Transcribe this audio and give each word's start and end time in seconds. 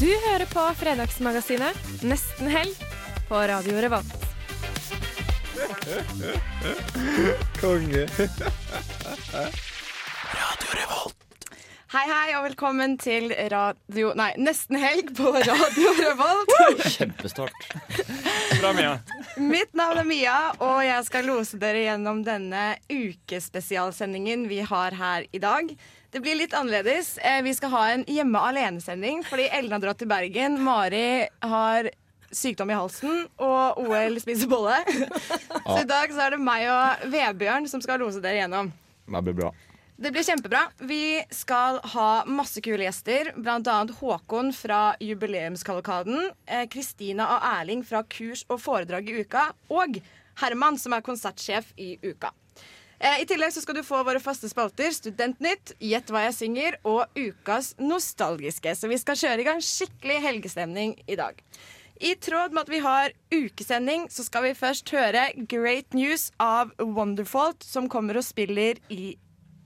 Du 0.00 0.08
hører 0.26 0.46
på 0.50 0.62
Fredagsmagasinet 0.78 2.02
Nesten 2.04 2.48
helg 2.50 2.74
på 3.28 3.38
Radio 3.48 3.78
Revolt. 3.80 4.24
Konge. 7.60 8.04
Radio 10.34 10.74
Revolt. 10.78 11.20
Hei, 11.94 12.02
hei, 12.10 12.28
og 12.34 12.42
velkommen 12.48 12.96
til 12.98 13.30
radio... 13.52 14.10
Nei, 14.18 14.32
Nesten 14.42 14.80
helg 14.82 15.12
på 15.14 15.30
Radio 15.36 15.92
Revolt. 16.02 16.54
Kjempestart. 16.96 17.68
Bra, 18.58 18.72
Mia. 18.74 18.96
Mitt 19.38 19.76
navn 19.78 20.02
er 20.02 20.08
Mia, 20.08 20.38
og 20.58 20.80
jeg 20.84 21.06
skal 21.06 21.30
lose 21.30 21.60
dere 21.62 21.84
gjennom 21.86 22.24
denne 22.26 22.72
ukespesialsendingen 22.90 24.48
vi 24.50 24.58
har 24.66 24.98
her 24.98 25.28
i 25.30 25.40
dag. 25.42 25.70
Det 26.14 26.20
blir 26.22 26.36
litt 26.38 26.52
annerledes. 26.54 27.16
Eh, 27.18 27.40
Vi 27.42 27.52
skal 27.58 27.72
ha 27.74 27.82
en 27.90 28.04
hjemme 28.06 28.38
alene-sending 28.38 29.24
fordi 29.26 29.48
Ellen 29.50 29.72
har 29.74 29.82
dratt 29.82 29.98
til 29.98 30.10
Bergen. 30.10 30.60
Mari 30.62 31.26
har 31.42 31.88
sykdom 32.34 32.70
i 32.70 32.74
halsen, 32.78 33.24
og 33.42 33.78
OL 33.82 34.16
spiser 34.22 34.48
bolle. 34.50 34.76
Så 35.70 35.80
i 35.82 35.86
dag 35.90 36.10
så 36.14 36.24
er 36.28 36.34
det 36.34 36.40
meg 36.42 36.64
og 36.70 37.04
Vebjørn 37.12 37.66
som 37.70 37.82
skal 37.82 37.98
lose 38.02 38.22
dere 38.22 38.40
gjennom. 38.44 38.70
Det 39.10 39.22
blir 39.26 39.36
bra. 39.42 39.50
Det 39.94 40.10
blir 40.10 40.26
kjempebra. 40.26 40.64
Vi 40.90 41.20
skal 41.34 41.78
ha 41.92 42.08
masse 42.26 42.58
kule 42.66 42.82
gjester. 42.86 43.30
Blant 43.38 43.68
annet 43.70 43.94
Håkon 44.00 44.50
fra 44.54 44.96
Jubileumskavalkaden. 45.02 46.30
eh, 46.46 46.64
Kristina 46.66 47.28
og 47.36 47.46
Erling 47.60 47.84
fra 47.86 48.02
kurs 48.02 48.42
og 48.50 48.58
foredrag 48.62 49.10
i 49.10 49.20
uka. 49.22 49.48
Og 49.70 50.00
Herman, 50.42 50.78
som 50.78 50.92
er 50.96 51.04
konsertsjef 51.06 51.70
i 51.78 51.92
uka. 52.02 52.32
Eh, 53.04 53.20
I 53.20 53.26
tillegg 53.28 53.52
så 53.52 53.60
skal 53.60 53.76
du 53.76 53.84
få 53.84 54.00
våre 54.06 54.20
faste 54.22 54.48
spalter 54.48 54.94
Studentnytt, 54.96 55.74
Gjett 55.82 56.08
hva 56.12 56.22
jeg 56.24 56.36
synger 56.38 56.78
og 56.88 57.18
Ukas 57.18 57.74
nostalgiske. 57.76 58.72
Så 58.72 58.88
vi 58.88 58.96
skal 59.00 59.18
kjøre 59.20 59.42
i 59.42 59.48
gang 59.48 59.60
skikkelig 59.60 60.22
helgestemning 60.24 60.94
i 61.04 61.18
dag. 61.20 61.42
I 62.00 62.14
tråd 62.16 62.54
med 62.54 62.64
at 62.64 62.72
vi 62.72 62.80
har 62.82 63.12
ukesending, 63.30 64.08
så 64.10 64.24
skal 64.26 64.48
vi 64.48 64.54
først 64.56 64.88
høre 64.90 65.28
Great 65.50 65.92
News 65.94 66.30
av 66.42 66.72
Wonderfault, 66.80 67.62
som 67.62 67.90
kommer 67.92 68.18
og 68.18 68.24
spiller 68.26 68.80
i 68.90 69.14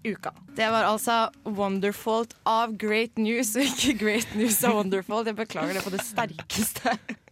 uka. 0.04 0.34
Det 0.58 0.68
var 0.74 0.90
altså 0.90 1.30
Wonderfault 1.46 2.34
av 2.46 2.74
Great 2.80 3.16
News, 3.22 3.54
og 3.56 3.70
ikke 3.70 3.96
Great 4.02 4.34
News 4.36 4.60
av 4.66 4.76
Wonderfault. 4.76 5.30
Jeg 5.30 5.38
beklager 5.38 5.78
det 5.78 5.86
på 5.86 5.94
det 5.94 6.02
sterkeste. 6.10 6.98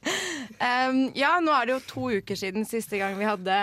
Um, 0.57 1.11
ja, 1.19 1.33
nå 1.43 1.51
er 1.53 1.67
det 1.67 1.73
jo 1.75 1.81
to 1.91 2.05
uker 2.21 2.39
siden 2.39 2.63
siste 2.65 3.01
gang 3.01 3.17
vi 3.19 3.27
hadde, 3.27 3.57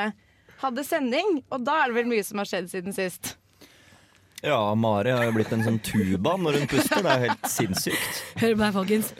hadde 0.65 0.83
sending, 0.87 1.41
og 1.53 1.63
da 1.67 1.79
er 1.83 1.91
det 1.91 1.97
vel 2.01 2.09
mye 2.11 2.23
som 2.27 2.41
har 2.41 2.49
skjedd 2.49 2.69
siden 2.71 2.95
sist. 2.95 3.35
Ja, 4.43 4.57
Mari 4.75 5.13
har 5.15 5.23
jo 5.29 5.35
blitt 5.37 5.53
en 5.55 5.61
sånn 5.63 5.77
tuba 5.79 6.33
når 6.35 6.57
hun 6.59 6.67
puster. 6.71 6.99
Det 7.05 7.11
er 7.13 7.21
helt 7.29 7.45
sinnssykt. 7.47 8.17
Hør 8.41 8.55
på 8.57 8.59
meg, 8.65 8.73
folkens. 8.75 9.13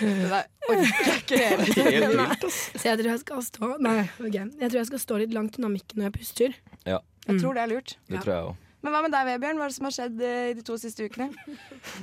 Der 0.00 0.46
orker 0.66 0.82
jeg 1.06 1.16
ikke 1.20 1.38
hele 1.38 1.66
tiden. 1.68 1.92
Helt 1.92 2.16
vilt, 2.18 2.44
ass. 2.48 2.58
Så 2.74 2.88
jeg 2.88 2.98
tror 3.00 3.10
jeg 3.12 3.20
skal 3.22 3.42
stå 3.46 3.68
Nei. 3.86 3.96
Jeg 4.34 4.70
tror 4.72 4.78
jeg 4.80 4.88
skal 4.90 5.02
stå 5.02 5.18
litt 5.22 5.34
langt 5.36 5.58
unna 5.60 5.70
mikken 5.70 6.00
når 6.00 6.08
jeg 6.08 6.14
puster. 6.16 6.56
Ja, 6.88 6.98
Jeg 7.28 7.38
tror 7.42 7.54
det 7.54 7.62
er 7.62 7.70
lurt. 7.70 7.94
det 8.10 8.22
tror 8.24 8.34
jeg 8.34 8.48
òg. 8.48 8.56
Men 8.86 8.94
hva 8.94 9.00
med 9.02 9.10
deg, 9.10 9.24
Vebjørn? 9.26 9.58
Hva 9.58 9.66
er 9.66 9.72
det 9.72 9.74
som 9.80 9.86
har 9.88 9.94
skjedd 9.96 10.20
eh, 10.22 10.48
i 10.52 10.54
de 10.54 10.62
to 10.62 10.76
siste 10.78 11.08
ukene? 11.08 11.26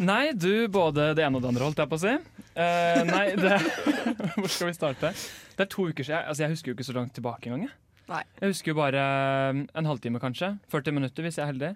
Nei, 0.04 0.34
du, 0.36 0.68
både 0.68 1.14
det 1.16 1.24
ene 1.24 1.40
og 1.40 1.46
det 1.46 1.52
andre, 1.54 1.64
holdt 1.70 1.80
jeg 1.80 1.88
på 1.94 1.96
å 1.96 2.02
si. 2.02 2.12
Eh, 2.60 3.00
nei, 3.08 3.22
det 3.40 3.54
Hvor 4.42 4.50
skal 4.52 4.68
vi 4.68 4.74
starte? 4.76 5.14
Det 5.56 5.64
er 5.64 5.70
to 5.72 5.86
uker 5.88 6.04
siden. 6.04 6.26
Altså, 6.28 6.44
jeg 6.44 6.52
husker 6.58 6.74
jo 6.74 6.76
ikke 6.76 6.88
så 6.90 6.96
langt 6.98 7.16
tilbake 7.16 7.48
engang. 7.48 7.70
jeg. 7.70 7.78
Nei. 8.12 8.20
Jeg 8.42 8.52
husker 8.52 8.74
jo 8.74 8.80
bare 8.82 9.00
eh, 9.00 9.62
en 9.80 9.88
halvtime, 9.88 10.20
kanskje. 10.20 10.50
40 10.76 10.98
minutter, 11.00 11.24
hvis 11.24 11.40
jeg 11.40 11.46
er 11.46 11.54
heldig. 11.54 11.70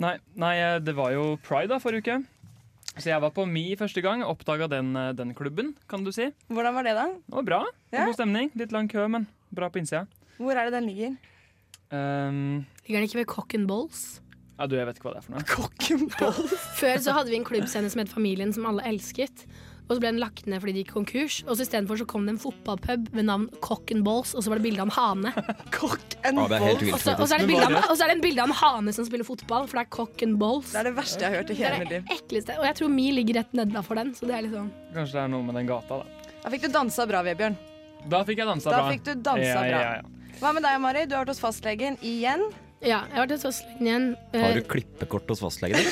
Nei, 0.00 0.14
nei, 0.40 0.54
eh, 0.62 0.78
det 0.80 0.96
var 0.96 1.12
jo 1.12 1.26
pride 1.44 1.74
da, 1.74 1.80
forrige 1.84 2.06
uke. 2.06 2.16
Så 2.96 3.10
jeg 3.12 3.20
var 3.26 3.36
på 3.36 3.44
Mi 3.48 3.66
første 3.76 4.00
gang. 4.04 4.24
Oppdaga 4.24 4.70
den, 4.72 4.94
eh, 4.96 5.10
den 5.18 5.36
klubben, 5.36 5.74
kan 5.92 6.08
du 6.08 6.12
si. 6.16 6.30
Hvordan 6.48 6.80
var 6.80 6.88
det, 6.88 6.96
da? 6.96 7.04
Det 7.20 7.36
var 7.36 7.48
bra. 7.52 7.60
Ja. 7.92 8.06
God 8.08 8.16
stemning. 8.16 8.48
Litt 8.56 8.72
lang 8.72 8.88
kø, 8.88 9.04
men 9.12 9.28
bra 9.52 9.68
på 9.68 9.84
innsida. 9.84 10.06
Hvor 10.40 10.56
er 10.56 10.72
det 10.72 10.78
den 10.78 10.88
ligger? 10.88 11.20
Um, 11.92 12.64
Ligger 12.86 13.02
den 13.02 13.04
ikke 13.10 13.18
ved 13.20 13.26
Cock 13.28 13.52
and 13.52 13.68
Balls? 13.68 14.21
Ja, 14.62 14.70
du, 14.70 14.78
jeg 14.78 14.86
vet 14.86 14.98
ikke 15.00 15.08
hva 15.08 15.16
det 15.16 15.20
er 15.20 15.26
for 15.26 15.34
noe. 15.34 15.44
Kokkenboll. 15.50 16.56
Før 16.80 17.02
så 17.02 17.18
hadde 17.18 17.34
vi 17.34 17.38
en 17.40 17.46
klubbscene 17.48 17.90
som 17.90 18.02
het 18.04 18.12
Familien, 18.12 18.54
som 18.54 18.68
alle 18.70 18.84
elsket. 18.86 19.42
Og 19.88 19.96
så 19.96 20.00
ble 20.00 20.12
den 20.12 20.20
lagt 20.22 20.46
ned 20.46 20.62
fordi 20.62 20.76
de 20.76 20.82
gikk 20.84 20.92
konkurs. 20.94 21.40
Og 21.44 21.56
så 21.58 21.66
istedenfor 21.66 21.98
så 21.98 22.06
kom 22.08 22.28
det 22.28 22.36
en 22.36 22.40
fotballpub 22.40 23.08
ved 23.12 23.26
navn 23.26 23.48
Cock 23.64 23.90
and 23.92 24.06
Balls, 24.06 24.36
og 24.38 24.44
så 24.46 24.52
var 24.52 24.60
det 24.60 24.66
bilde 24.68 24.84
av 24.84 24.92
en 24.92 24.94
hane. 24.94 25.32
Cock 25.76 26.14
and 26.22 26.38
ah, 26.38 26.46
Balls. 26.48 26.86
Og 26.86 27.02
så, 27.02 27.16
og 27.18 27.26
så 27.26 27.36
er 27.36 27.44
det 27.50 27.58
er 27.58 28.12
det 28.12 28.14
en 28.14 28.24
bilde 28.24 28.46
av 28.46 28.54
en 28.54 28.58
hane 28.62 28.94
som 28.94 29.08
spiller 29.08 29.26
fotball, 29.26 29.66
for 29.66 29.80
det 29.80 29.84
er 29.84 29.92
Cock 29.98 30.24
and 30.24 30.38
Balls. 30.40 30.70
Det 30.70 30.80
er 30.84 30.88
det 30.92 30.94
verste 30.96 31.26
jeg 31.26 31.34
har 31.34 31.42
hørt 31.42 31.52
i 31.52 31.58
hele 31.58 31.82
mitt 31.82 31.84
mitt 31.84 31.92
det 31.92 32.00
liv. 32.00 32.16
ekleste. 32.22 32.58
Og 32.62 32.70
jeg 32.70 32.78
tror 32.80 32.94
Mi 32.94 33.10
ligger 33.18 33.42
rett 33.42 33.58
nedafor 33.58 33.98
den, 33.98 34.14
så 34.16 34.30
det 34.30 34.38
er 34.38 34.50
sånn 34.54 34.72
Kanskje 34.94 35.18
det 35.18 35.22
er 35.26 35.30
noe 35.34 35.48
med 35.50 35.58
den 35.60 35.68
gata, 35.68 36.00
da. 36.00 36.34
Da 36.42 36.54
fikk 36.54 36.66
du 36.66 36.72
dansa 36.78 37.06
bra, 37.10 37.26
Vebjørn. 37.26 37.60
Da 38.12 38.24
fikk 38.26 38.42
jeg 38.42 38.48
dansa 38.48 38.70
Da 38.70 38.80
bra. 38.80 38.90
fikk 38.94 39.06
du 39.10 39.14
dansa 39.14 39.46
ja, 39.50 39.62
bra. 39.66 39.82
Ja, 39.82 39.94
ja, 40.00 40.36
Hva 40.40 40.54
med 40.54 40.64
deg, 40.66 40.80
Mari? 40.82 41.04
Du 41.06 41.18
har 41.18 41.26
vært 41.26 41.34
hos 41.34 41.42
fastlegen 41.42 41.98
igjen. 42.06 42.48
Ja, 42.82 43.04
jeg 43.06 43.14
har 43.14 43.26
vært 43.28 43.34
hos 43.36 43.44
fastlegen 43.46 43.86
igjen. 43.86 44.06
Har 44.34 44.50
Eh, 44.50 44.54
du 44.58 44.62
klippekort 44.66 45.28
hos 45.30 45.40
fastlegen? 45.40 45.78
din? 45.78 45.86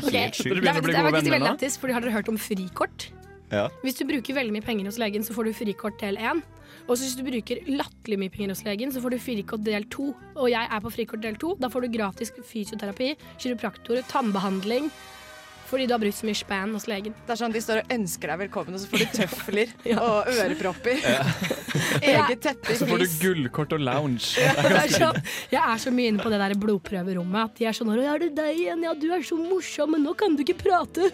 ok. 0.00 0.12
Helt 0.12 0.34
sjukt. 0.38 0.48
Dere 0.48 0.60
Det 0.60 0.68
er 0.70 0.80
faktisk- 0.80 1.12
veldig 1.12 1.40
lættis, 1.44 1.76
fordi 1.78 1.92
har 1.92 2.00
dere 2.00 2.12
hørt 2.16 2.28
om 2.32 2.38
frikort? 2.40 3.08
Ja. 3.52 3.68
Hvis 3.84 3.98
du 3.98 4.04
bruker 4.08 4.34
veldig 4.34 4.52
mye 4.56 4.64
penger 4.64 4.84
hos 4.88 4.96
legen, 4.98 5.22
så 5.22 5.34
får 5.36 5.44
du 5.44 5.52
frikort 5.52 5.98
del 6.00 6.16
1. 6.16 6.42
Og 6.88 6.96
hvis 6.96 7.16
du 7.18 7.22
bruker 7.26 7.60
latterlig 7.66 8.18
mye 8.18 8.30
penger 8.32 8.48
hos 8.54 8.62
legen, 8.64 8.90
så 8.94 9.00
får 9.02 9.10
du 9.10 9.18
frikort 9.18 9.62
del 9.64 9.84
2. 9.84 10.14
Og 10.36 10.48
jeg 10.50 10.66
er 10.70 10.80
på 10.80 10.90
frikort 10.94 11.20
del 11.20 11.34
2. 11.36 11.54
Da 11.60 11.68
får 11.68 11.82
du 11.82 11.88
gratis 11.98 12.30
fysioterapi, 12.30 13.16
kiropraktor, 13.38 14.02
tannbehandling. 14.08 14.90
Fordi 15.66 15.86
du 15.86 15.94
har 15.94 16.00
brukt 16.02 16.16
så 16.16 16.26
mye 16.28 16.38
span 16.38 16.74
hos 16.76 16.86
legen. 16.90 17.14
Det 17.26 17.34
er 17.34 17.40
sånn 17.40 17.54
De 17.54 17.62
står 17.62 17.82
og 17.82 17.92
ønsker 17.96 18.32
deg 18.32 18.40
velkommen, 18.44 18.76
og 18.76 18.82
så 18.82 18.90
får 18.90 19.02
du 19.02 19.16
tøfler 19.16 19.72
og 20.04 20.30
ørepropper. 20.30 21.02
Eget 22.12 22.42
teppe 22.44 22.74
i 22.74 22.78
Så 22.78 22.88
får 22.88 23.02
du 23.02 23.16
gullkort 23.24 23.74
og 23.76 23.82
lounge. 23.88 24.30
Ja. 24.40 24.54
er 24.84 24.94
sånn, 24.94 25.20
jeg 25.52 25.62
er 25.62 25.82
så 25.82 25.92
mye 25.94 26.12
inne 26.12 26.22
på 26.22 26.32
det 26.32 26.40
der 26.42 26.56
blodprøverommet 26.62 27.50
at 27.50 27.60
de 27.60 27.68
er 27.70 27.76
sånn 27.76 27.90
'Å, 27.90 27.98
er 28.14 28.24
det 28.26 28.32
deg 28.38 28.62
igjen? 28.62 28.86
Ja, 28.86 28.94
du 28.94 29.06
er 29.14 29.22
så 29.26 29.38
morsom, 29.40 29.94
men 29.94 30.06
nå 30.06 30.14
kan 30.18 30.36
du 30.36 30.44
ikke 30.46 30.58
prate'. 30.62 31.10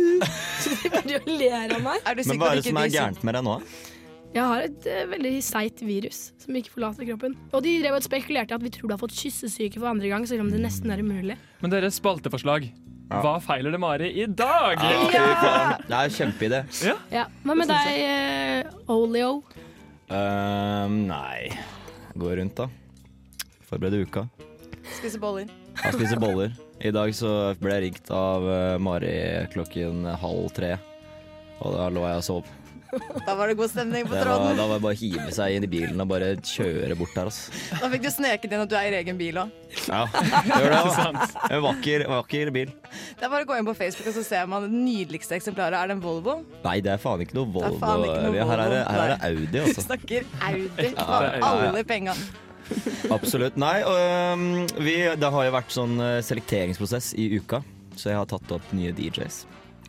så 0.62 0.76
de 0.82 0.92
bare 0.92 1.22
ler 1.26 1.76
av 1.76 1.80
meg. 1.84 2.04
Er 2.04 2.16
du 2.16 2.24
Men 2.28 2.40
hva 2.40 2.52
er 2.52 2.60
det 2.60 2.68
som 2.68 2.80
er 2.80 2.92
gærent 2.92 3.24
med 3.26 3.36
deg 3.36 3.48
nå? 3.48 3.56
Jeg 4.30 4.46
har 4.46 4.62
et 4.62 4.84
uh, 4.86 5.08
veldig 5.10 5.32
seigt 5.42 5.80
virus 5.82 6.28
som 6.38 6.54
ikke 6.54 6.70
forlater 6.76 7.08
kroppen. 7.08 7.34
Og 7.50 7.64
de 7.66 7.72
drev 7.82 7.96
og 7.98 8.04
spekulerte 8.06 8.54
i 8.54 8.58
at 8.60 8.62
vi 8.62 8.70
tror 8.70 8.86
du 8.86 8.94
har 8.94 9.00
fått 9.02 9.16
kyssesyke 9.18 9.80
for 9.80 9.90
andre 9.90 10.12
gang, 10.12 10.26
selv 10.30 10.44
om 10.44 10.52
det 10.52 10.62
nesten 10.62 10.92
er 10.94 11.02
umulig. 11.02 11.34
Men 11.64 11.74
deres 11.74 11.98
spalteforslag. 11.98 12.68
Ja. 13.10 13.18
Hva 13.24 13.32
feiler 13.42 13.74
det 13.74 13.78
Mari 13.82 14.08
i 14.22 14.26
dag? 14.26 14.78
Ja! 14.78 15.78
Det 15.82 15.96
er 15.98 16.12
kjempeidé. 16.14 16.60
Ja. 17.10 17.24
Hva 17.42 17.56
med 17.58 17.66
deg, 17.66 18.68
uh, 18.70 18.92
Olio? 18.94 19.40
Uh, 20.10 20.86
nei 20.90 21.50
Gå 22.14 22.30
rundt, 22.38 22.54
da. 22.58 22.68
Forberede 23.66 24.04
uka. 24.06 24.24
Spise 25.00 25.18
boller? 25.22 25.50
Ja, 25.82 25.90
spise 25.94 26.18
boller. 26.22 26.54
I 26.78 26.92
dag 26.94 27.10
så 27.14 27.32
ble 27.58 27.74
jeg 27.76 27.84
ringt 27.84 28.10
av 28.14 28.46
eh, 28.50 28.78
Mari 28.82 29.12
klokken 29.52 30.06
halv 30.22 30.48
tre. 30.56 30.72
Og 31.60 31.76
da 31.76 31.90
lå 31.92 32.06
jeg 32.08 32.22
og 32.22 32.26
sov. 32.26 32.48
Da 33.26 33.34
var 33.38 33.50
det 33.50 33.54
god 33.58 33.70
stemning 33.70 34.06
på 34.08 34.16
tråden. 34.16 34.56
da 34.58 34.66
var 34.66 34.78
det 34.80 34.84
bare 34.84 34.96
å 34.96 34.98
hive 35.00 35.28
seg 35.34 35.56
inn 35.56 35.66
i 35.66 35.70
bilen 35.70 36.02
og 36.02 36.08
bare 36.10 36.32
kjøre 36.42 36.96
bort 36.98 37.14
der, 37.14 37.30
altså. 37.30 37.54
Da 37.80 37.90
fikk 37.92 38.04
du 38.06 38.10
sneket 38.14 38.50
inn 38.56 38.64
at 38.64 38.70
du 38.72 38.76
eier 38.80 38.96
egen 39.00 39.18
bil 39.20 39.38
òg. 39.44 39.52
Ja, 39.86 40.02
gjør 40.10 40.66
det. 40.66 40.80
altså. 40.80 41.06
En 41.54 41.64
vakker, 41.64 42.04
vakker 42.10 42.50
bil. 42.54 42.72
Det 42.90 43.26
er 43.26 43.32
bare 43.32 43.46
å 43.46 43.48
gå 43.50 43.58
inn 43.60 43.68
på 43.68 43.76
Facebook 43.78 44.10
og 44.10 44.16
så 44.18 44.24
ser 44.26 44.50
man 44.50 44.66
det 44.66 44.74
nydeligste 44.74 45.38
eksemplaret. 45.38 45.78
Er 45.78 45.90
det 45.92 45.98
en 45.98 46.04
Volvo? 46.04 46.40
Nei, 46.66 46.76
det 46.84 46.94
er 46.96 47.02
faen 47.02 47.22
ikke 47.24 47.38
noe 47.38 47.50
Volvo. 47.54 47.76
ikke 47.78 47.94
noe 47.94 48.12
Volvo. 48.34 48.46
Her 48.50 48.64
er 48.66 48.74
det, 48.74 48.82
her 48.90 49.02
er 49.04 49.14
det 49.14 49.18
Audi, 49.30 49.48
Du 49.54 49.58
altså. 49.64 49.86
snakker 49.86 50.30
Audi 50.50 50.68
for 50.94 51.26
ja, 51.28 51.34
ja. 51.38 51.50
alle 51.54 51.84
penga. 51.86 52.16
Absolutt. 53.10 53.56
Nei, 53.58 53.80
øhm, 53.82 54.44
vi, 54.78 54.96
det 55.18 55.30
har 55.34 55.46
jo 55.46 55.54
vært 55.56 55.72
sånn 55.74 55.96
eh, 56.04 56.18
selekteringsprosess 56.22 57.12
i 57.18 57.26
uka, 57.40 57.62
så 57.98 58.12
jeg 58.12 58.20
har 58.20 58.28
tatt 58.30 58.52
opp 58.54 58.74
nye 58.76 58.92
DJs. 58.94 59.40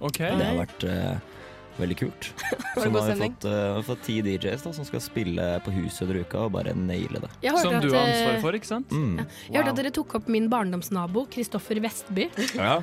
Okay. 0.02 0.34
Det 0.34 0.48
har 0.48 0.58
vært 0.64 0.86
eh, 0.90 1.41
veldig 1.78 1.98
kult. 1.98 2.30
Så 2.76 2.88
nå 2.90 3.02
har 3.02 3.12
vi 3.14 3.20
fått, 3.26 3.46
uh, 3.46 3.52
vi 3.52 3.74
har 3.80 3.86
fått 3.88 4.04
ti 4.06 4.18
DJs 4.26 4.64
da, 4.68 4.74
som 4.74 4.88
skal 4.88 5.04
spille 5.04 5.48
på 5.66 5.74
huset 5.76 6.06
under 6.08 6.22
uka 6.24 6.46
og 6.46 6.56
bare 6.56 6.74
naile 6.78 7.22
det. 7.24 7.32
Som 7.44 7.76
at, 7.76 7.84
du 7.84 7.92
har 7.92 8.06
eh, 8.06 8.16
ansvaret 8.16 8.42
for, 8.46 8.58
ikke 8.58 8.70
sant? 8.70 8.96
Mm. 8.96 9.22
Jeg 9.48 9.60
hørte 9.60 9.76
at 9.76 9.82
dere 9.84 9.94
tok 9.96 10.18
opp 10.22 10.32
min 10.32 10.50
barndomsnabo, 10.52 11.28
Kristoffer 11.32 11.82
Vestby. 11.84 12.30
Ja. 12.56 12.80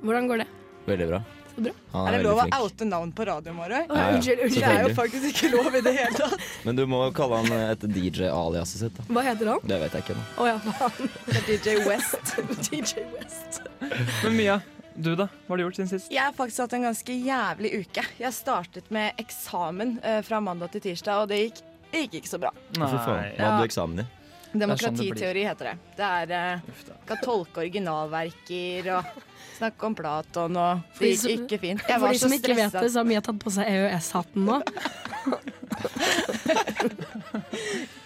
Hvordan 0.00 0.30
går 0.30 0.42
det? 0.44 0.48
Veldig 0.86 1.06
bra. 1.10 1.20
bra. 1.60 1.72
Er, 1.92 2.00
Er 2.00 2.16
det 2.16 2.22
lov 2.24 2.40
å 2.40 2.46
oute 2.64 2.86
navn 2.88 3.10
på 3.12 3.26
radio, 3.28 3.52
Mårøy? 3.58 3.82
Å, 3.84 4.00
Unnskyld, 4.14 4.44
Det 4.54 4.64
er 4.64 4.86
jo 4.86 4.94
faktisk 4.96 5.28
ikke 5.34 5.50
lov 5.56 5.76
i 5.76 5.82
det 5.84 5.92
hele 5.98 6.16
tatt. 6.16 6.48
Men 6.66 6.78
du 6.78 6.86
må 6.88 7.02
kalle 7.16 7.42
han 7.42 7.56
etter 7.68 7.90
DJ-aliaset 7.92 8.86
sitt. 8.86 8.96
da 8.96 9.06
Hva 9.12 9.26
heter 9.28 9.52
han? 9.54 9.64
Det 9.68 9.80
vet 9.84 9.96
jeg 9.98 10.06
ikke 10.06 10.16
ennå. 10.16 10.26
Oh, 10.40 10.48
ja, 10.48 10.58
DJ 11.48 11.80
West. 11.88 12.36
DJ 12.70 13.04
West. 13.18 13.60
Men 14.24 14.38
Mia, 14.38 14.60
du 14.94 15.12
da? 15.16 15.26
Hva 15.46 15.54
har 15.54 15.60
du 15.60 15.64
gjort 15.64 15.78
siden 15.78 15.90
sist? 15.92 16.10
Jeg 16.12 16.22
har 16.22 16.36
faktisk 16.36 16.64
hatt 16.64 16.76
en 16.78 16.86
ganske 16.88 17.16
jævlig 17.26 17.72
uke. 17.82 18.04
Jeg 18.20 18.36
startet 18.36 18.90
med 18.94 19.18
eksamen 19.22 19.98
eh, 20.02 20.20
fra 20.26 20.40
mandag 20.44 20.72
til 20.74 20.84
tirsdag, 20.90 21.24
og 21.24 21.30
det 21.30 21.42
gikk, 21.44 21.60
det 21.92 22.06
gikk 22.06 22.16
ikke 22.20 22.32
så 22.32 22.40
bra. 22.42 22.54
Fy 22.74 22.80
faen. 22.80 23.30
Hva 23.36 23.46
hadde 23.46 23.60
du 23.60 23.68
eksamen 23.70 24.02
i? 24.04 24.06
sånn 24.50 24.62
Demokratiteori 24.64 25.42
heter 25.46 25.70
det. 25.70 25.74
Det 25.98 26.06
er 26.06 26.36
eh, 26.36 26.70
Uff 26.72 26.86
da. 26.88 26.96
Skal 27.04 27.20
tolke 27.22 27.62
originalverker 27.64 28.88
og 28.96 29.18
snakke 29.60 29.86
om 29.90 29.94
Platon 29.98 30.56
og 30.56 30.82
Det 30.98 31.12
gikk 31.12 31.20
som- 31.22 31.30
ikke 31.36 31.60
fint. 31.60 31.80
Jeg 31.88 32.00
var 32.00 32.08
For 32.08 32.12
de 32.12 32.18
så 32.18 32.26
som 32.28 32.36
ikke 32.38 32.56
vet 32.56 32.70
stressa. 32.72 32.80
det, 32.80 32.90
så 32.92 32.98
har 33.04 33.04
Mia 33.12 33.20
tatt 33.20 33.38
på 33.38 33.50
seg 33.52 33.64
EØS-hatten 33.68 34.44
nå. 34.48 34.62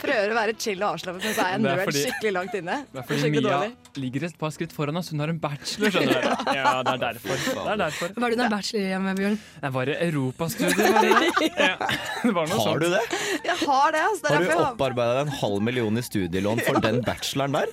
Prøver 0.04 0.32
å 0.32 0.36
være 0.36 0.52
chill 0.60 0.82
og 0.84 0.94
avslappet, 0.98 1.22
men 1.24 1.32
så 1.34 1.40
er 1.44 1.54
jeg 1.54 1.62
Det 1.64 1.70
er 1.70 1.76
nerd 1.78 1.86
fordi- 1.88 2.02
skikkelig 2.04 2.32
langt 2.36 2.54
inne. 2.58 2.74
Det 2.92 2.98
er 3.00 3.06
fordi 3.08 3.20
Skikkelig 3.22 3.42
Mia 3.44 3.54
dårlig. 3.54 3.72
ligger 3.96 4.24
et 4.28 4.38
par 4.38 4.50
skritt 4.50 4.72
foran 4.74 4.96
oss. 5.00 5.08
Hun 5.10 5.20
har 5.20 5.28
en 5.32 5.38
bachelor, 5.38 5.88
skjønner 5.94 6.12
du. 6.12 6.54
Ja, 6.54 6.82
det 6.82 6.92
er 6.92 6.98
derfor. 6.98 7.36
Det 7.44 7.72
er 7.72 7.76
derfor. 7.80 8.08
Hva 8.18 8.26
er 8.26 8.30
du 8.30 8.36
noen 8.36 8.50
bachelor 8.52 8.82
igjen 8.84 9.02
med, 9.02 9.16
Bjørn? 9.16 9.38
Det 9.62 9.72
var 9.72 9.84
det 9.86 9.96
europastudier, 10.08 10.92
var 10.92 11.00
det 11.00 11.10
det? 11.14 11.50
Ja, 11.56 11.76
det 12.24 12.34
var 12.34 12.46
noe 12.46 12.58
Har 12.58 12.66
sånt. 12.68 12.80
du 12.80 12.88
det? 12.90 13.00
Jeg 13.44 13.56
har 13.64 13.92
det, 13.92 14.00
altså. 14.10 14.22
Det 14.22 14.30
er 14.30 14.34
Har 14.34 14.40
du 14.40 14.44
derfor 14.44 14.52
jeg 14.52 14.58
har- 14.60 14.72
opparbeida 14.74 15.12
deg 15.14 15.20
en 15.24 15.32
halv 15.40 15.58
million 15.62 15.96
i 15.96 16.00
studielån 16.02 16.60
for 16.66 16.74
den 16.86 17.00
bacheloren 17.02 17.52
der? 17.52 17.66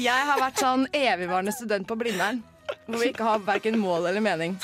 Jeg 0.00 0.20
har 0.30 0.38
vært 0.40 0.56
sånn 0.64 0.86
evigvarende 0.94 1.52
student 1.52 1.86
på 1.86 1.96
Blindern. 1.98 2.19
Hvor 2.86 3.00
vi 3.00 3.10
ikke 3.10 3.26
har 3.26 3.40
verken 3.42 3.78
mål 3.80 4.06
eller 4.10 4.22
mening. 4.22 4.56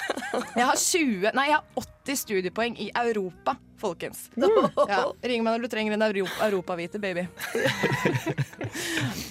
Jeg 0.56 0.66
har 0.66 0.76
20, 0.78 1.30
nei, 1.34 1.46
jeg 1.50 1.56
har 1.58 1.86
80 2.06 2.20
studiepoeng 2.22 2.76
i 2.82 2.88
Europa, 2.94 3.56
folkens. 3.80 4.26
Ja, 4.38 5.00
ring 5.26 5.42
meg 5.42 5.56
når 5.56 5.66
du 5.66 5.70
trenger 5.72 5.96
en 5.96 6.04
Euro 6.06 6.26
europavite, 6.46 7.00
baby. 7.02 7.26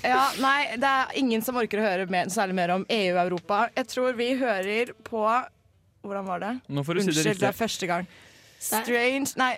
Ja, 0.05 0.27
nei, 0.41 0.75
det 0.81 0.89
er 0.89 1.13
ingen 1.19 1.43
som 1.45 1.57
orker 1.59 1.81
å 1.81 1.85
høre 1.85 2.07
mer, 2.11 2.29
særlig 2.33 2.57
mer 2.57 2.73
om 2.75 2.85
EU-Europa. 2.89 3.67
Jeg 3.77 3.89
tror 3.93 4.17
vi 4.17 4.31
hører 4.39 4.93
på 5.05 5.25
Hvordan 6.05 6.25
var 6.27 6.41
det? 6.43 6.51
Nå 6.69 6.83
får 6.85 6.99
du 6.99 7.01
si 7.01 7.07
det 7.09 7.15
Unnskyld, 7.15 7.39
det 7.41 7.47
er 7.49 7.55
første 7.57 7.87
gang. 7.89 8.09
Strange 8.61 9.33
Nei. 9.41 9.55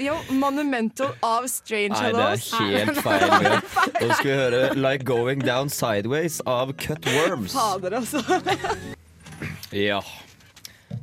Jo, 0.00 0.14
Monumental 0.30 1.10
av 1.20 1.44
Strange 1.52 1.92
Nei, 1.92 2.12
det 2.16 2.22
er 2.24 2.40
helt 2.72 3.00
feil. 3.04 3.56
Nå 4.00 4.14
skal 4.16 4.24
vi 4.24 4.36
høre 4.38 4.60
'Like 4.72 5.04
Going 5.04 5.42
Down 5.44 5.68
Sideways' 5.68 6.40
av 6.48 6.72
Cut 6.80 7.04
Worms. 7.12 7.52
Fader, 7.52 7.98
altså. 8.00 8.22
Ja. 9.88 10.00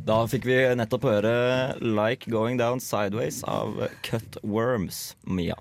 Da 0.06 0.18
fikk 0.32 0.48
vi 0.50 0.58
nettopp 0.74 1.06
høre 1.06 1.34
'Like 1.78 2.32
Going 2.34 2.58
Down 2.58 2.82
Sideways' 2.82 3.44
av 3.46 3.78
Cut 4.02 4.40
Worms. 4.42 5.14
Mia. 5.22 5.60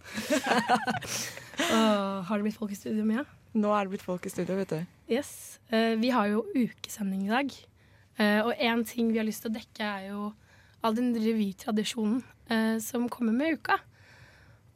uh, 1.69 2.25
har 2.25 2.33
det 2.33 2.49
blitt 2.49 2.57
folk 2.57 2.73
i 2.73 2.81
studio, 2.81 3.05
Mia? 3.05 3.27
Nå 3.53 3.77
er 3.77 3.85
det 3.85 3.93
blitt 3.99 4.09
folk 4.09 4.25
i 4.25 4.33
studio, 4.33 4.57
vet 4.57 4.73
du. 4.73 4.81
Yes. 5.13 5.61
Uh, 5.69 6.01
vi 6.01 6.15
har 6.17 6.33
jo 6.33 6.47
ukesending 6.57 7.29
i 7.29 7.33
dag. 7.35 7.53
Uh, 8.17 8.41
og 8.49 8.57
én 8.57 8.89
ting 8.89 9.13
vi 9.13 9.21
har 9.21 9.29
lyst 9.29 9.45
til 9.45 9.53
å 9.53 9.59
dekke, 9.61 9.85
er 9.85 10.09
jo 10.15 10.33
all 10.81 10.97
den 10.97 11.13
revytradisjonen 11.13 12.25
eh, 12.51 12.79
som 12.85 13.09
kommer 13.13 13.37
med 13.37 13.59
uka. 13.59 13.79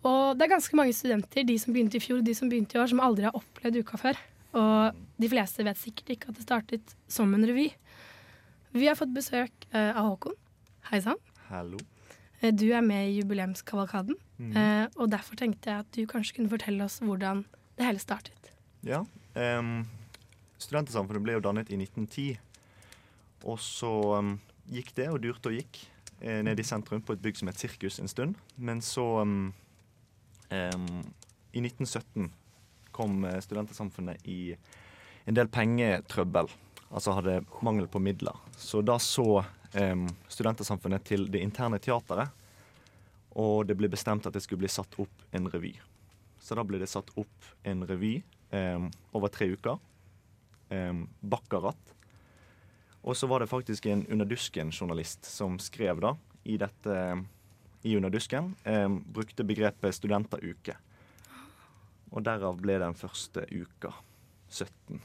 Og 0.03 0.35
det 0.37 0.47
er 0.47 0.55
ganske 0.57 0.77
mange 0.79 0.95
studenter, 0.97 1.47
de 1.47 1.57
som 1.63 1.75
begynte 1.75 1.99
i 1.99 2.03
fjor 2.03 2.21
og 2.21 2.27
de 2.27 2.35
som 2.35 2.51
begynte 2.51 2.77
i 2.77 2.83
år, 2.83 2.91
som 2.91 3.03
aldri 3.05 3.29
har 3.29 3.37
opplevd 3.39 3.83
uka 3.85 4.01
før. 4.01 4.19
Og 4.59 4.99
de 5.23 5.31
fleste 5.31 5.65
vet 5.65 5.79
sikkert 5.81 6.13
ikke 6.17 6.33
at 6.33 6.39
det 6.39 6.47
startet 6.47 6.95
som 7.11 7.31
en 7.37 7.47
revy. 7.49 7.71
Vi 8.75 8.89
har 8.89 8.99
fått 8.99 9.15
besøk 9.15 9.67
eh, 9.71 9.93
av 9.93 10.11
Håkon. 10.11 10.37
Hei 10.91 11.01
sann. 11.05 11.21
Hallo. 11.49 11.79
Eh, 12.41 12.51
Du 12.51 12.67
er 12.75 12.83
med 12.85 13.09
i 13.09 13.19
jubileumskavalkaden, 13.21 14.19
eh, 14.51 14.87
og 14.97 15.11
derfor 15.13 15.39
tenkte 15.39 15.71
jeg 15.71 15.85
at 15.85 15.91
du 15.95 16.03
kanskje 16.11 16.41
kunne 16.41 16.51
fortelle 16.51 16.85
oss 16.85 16.99
hvordan 17.05 17.45
det 17.79 17.87
hele 17.87 18.03
startet. 18.03 18.51
Ja. 18.83 19.05
Um, 19.35 19.85
Studentersamfunnet 20.59 21.23
ble 21.23 21.37
jo 21.39 21.45
dannet 21.45 21.71
i 21.71 21.79
1910. 21.79 22.39
Og 23.47 23.59
så 23.63 23.91
um, 24.19 24.35
gikk 24.71 24.93
det 24.99 25.09
og 25.11 25.23
durte 25.23 25.51
og 25.51 25.57
gikk 25.57 25.81
eh, 26.23 26.43
ned 26.45 26.61
i 26.61 26.65
sentrum 26.65 27.03
på 27.03 27.17
et 27.17 27.23
bygg 27.23 27.41
som 27.41 27.51
het 27.51 27.61
Sirkus 27.61 27.99
en 28.01 28.11
stund. 28.11 28.39
Men 28.57 28.83
så 28.83 29.05
um, 29.23 29.53
um, 30.51 30.89
I 31.53 31.61
1917 31.61 32.31
kom 32.93 33.25
eh, 33.25 33.41
Studentersamfunnet 33.41 34.27
i 34.29 34.55
en 35.25 35.39
del 35.39 35.51
pengetrøbbel. 35.53 36.51
Altså 36.93 37.17
hadde 37.17 37.41
mangel 37.65 37.89
på 37.89 38.03
midler. 38.03 38.37
Så 38.57 38.83
da 38.83 38.99
så 39.01 39.45
um, 39.75 40.07
Studentersamfunnet 40.29 41.05
til 41.09 41.29
det 41.33 41.43
interne 41.45 41.81
teateret. 41.83 42.33
Og 43.33 43.65
det 43.67 43.79
ble 43.81 43.89
bestemt 43.89 44.27
at 44.29 44.35
det 44.35 44.43
skulle 44.45 44.61
bli 44.65 44.71
satt 44.73 44.99
opp 45.01 45.27
en 45.33 45.49
revy. 45.49 45.73
Så 46.43 46.59
da 46.59 46.65
ble 46.67 46.83
det 46.83 46.91
satt 46.91 47.09
opp 47.17 47.53
en 47.65 47.87
revy 47.89 48.19
over 49.17 49.31
tre 49.33 49.47
uker. 49.55 49.79
Um, 50.69 51.07
Bakkarat. 51.25 51.95
Og 53.05 53.17
så 53.19 53.27
var 53.27 53.41
det 53.43 53.49
faktisk 53.51 53.87
en 53.91 54.05
Underdusken-journalist 54.07 55.25
som 55.27 55.59
skrev 55.59 56.01
da 56.01 56.15
i 56.45 56.57
dette 56.57 57.25
i 57.85 57.97
Underdusken. 57.99 58.55
eh, 58.65 58.89
brukte 58.89 59.43
begrepet 59.45 59.95
studenteruke. 59.95 60.77
Og 62.13 62.23
derav 62.23 62.61
ble 62.61 62.79
den 62.79 62.95
første 62.95 63.47
uka 63.51 63.91
17. 64.51 65.01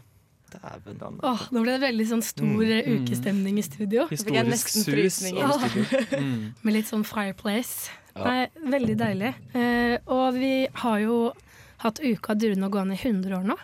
Dæven. 0.51 0.97
Den- 0.99 1.19
Åh, 1.23 1.41
nå 1.51 1.61
ble 1.63 1.73
det 1.77 1.81
veldig 1.81 2.05
sånn 2.07 2.21
stor 2.23 2.61
eh, 2.63 2.83
Mm. 2.85 3.03
ukestemning 3.03 3.57
i 3.57 3.61
studio. 3.63 4.07
Historisk 4.07 4.69
sus. 4.69 5.21
Ja. 5.33 5.51
studio. 5.51 6.19
Mm. 6.19 6.53
Med 6.63 6.73
litt 6.73 6.85
sånn 6.85 7.03
fireplace. 7.03 7.89
Ja. 8.15 8.23
Nei, 8.23 8.47
veldig 8.71 8.97
deilig. 8.97 9.33
Eh, 9.55 9.97
og 10.07 10.33
vi 10.35 10.67
har 10.73 10.99
jo 10.99 11.33
hatt 11.79 11.99
uka 11.99 12.33
durende 12.35 12.65
og 12.65 12.71
gående 12.71 12.93
i 12.93 12.97
100 13.09 13.37
år 13.37 13.43
nå. 13.45 13.57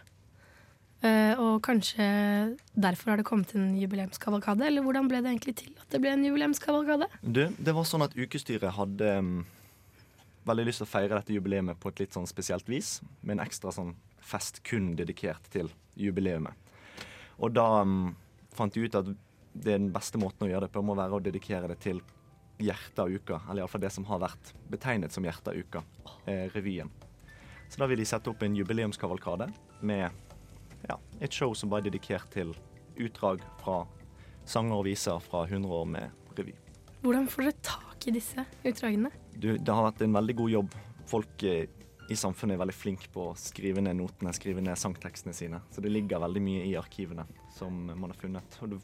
Eh, 1.04 1.34
og 1.36 1.58
kanskje 1.66 2.06
derfor 2.80 3.12
har 3.12 3.20
det 3.20 3.26
kommet 3.28 3.52
en 3.58 3.74
jubileumskavalkade? 3.76 4.64
Eller 4.70 4.86
hvordan 4.86 5.10
ble 5.12 5.20
det 5.24 5.34
egentlig 5.34 5.56
til 5.60 5.74
at 5.76 5.90
det 5.92 6.00
ble 6.00 6.14
en 6.16 6.24
jubileumskavalkade? 6.24 7.10
Du, 7.22 7.44
det 7.52 7.76
var 7.76 7.88
sånn 7.90 8.06
at 8.06 8.16
ukestyret 8.16 8.72
hadde 8.78 9.10
um, 9.20 9.34
veldig 10.48 10.68
lyst 10.70 10.80
til 10.80 10.88
å 10.88 10.94
feire 10.94 11.18
dette 11.18 11.36
jubileet 11.36 11.76
på 11.84 11.92
et 11.92 12.06
litt 12.06 12.16
sånn 12.16 12.30
spesielt 12.30 12.72
vis. 12.72 13.02
Med 13.20 13.36
en 13.36 13.44
ekstra 13.44 13.74
sånn 13.76 13.98
fest 14.24 14.62
kun 14.64 14.94
dedikert 14.96 15.52
til 15.52 15.74
jubileet. 16.00 16.56
Og 17.36 17.52
da 17.52 17.68
um, 17.84 18.14
fant 18.56 18.72
de 18.72 18.88
ut 18.88 19.00
at 19.02 19.12
det 19.54 19.76
er 19.76 19.84
den 19.84 19.92
beste 19.94 20.18
måten 20.18 20.48
å 20.48 20.54
gjøre 20.54 20.70
det 20.70 20.74
på 20.74 20.82
må 20.88 20.96
være 20.98 21.20
å 21.20 21.24
dedikere 21.24 21.68
det 21.70 21.82
til 21.84 22.00
hjertet 22.64 23.04
av 23.04 23.12
uka. 23.12 23.44
Eller 23.50 23.66
iallfall 23.66 23.84
det 23.84 23.92
som 23.94 24.08
har 24.08 24.24
vært 24.24 24.56
betegnet 24.72 25.12
som 25.12 25.28
hjertet 25.28 25.52
av 25.52 25.60
uka. 25.60 25.84
Eh, 26.26 26.48
revyen. 26.56 26.90
Så 27.68 27.82
da 27.82 27.88
vil 27.90 28.00
de 28.00 28.08
sette 28.08 28.32
opp 28.32 28.44
en 28.46 28.56
jubileumskavalkade 28.56 29.50
med 29.84 30.23
ja, 30.90 30.98
et 31.24 31.34
show 31.34 31.54
som 31.58 31.72
bare 31.72 31.86
er 31.86 31.92
dedikert 31.92 32.32
til 32.34 32.54
utdrag 33.00 33.44
fra 33.62 33.84
sanger 34.46 34.82
og 34.82 34.88
viser 34.88 35.22
fra 35.24 35.46
100 35.48 35.72
år 35.72 35.86
med 35.90 36.34
revy. 36.38 36.56
Hvordan 37.04 37.28
får 37.32 37.48
dere 37.48 37.62
tak 37.68 38.08
i 38.08 38.16
disse 38.16 38.44
utdragene? 38.64 39.12
Du, 39.36 39.54
det 39.58 39.74
har 39.74 39.88
vært 39.88 40.04
en 40.06 40.16
veldig 40.16 40.36
god 40.40 40.54
jobb. 40.54 40.76
Folk 41.10 41.46
eh, 41.48 41.66
i 42.12 42.18
samfunnet 42.20 42.56
er 42.56 42.64
veldig 42.64 42.76
flinke 42.76 43.10
på 43.12 43.30
å 43.32 43.38
skrive 43.40 43.84
ned 43.84 43.98
notene, 44.00 44.34
skrive 44.36 44.64
ned 44.64 44.80
sangtekstene 44.80 45.36
sine. 45.36 45.62
Så 45.72 45.84
det 45.84 45.92
ligger 45.92 46.24
veldig 46.24 46.44
mye 46.44 46.66
i 46.68 46.76
arkivene 46.80 47.26
som 47.56 47.86
man 47.88 48.12
har 48.12 48.20
funnet. 48.20 48.60
Og 48.64 48.78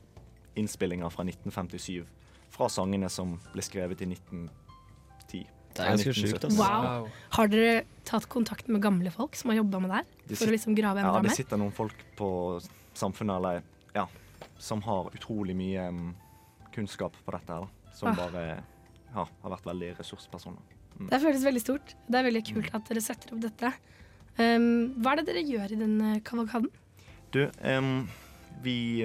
innspillinger 0.60 1.12
fra 1.13 1.27
1957 1.27 2.08
fra 2.50 2.70
sangene 2.72 3.10
som 3.13 3.38
ble 3.53 3.63
skrevet 3.63 4.01
i 4.03 4.10
1910. 4.10 4.68
Det 5.75 5.83
er 5.85 5.91
ganske 5.93 6.13
sjukt, 6.17 6.43
altså. 6.47 6.59
Wow. 6.59 7.09
Har 7.38 7.47
dere 7.51 7.83
tatt 8.09 8.25
kontakt 8.31 8.67
med 8.67 8.81
gamle 8.81 9.11
folk 9.13 9.35
som 9.38 9.51
har 9.51 9.59
jobba 9.61 9.79
med 9.83 9.91
det 9.93 9.99
her? 10.01 10.07
For 10.35 10.49
å 10.49 10.55
liksom 10.55 10.75
grave 10.77 11.03
Ja, 11.03 11.11
enda 11.13 11.21
det 11.29 11.35
sitter 11.38 11.57
noen 11.61 11.71
folk 11.75 11.95
på 12.17 12.29
samfunnet 12.97 13.35
eller, 13.38 13.61
ja, 13.95 14.07
som 14.57 14.81
har 14.83 15.11
utrolig 15.15 15.55
mye 15.55 15.85
um, 15.93 16.15
kunnskap 16.75 17.13
på 17.25 17.31
dette 17.38 17.53
her. 17.53 17.67
da. 17.67 17.93
Som 17.95 18.09
Ah. 18.09 18.15
bare 18.15 18.43
ja, 19.13 19.25
har 19.43 19.49
vært 19.55 19.65
veldig 19.69 19.93
ressurspersoner. 19.99 20.59
Det 21.09 21.21
føles 21.21 21.43
veldig 21.45 21.61
stort. 21.63 21.93
Det 22.09 22.19
er 22.19 22.23
veldig 22.27 22.43
kult 22.53 22.75
at 22.75 22.89
dere 22.89 23.01
setter 23.01 23.33
opp 23.35 23.41
dette. 23.45 23.71
Um, 24.39 24.95
hva 24.99 25.13
er 25.13 25.21
det 25.21 25.25
dere 25.31 25.43
gjør 25.47 25.71
i 25.71 25.79
den 25.79 26.21
kavalkaden? 26.23 26.69
Du, 27.31 27.45
um, 27.63 28.07
vi 28.63 28.97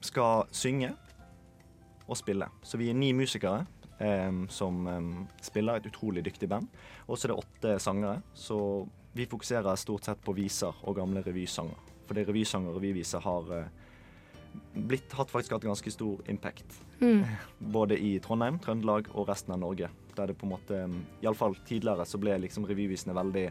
skal 0.00 0.46
synge 0.52 0.92
og 2.08 2.16
spille. 2.16 2.48
Så 2.62 2.78
vi 2.80 2.88
er 2.90 2.94
ni 2.96 3.12
musikere 3.12 3.66
som 4.48 4.76
spiller 5.42 5.80
et 5.80 5.86
utrolig 5.90 6.22
dyktig 6.22 6.46
band. 6.48 6.68
Og 7.08 7.18
så 7.18 7.26
er 7.26 7.32
det 7.32 7.38
åtte 7.42 7.72
sangere, 7.82 8.20
så 8.30 8.58
vi 9.18 9.26
fokuserer 9.26 9.76
stort 9.76 10.04
sett 10.06 10.20
på 10.22 10.32
viser 10.36 10.74
og 10.86 10.96
gamle 11.00 11.22
revysanger. 11.26 11.78
Fordi 12.08 12.24
revysanger 12.28 12.72
og 12.72 12.78
revyviser 12.78 13.22
har 13.24 13.54
eh, 13.56 13.70
blitt, 14.74 15.12
hatt 15.18 15.32
faktisk 15.32 15.56
hatt 15.56 15.66
ganske 15.66 15.92
stor 15.92 16.22
impact. 16.30 16.80
Mm. 17.00 17.24
Både 17.76 17.98
i 17.98 18.14
Trondheim, 18.24 18.60
Trøndelag 18.62 19.10
og 19.14 19.28
resten 19.28 19.56
av 19.56 19.62
Norge. 19.64 19.90
Der 20.16 20.30
det 20.30 20.38
på 20.38 20.46
en 20.46 20.54
måte 20.54 20.82
Iallfall 21.22 21.56
tidligere 21.66 22.06
så 22.08 22.20
ble 22.22 22.36
liksom 22.42 22.66
revyvisene 22.66 23.14
veldig 23.14 23.44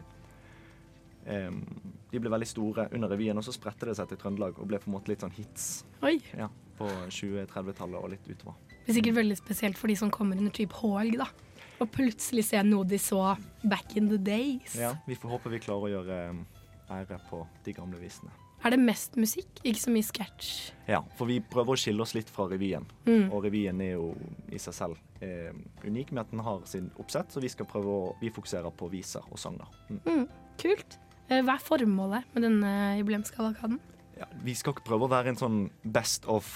em, 1.32 1.62
De 2.10 2.20
ble 2.20 2.32
veldig 2.32 2.48
store 2.48 2.88
under 2.92 3.12
revyen, 3.12 3.36
og 3.36 3.44
så 3.44 3.54
spredte 3.56 3.88
det 3.88 3.98
seg 3.98 4.08
til 4.10 4.20
Trøndelag 4.20 4.58
og 4.58 4.68
ble 4.68 4.80
på 4.80 4.90
en 4.90 4.96
måte 4.96 5.12
litt 5.12 5.24
sånn 5.24 5.36
hits. 5.36 5.68
Ja. 6.32 6.48
på 6.78 6.88
20-30-tallet 6.88 8.00
og 8.00 8.12
litt 8.14 8.28
utover. 8.30 8.67
Det 8.88 8.94
er 8.94 9.02
sikkert 9.02 9.18
veldig 9.18 9.34
spesielt 9.36 9.76
for 9.76 9.92
de 9.92 9.94
som 10.00 10.08
kommer 10.08 10.38
under 10.40 10.52
type 10.56 10.72
H-helg, 10.72 11.18
da. 11.20 11.26
Og 11.76 11.90
plutselig 11.92 12.46
se 12.48 12.62
noe 12.64 12.86
de 12.88 12.96
så 12.96 13.34
back 13.68 13.92
in 14.00 14.06
the 14.08 14.16
days. 14.16 14.78
Ja, 14.80 14.94
Vi 15.04 15.12
får 15.12 15.34
håpe 15.34 15.50
vi 15.52 15.58
klarer 15.60 15.84
å 15.84 15.90
gjøre 15.92 16.16
um, 16.32 16.38
ære 16.96 17.18
på 17.28 17.42
de 17.66 17.74
gamle 17.76 18.00
visene. 18.00 18.32
Er 18.64 18.72
det 18.72 18.78
mest 18.80 19.18
musikk, 19.20 19.60
ikke 19.60 19.82
så 19.82 19.92
mye 19.92 20.06
sketsj? 20.08 20.48
Ja, 20.88 21.02
for 21.18 21.28
vi 21.28 21.36
prøver 21.44 21.76
å 21.76 21.82
skille 21.82 22.00
oss 22.00 22.14
litt 22.16 22.32
fra 22.32 22.48
revyen. 22.48 22.88
Mm. 23.04 23.28
Og 23.28 23.44
revyen 23.44 23.84
er 23.84 23.92
jo 23.98 24.08
i 24.48 24.62
seg 24.64 24.78
selv 24.78 24.96
eh, 25.20 25.52
unik 25.84 26.14
med 26.16 26.24
at 26.24 26.32
den 26.32 26.42
har 26.48 26.64
sin 26.66 26.88
oppsett, 26.96 27.28
så 27.28 27.44
vi 27.44 27.52
skal 27.52 27.68
prøve 27.68 27.92
å 27.92 28.08
Vi 28.24 28.32
fokuserer 28.32 28.72
på 28.72 28.88
viser 28.88 29.28
og 29.28 29.36
sanger. 29.36 29.68
Mm. 29.92 30.00
Mm, 30.08 30.24
kult. 30.64 30.96
Eh, 31.28 31.44
Hva 31.44 31.58
er 31.58 31.68
formålet 31.68 32.32
med 32.32 32.48
denne 32.48 32.72
jubileumskavalkaden? 33.02 33.78
Ja, 34.16 34.32
vi 34.42 34.56
skal 34.56 34.72
ikke 34.72 34.88
prøve 34.88 35.06
å 35.06 35.12
være 35.12 35.36
en 35.36 35.38
sånn 35.44 35.60
best 35.84 36.24
of 36.24 36.48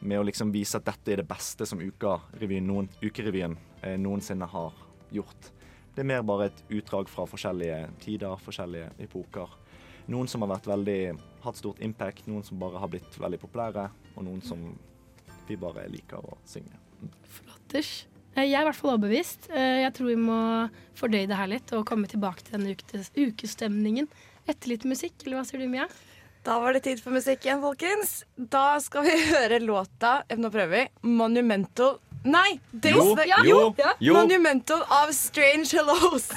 med 0.00 0.20
å 0.20 0.26
liksom 0.26 0.52
vise 0.54 0.78
at 0.78 0.84
dette 0.86 1.12
er 1.12 1.22
det 1.22 1.28
beste 1.28 1.66
som 1.66 1.80
uka-revyen, 1.82 2.66
noen, 2.68 2.88
ukerevyen 3.02 3.56
eh, 3.82 3.96
noensinne 3.98 4.46
har 4.52 4.72
gjort. 5.14 5.50
Det 5.94 6.04
er 6.04 6.10
mer 6.12 6.22
bare 6.22 6.46
et 6.52 6.60
utdrag 6.70 7.08
fra 7.10 7.24
forskjellige 7.26 7.78
tider, 8.04 8.36
forskjellige 8.44 8.92
epoker. 9.02 9.48
Noen 10.08 10.28
som 10.30 10.44
har 10.44 10.52
vært 10.54 10.68
veldig, 10.70 11.00
hatt 11.44 11.58
stort 11.58 11.80
impact, 11.84 12.28
noen 12.30 12.44
som 12.46 12.60
bare 12.60 12.78
har 12.80 12.88
blitt 12.92 13.18
veldig 13.20 13.40
populære, 13.42 13.88
og 14.14 14.24
noen 14.24 14.40
som 14.46 14.62
vi 15.48 15.56
bare 15.60 15.88
liker 15.90 16.22
å 16.22 16.38
synge. 16.48 16.78
Eh, 17.74 18.44
Jeg 18.44 18.54
er 18.54 18.62
i 18.62 18.64
hvert 18.68 18.76
fall 18.78 18.94
overbevist. 18.94 19.48
Eh, 19.50 19.82
Jeg 19.82 19.92
tror 19.96 20.06
vi 20.12 20.16
må 20.20 20.38
fordøye 20.94 21.26
det 21.28 21.36
her 21.36 21.48
litt 21.50 21.72
og 21.74 21.84
komme 21.86 22.06
tilbake 22.06 22.44
til 22.46 22.58
denne 22.58 22.74
ukes- 22.76 23.10
ukestemningen 23.16 24.06
etter 24.46 24.68
litt 24.68 24.84
musikk. 24.84 25.14
Eller 25.26 25.40
hva 25.40 25.44
sier 25.48 25.60
du, 25.60 25.68
Mia? 25.68 25.88
Da 26.48 26.54
var 26.62 26.72
det 26.72 26.80
tid 26.86 27.00
for 27.04 27.12
musikk 27.12 27.42
igjen, 27.44 27.60
folkens. 27.60 28.12
Da 28.40 28.78
skal 28.80 29.04
vi 29.04 29.16
høre 29.34 29.58
låta 29.60 30.22
eh, 30.32 30.38
Nå 30.40 30.48
prøver 30.54 30.70
vi. 30.78 30.84
Monumental 31.18 31.98
Nei! 32.24 32.54
Days 32.72 32.96
Jo, 32.96 33.10
Like- 33.18 33.42
jo, 33.46 33.58
jo, 33.58 33.58
ja. 33.78 33.90
jo. 34.02 34.14
Monumental 34.16 34.80
av 34.92 35.12
Strange 35.14 35.68
Hellos. 35.76 36.30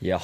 Ja. 0.00 0.20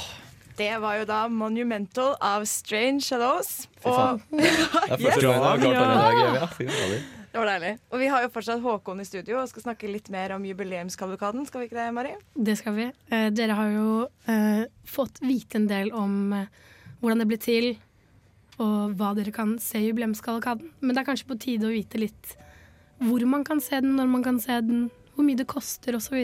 Det 0.56 0.70
var 0.80 1.00
jo 1.00 1.08
da 1.08 1.24
Monumental 1.28 2.14
av 2.22 2.46
Strange 2.48 3.02
Hellos. 3.10 3.66
Og 3.82 4.22
Det 4.30 4.46
er 4.46 5.02
første 5.02 5.26
gang 5.26 5.34
jeg 5.34 5.42
har 5.42 5.58
klart 5.58 5.66
den 5.66 5.74
i 5.74 5.98
dag. 5.98 6.22
Ja, 6.38 6.48
fy 6.54 6.66
fader. 6.70 7.04
det 7.34 7.40
var 7.42 7.50
deilig. 7.50 7.74
Og 7.90 8.00
vi 8.02 8.08
har 8.14 8.24
jo 8.24 8.32
fortsatt 8.38 8.62
Håkon 8.64 9.02
i 9.04 9.08
studio 9.08 9.38
og 9.42 9.50
skal 9.52 9.66
snakke 9.66 9.90
litt 9.90 10.08
mer 10.14 10.34
om 10.38 10.46
jubileumskavalkaden. 10.48 11.46
Skal 11.50 11.64
vi 11.64 11.68
ikke 11.70 11.80
det, 11.82 11.90
Mari? 11.98 12.14
Det 12.48 12.56
skal 12.62 12.78
vi. 12.78 12.88
Eh, 13.12 13.28
dere 13.36 13.58
har 13.58 13.72
jo 13.74 13.86
eh, 14.32 14.64
fått 14.88 15.20
vite 15.26 15.60
en 15.60 15.68
del 15.70 15.92
om 15.96 16.18
eh, 16.40 16.48
hvordan 17.02 17.24
det 17.24 17.28
ble 17.34 17.40
til, 17.42 17.72
og 18.60 18.96
hva 18.98 19.12
dere 19.16 19.32
kan 19.34 19.56
se 19.62 19.80
i 19.80 19.88
jubileumskavalkaden. 19.88 20.72
Men 20.80 20.94
det 20.94 21.02
er 21.02 21.08
kanskje 21.08 21.28
på 21.30 21.38
tide 21.40 21.68
å 21.68 21.72
vite 21.72 22.00
litt 22.00 22.34
hvor 23.02 23.24
man 23.26 23.44
kan 23.44 23.60
se 23.60 23.80
den, 23.80 23.96
når 23.96 24.10
man 24.10 24.22
kan 24.22 24.38
se 24.40 24.60
den, 24.62 24.86
hvor 25.14 25.26
mye 25.26 25.38
det 25.38 25.48
koster 25.50 25.96
osv. 25.98 26.20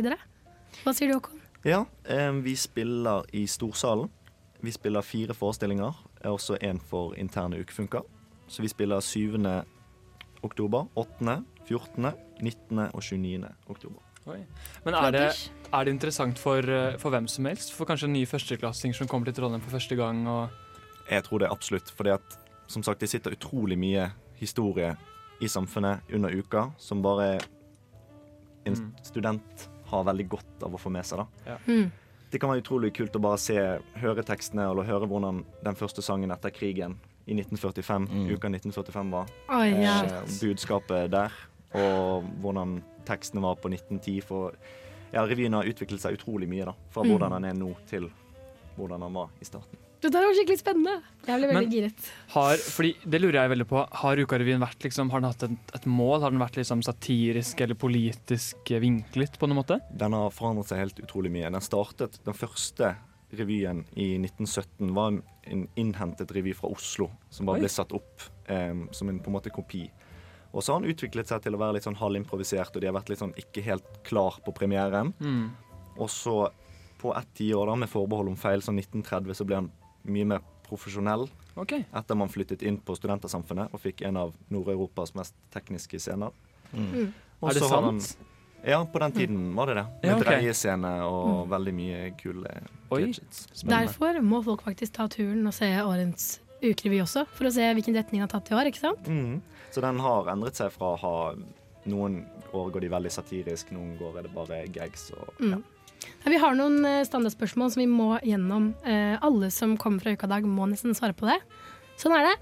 Hva 0.84 0.94
sier 0.94 1.10
du, 1.10 1.16
Håkon? 1.16 1.40
Ja, 1.66 1.84
eh, 2.04 2.30
vi 2.44 2.54
spiller 2.56 3.26
i 3.34 3.46
Storsalen. 3.50 4.10
Vi 4.60 4.72
spiller 4.74 5.02
fire 5.02 5.34
forestillinger, 5.34 5.94
er 6.20 6.30
også 6.30 6.58
én 6.62 6.80
for 6.82 7.14
interne 7.18 7.58
ukefunker. 7.58 8.02
Så 8.48 8.62
vi 8.62 8.68
spiller 8.68 9.00
7. 9.00 9.64
oktober, 10.42 10.86
8., 10.96 11.42
14., 11.68 12.12
19. 12.40 12.78
og 12.78 13.02
29. 13.02 13.48
oktober. 13.68 14.02
Oi. 14.28 14.38
Men 14.84 14.94
er 14.94 15.10
det, 15.10 15.50
er 15.72 15.84
det 15.84 15.92
interessant 15.92 16.38
for, 16.38 16.58
eh, 16.58 16.96
for 16.98 17.10
hvem 17.10 17.28
som 17.28 17.44
helst? 17.48 17.72
For 17.72 17.88
kanskje 17.88 18.10
nye 18.12 18.26
førsteklassinger 18.26 18.94
som 18.94 19.08
kommer 19.08 19.26
til 19.26 19.34
Trondheim 19.34 19.62
for 19.64 19.70
første 19.70 19.96
gang? 19.96 20.26
Og 20.28 20.48
Jeg 21.10 21.24
tror 21.24 21.38
det 21.40 21.50
absolutt, 21.50 21.90
fordi 21.96 22.10
at 22.14 22.38
som 22.66 22.82
sagt, 22.82 23.00
det 23.00 23.08
sitter 23.08 23.30
utrolig 23.32 23.78
mye 23.78 24.10
historie 24.36 24.96
i 25.40 25.46
samfunnet 25.48 26.00
under 26.12 26.30
uka 26.30 26.70
som 26.78 27.02
bare 27.02 27.38
en 28.66 28.74
Mm. 28.74 28.92
student 29.02 29.68
har 29.86 30.04
veldig 30.04 30.28
godt 30.28 30.62
av 30.62 30.74
å 30.74 30.78
få 30.78 30.90
med 30.90 31.04
seg. 31.06 31.18
da. 31.18 31.26
Ja. 31.46 31.56
Mm. 31.66 31.90
Det 32.30 32.38
kan 32.40 32.50
være 32.50 32.60
utrolig 32.62 32.92
kult 32.94 33.12
å 33.16 33.20
bare 33.20 33.38
se, 33.38 33.54
høre 33.96 34.22
tekstene 34.22 34.70
eller 34.70 34.82
høre 34.84 35.06
hvordan 35.08 35.44
den 35.64 35.74
første 35.74 36.02
sangen 36.02 36.30
etter 36.30 36.50
krigen 36.50 36.98
i 37.26 37.32
1945, 37.34 38.06
Mm. 38.08 38.28
uka 38.36 38.48
1945 38.48 39.10
var. 39.10 39.26
Oh, 39.48 39.62
yeah. 39.64 40.02
Eh, 40.02 40.22
budskapet 40.40 41.10
der, 41.10 41.32
og 41.74 42.24
hvordan 42.42 42.82
tekstene 43.06 43.40
var 43.40 43.54
på 43.56 43.70
1910. 43.70 44.20
For 44.22 44.52
ja, 45.12 45.22
revyen 45.24 45.54
har 45.54 45.64
utviklet 45.64 46.00
seg 46.00 46.18
utrolig 46.18 46.46
mye, 46.48 46.66
da. 46.66 46.74
Fra 46.90 47.02
Mm. 47.02 47.08
hvordan 47.18 47.30
den 47.30 47.44
er 47.44 47.54
nå 47.54 47.74
til 47.86 48.10
hvordan 48.76 49.00
den 49.00 49.12
var 49.14 49.28
i 49.40 49.44
starten. 49.44 49.78
Dette 49.98 50.20
var 50.22 50.34
skikkelig 50.36 50.60
spennende. 50.60 50.92
Jeg 51.26 51.40
ble 51.42 51.48
veldig 51.50 51.70
giret. 51.74 52.08
har, 52.34 52.60
fordi, 52.62 52.92
det 53.04 53.18
lurer 53.20 53.40
jeg 53.42 53.50
veldig 53.50 53.66
på. 53.68 53.80
Har 54.02 54.20
Ukarevyen 54.22 54.62
vært 54.62 54.84
liksom, 54.86 55.10
har 55.10 55.20
den 55.24 55.30
hatt 55.32 55.42
et, 55.48 55.72
et 55.74 55.86
mål? 55.90 56.20
Har 56.22 56.30
den 56.30 56.38
vært 56.42 56.56
liksom 56.60 56.84
satirisk 56.86 57.60
eller 57.64 57.74
politisk 57.74 58.70
vinklet 58.80 59.38
på 59.40 59.48
noen 59.50 59.58
måte? 59.62 59.80
Den 59.98 60.14
har 60.14 60.30
forandret 60.30 60.70
seg 60.70 60.78
helt 60.84 61.02
utrolig 61.02 61.32
mye. 61.34 61.50
Den 61.50 61.64
startet, 61.66 62.20
Den 62.24 62.34
første 62.38 62.92
revyen 63.34 63.82
i 63.98 64.14
1917 64.22 64.94
var 64.96 65.08
en- 65.12 65.22
en 65.50 65.66
innhentet 65.76 66.30
revy 66.32 66.54
fra 66.56 66.68
Oslo, 66.70 67.10
som 67.30 67.46
bare 67.46 67.56
Oi. 67.58 67.60
ble 67.66 67.68
satt 67.68 67.92
opp 67.92 68.22
um, 68.48 68.88
som 68.92 69.08
en 69.10 69.18
på 69.20 69.28
en 69.28 69.32
måte 69.34 69.50
kopi. 69.52 69.90
Og 70.54 70.62
så 70.62 70.72
har 70.72 70.80
den 70.80 70.94
utviklet 70.94 71.26
seg 71.28 71.42
til 71.44 71.52
å 71.52 71.58
være 71.60 71.74
litt 71.76 71.84
sånn 71.84 71.98
halvimprovisert, 72.00 72.72
og 72.76 72.80
de 72.80 72.86
har 72.88 72.94
vært 72.96 73.10
litt 73.10 73.18
sånn 73.20 73.34
ikke 73.36 73.62
helt 73.66 73.84
klar 74.04 74.38
på 74.46 74.54
premieren. 74.56 75.12
Mm. 75.20 75.50
Og 75.98 76.08
så 76.08 76.50
på 76.98 77.12
ett 77.16 77.28
tiår, 77.36 77.76
med 77.78 77.88
forbehold 77.90 78.28
om 78.32 78.36
feil, 78.36 78.60
sånn 78.64 78.78
1930, 78.80 79.34
så 79.36 79.44
ble 79.46 79.54
han 79.60 79.70
mye 80.12 80.24
mer 80.36 80.40
profesjonell. 80.68 81.28
Okay. 81.58 81.84
Etter 81.96 82.14
man 82.18 82.28
flyttet 82.30 82.62
inn 82.62 82.76
på 82.78 82.94
Studentersamfunnet 82.98 83.72
og 83.74 83.80
fikk 83.82 84.02
en 84.06 84.16
av 84.20 84.34
Nord-Europas 84.52 85.14
mest 85.18 85.34
tekniske 85.54 85.98
scener. 86.02 86.34
Mm. 86.72 87.12
Og 87.40 87.50
Er 87.50 87.54
det 87.58 87.62
sant? 87.68 87.84
han-? 87.84 88.34
Ja, 88.66 88.80
på 88.84 88.98
den 88.98 89.12
tiden 89.14 89.54
var 89.54 89.66
det 89.70 89.76
det. 89.78 89.84
Med 90.02 90.10
Ja, 90.10 90.16
okay. 90.16 90.26
dreiescene 90.42 90.90
og 91.06 91.48
veldig 91.48 91.74
mye 91.74 92.00
kule 92.18 92.50
gadgets. 92.90 93.46
Derfor 93.62 94.18
må 94.20 94.42
folk 94.44 94.62
faktisk 94.66 94.92
ta 94.98 95.06
turen 95.08 95.46
og 95.46 95.54
se 95.54 95.68
årets 95.78 96.40
ukerevy 96.58 96.98
også, 97.04 97.22
for 97.38 97.46
å 97.46 97.52
se 97.54 97.62
hvilken 97.62 97.94
retning 97.94 98.18
den 98.18 98.26
har 98.26 98.32
tatt 98.34 98.50
i 98.50 98.54
år. 98.58 98.66
ikke 98.66 98.82
sant? 98.82 99.06
Mm. 99.06 99.40
Så 99.70 99.80
den 99.80 100.00
har 100.02 100.26
endret 100.32 100.58
seg 100.58 100.72
fra 100.74 100.94
å 100.96 100.98
ha 100.98 101.34
Noen 101.88 102.26
år 102.52 102.70
går 102.74 102.80
de 102.84 102.88
veldig 102.92 103.10
satirisk, 103.14 103.70
noen 103.72 103.94
går 103.96 104.18
er 104.18 104.22
det 104.26 104.32
bare 104.34 104.56
gags. 104.68 105.06
Og, 105.16 105.28
ja. 105.40 105.56
Vi 106.28 106.36
har 106.42 106.54
noen 106.58 106.84
eh, 106.84 107.02
standardspørsmål 107.08 107.70
som 107.72 107.80
vi 107.80 107.86
må 107.90 108.18
gjennom. 108.26 108.74
Eh, 108.84 109.16
alle 109.24 109.50
som 109.54 109.76
kommer 109.80 110.00
fra 110.04 110.12
Ukadag, 110.16 110.44
må 110.44 110.66
nesten 110.68 110.94
svare 110.98 111.14
på 111.16 111.26
det. 111.30 111.38
Sånn 112.00 112.14
er 112.18 112.26
det. 112.28 112.36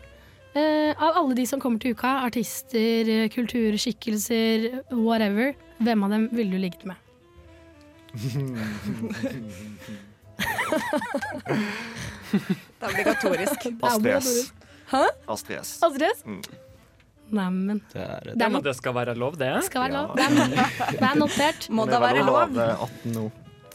Eh, 0.57 0.93
av 0.97 1.17
alle 1.21 1.35
de 1.37 1.45
som 1.47 1.61
kommer 1.61 1.79
til 1.83 1.93
uka, 1.95 2.15
artister, 2.27 3.29
kulturskikkelser, 3.35 4.83
whatever, 4.97 5.53
hvem 5.85 6.05
av 6.07 6.11
dem 6.17 6.29
ville 6.33 6.57
du 6.57 6.59
ligget 6.63 6.85
med? 6.89 6.97
Det 12.77 12.85
er 12.85 12.91
obligatorisk. 12.91 13.67
Astrid 13.83 14.17
S. 14.17 14.53
Hæ? 14.91 15.03
Astrid 15.33 15.59
S. 15.61 15.71
Astrid 15.87 16.09
S? 16.11 16.23
Mm. 16.27 16.41
Neimen, 17.37 17.81
Det 17.93 18.03
er 18.03 18.29
det 18.39 18.63
det 18.63 18.75
skal 18.79 18.95
være 18.95 19.15
lov, 19.19 19.35
det. 19.39 19.49
skal 19.67 19.83
være 19.83 19.93
Ja. 19.93 20.03
lov. 20.07 20.17
Det 20.17 20.25
er, 20.25 20.31
det 21.01 21.09
er 21.11 21.17
notert. 21.19 21.69
Må 21.71 21.87
da 21.91 21.99
være 22.01 22.23
lov? 22.25 22.57
eh, 22.59 22.83
18 22.83 23.13
nå. 23.17 23.31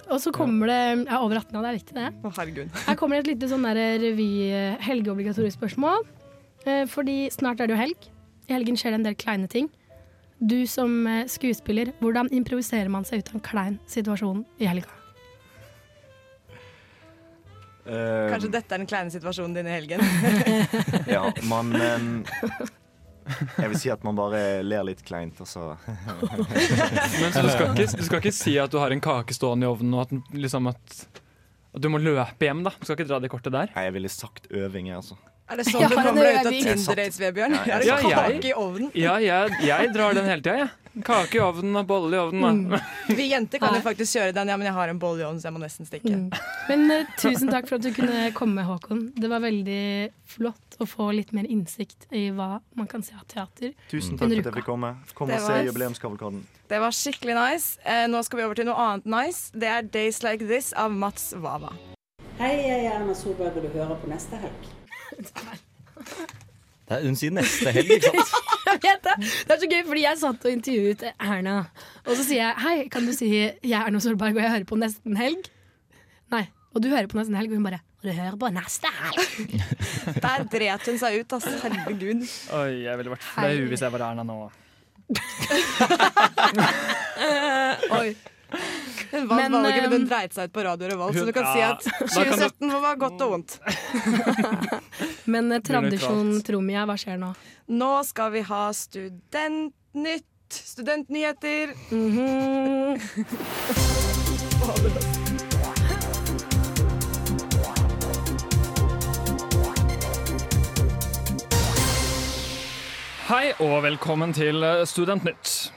Og 0.10 0.22
så 0.24 0.31
kommer 0.36 0.72
det 0.72 0.79
Ja, 1.08 1.20
over 1.22 1.38
18 1.39 1.55
år, 1.55 1.62
det 1.62 1.70
er 1.70 1.77
viktig, 1.77 1.98
det. 1.98 2.08
Å, 2.24 2.31
herregud. 2.38 2.79
Her 2.88 2.98
kommer 3.00 3.17
det 3.17 3.25
et 3.25 3.34
lite 3.36 3.51
sånn 3.51 3.67
eh, 3.70 4.79
helgeobligatorisk 4.88 5.60
spørsmål. 5.60 6.08
Eh, 6.65 6.86
fordi 6.89 7.29
snart 7.34 7.62
er 7.62 7.70
det 7.70 7.77
jo 7.77 7.81
helg. 7.81 8.10
I 8.50 8.55
helgen 8.55 8.79
skjer 8.79 8.96
det 8.96 9.01
en 9.01 9.08
del 9.10 9.20
kleine 9.20 9.51
ting. 9.51 9.70
Du 10.41 10.65
som 10.65 11.05
eh, 11.08 11.27
skuespiller, 11.29 11.93
hvordan 12.01 12.31
improviserer 12.34 12.89
man 12.89 13.05
seg 13.05 13.22
ut 13.22 13.29
av 13.29 13.38
en 13.38 13.46
klein 13.46 13.77
situasjon 13.89 14.43
i 14.60 14.70
helga? 14.70 14.98
Uh, 17.81 18.29
Kanskje 18.29 18.51
dette 18.53 18.75
er 18.75 18.81
den 18.84 18.89
kleine 18.89 19.10
situasjonen 19.10 19.55
din 19.58 19.70
i 19.70 19.74
helgen. 19.74 20.03
Ja, 21.10 21.24
man 21.50 21.74
em, 21.74 22.12
Jeg 23.58 23.70
vil 23.72 23.78
si 23.80 23.90
at 23.94 24.04
man 24.08 24.16
bare 24.18 24.62
ler 24.66 24.84
litt 24.88 25.04
kleint, 25.08 25.40
og 25.44 25.48
så 25.50 25.72
Men 25.88 27.32
så 27.34 27.44
du 27.46 27.50
skal, 27.51 27.72
ikke, 27.74 27.98
du 27.98 28.06
skal 28.08 28.22
ikke 28.24 28.34
si 28.36 28.56
at 28.62 28.72
du 28.74 28.80
har 28.82 28.94
en 28.96 29.01
kake 29.04 29.36
stående 29.38 29.68
i 29.68 29.72
ovnen, 29.72 29.94
og 29.98 30.01
at, 30.08 30.13
den- 30.16 30.42
liksom 30.46 30.68
at, 30.72 30.96
at 31.75 31.82
du 31.84 31.90
må 31.94 32.01
løpe 32.01 32.48
hjem, 32.48 32.63
da. 32.68 32.74
Du 32.78 32.86
skal 32.88 32.98
ikke 33.00 33.10
dra 33.12 33.20
det 33.24 33.32
kortet 33.34 33.54
der. 33.56 33.72
Nei, 33.75 33.84
jeg 33.90 33.96
ville 33.98 34.12
sagt 34.12 34.50
øving, 34.51 34.90
jeg, 34.92 34.98
altså. 35.04 35.18
Er 35.51 35.60
det 35.60 35.65
sånn 35.67 35.84
du 35.84 35.96
kommer 35.98 36.24
deg 36.24 36.38
ut 36.38 36.48
av. 36.48 36.53
Tinder-dates, 36.55 37.17
Vebjørn? 37.20 37.55
Ja, 37.58 37.79
Er 37.79 37.84
det 37.84 37.96
kake 38.05 38.51
i 38.51 38.53
ovnen? 38.55 38.91
Ja, 38.96 39.17
jeg, 39.20 39.58
jeg 39.67 39.89
drar 39.91 40.15
den 40.15 40.29
hele 40.29 40.39
tida, 40.46 40.62
jeg. 40.62 40.70
Kake 41.08 41.38
i 41.38 41.41
ovnen 41.43 41.75
og 41.79 41.86
bolle 41.88 42.15
i 42.15 42.20
ovnen. 42.20 42.65
Mm. 42.67 42.75
Vi 43.20 43.25
jenter 43.31 43.62
kan 43.63 43.75
jo 43.75 43.81
faktisk 43.84 44.17
kjøre 44.17 44.34
den. 44.36 44.51
Ja, 44.51 44.58
men 44.60 44.67
jeg 44.67 44.75
har 44.75 44.91
en 44.91 45.00
bolle 45.00 45.24
i 45.24 45.25
ovnen, 45.27 45.39
så 45.39 45.48
jeg 45.48 45.55
må 45.55 45.62
nesten 45.63 45.88
stikke. 45.88 46.12
Mm. 46.12 46.25
Men 46.67 46.84
uh, 46.91 47.13
tusen 47.20 47.51
takk 47.51 47.70
for 47.70 47.79
at 47.79 47.86
du 47.86 47.91
kunne 47.96 48.25
komme, 48.36 48.65
Håkon. 48.67 49.05
Det 49.15 49.31
var 49.31 49.43
veldig 49.43 49.86
flott 50.36 50.79
å 50.84 50.88
få 50.88 51.12
litt 51.15 51.31
mer 51.36 51.48
innsikt 51.48 52.10
i 52.15 52.25
hva 52.36 52.58
man 52.79 52.91
kan 52.91 53.03
se 53.08 53.15
av 53.15 53.24
teater. 53.31 53.72
Tusen 53.91 54.20
takk 54.20 54.27
for 54.27 54.39
at 54.43 54.51
jeg 54.51 54.58
fikk 54.60 54.67
komme. 54.67 54.93
Kom 55.15 55.31
og 55.31 55.48
se 55.48 55.62
jubileumskavalkaden. 55.67 56.43
Det 56.72 56.84
var 56.84 56.96
skikkelig 56.96 57.39
nice. 57.39 57.79
Uh, 57.88 58.08
nå 58.12 58.24
skal 58.27 58.41
vi 58.41 58.48
over 58.50 58.60
til 58.60 58.67
noe 58.72 58.84
annet 58.88 59.08
nice. 59.15 59.48
Det 59.55 59.72
er 59.72 59.88
Days 59.96 60.24
Like 60.27 60.48
This 60.48 60.72
av 60.75 60.91
Mats 60.91 61.31
Wawa. 61.39 61.72
Hei, 62.41 62.55
jeg 62.58 62.84
er 62.84 62.93
Erna 62.98 63.15
Solberg, 63.15 63.60
og 63.60 63.67
du 63.67 63.79
hører 63.79 64.00
på 64.01 64.12
neste 64.12 64.39
helg. 64.43 64.72
Det 66.92 66.98
er, 66.98 67.04
hun 67.06 67.16
sier 67.16 67.32
neste 67.36 67.72
helg, 67.72 67.92
ikke 67.98 68.12
sant? 68.12 68.32
Jeg 68.72 68.80
vet 68.84 69.04
det. 69.06 69.13
Det 69.48 69.54
er 69.56 69.60
så 69.62 69.68
gøy, 69.72 69.82
fordi 69.88 70.01
jeg 70.06 70.18
satt 70.22 70.46
og 70.48 70.51
intervjuet 70.54 71.01
Erna. 71.12 71.56
Og 72.06 72.13
så 72.16 72.24
sier 72.24 72.40
jeg 72.40 72.54
hei, 72.63 72.75
kan 72.94 73.06
du 73.06 73.12
si 73.13 73.28
jeg 73.34 73.56
er 73.68 73.88
Erna 73.90 74.00
Solberg 74.01 74.36
og 74.38 74.44
jeg 74.44 74.51
hører 74.54 74.68
på 74.70 74.75
Nesten 74.80 75.18
Helg? 75.20 75.44
Nei. 76.32 76.46
Og 76.72 76.84
du 76.84 76.88
hører 76.92 77.08
på 77.12 77.18
Nesten 77.20 77.36
Helg, 77.36 77.51
og 77.51 77.56
hun 77.60 77.68
bare 77.68 77.82
og 78.01 78.08
du 78.10 78.13
hører 78.18 78.38
på 78.42 78.48
Neste 78.50 78.90
Helg. 78.98 79.51
Der 80.24 80.44
dret 80.50 80.88
hun 80.90 80.98
seg 80.98 81.20
ut, 81.22 81.34
altså. 81.38 81.51
Herregud. 81.62 82.24
Oi, 82.58 82.72
jeg 82.88 82.96
ville 82.98 83.12
vært 83.13 83.28
flau 83.28 83.60
hvis 83.70 83.84
jeg 83.86 83.94
var 83.94 84.01
Erna 84.08 84.24
nå. 84.25 84.38
Oi. 88.00 88.10
Hun 89.12 89.27
vant 89.30 89.41
Men, 89.41 89.51
valget, 89.51 89.84
men 89.84 89.91
hun 89.91 90.01
eh, 90.01 90.08
dreit 90.10 90.34
seg 90.36 90.50
ut 90.50 90.53
på 90.56 90.63
Radio 90.65 90.88
Revolt, 90.94 91.18
så 91.18 91.25
du 91.27 91.34
kan 91.36 91.48
si 91.51 91.62
at 91.65 91.84
da 91.88 91.91
du- 92.00 92.13
2017 92.15 92.75
var 92.86 92.96
godt 93.01 93.22
og 93.25 93.34
vondt. 93.36 93.58
Men 95.32 95.51
eh, 95.51 95.62
tradisjon, 95.63 96.32
tro 96.48 96.62
meg, 96.63 96.80
hva 96.89 96.96
skjer 97.00 97.20
nå? 97.22 97.34
Nå 97.72 97.91
skal 98.08 98.32
vi 98.36 98.41
ha 98.48 98.63
Studentnytt. 98.75 100.27
Studentnyheter. 100.51 101.72
Mhm. 101.96 103.00
Hei 113.32 113.51
og 113.63 113.77
velkommen 113.86 114.34
til 114.36 114.63
eh, 114.65 114.82
Studentnytt. 114.89 115.72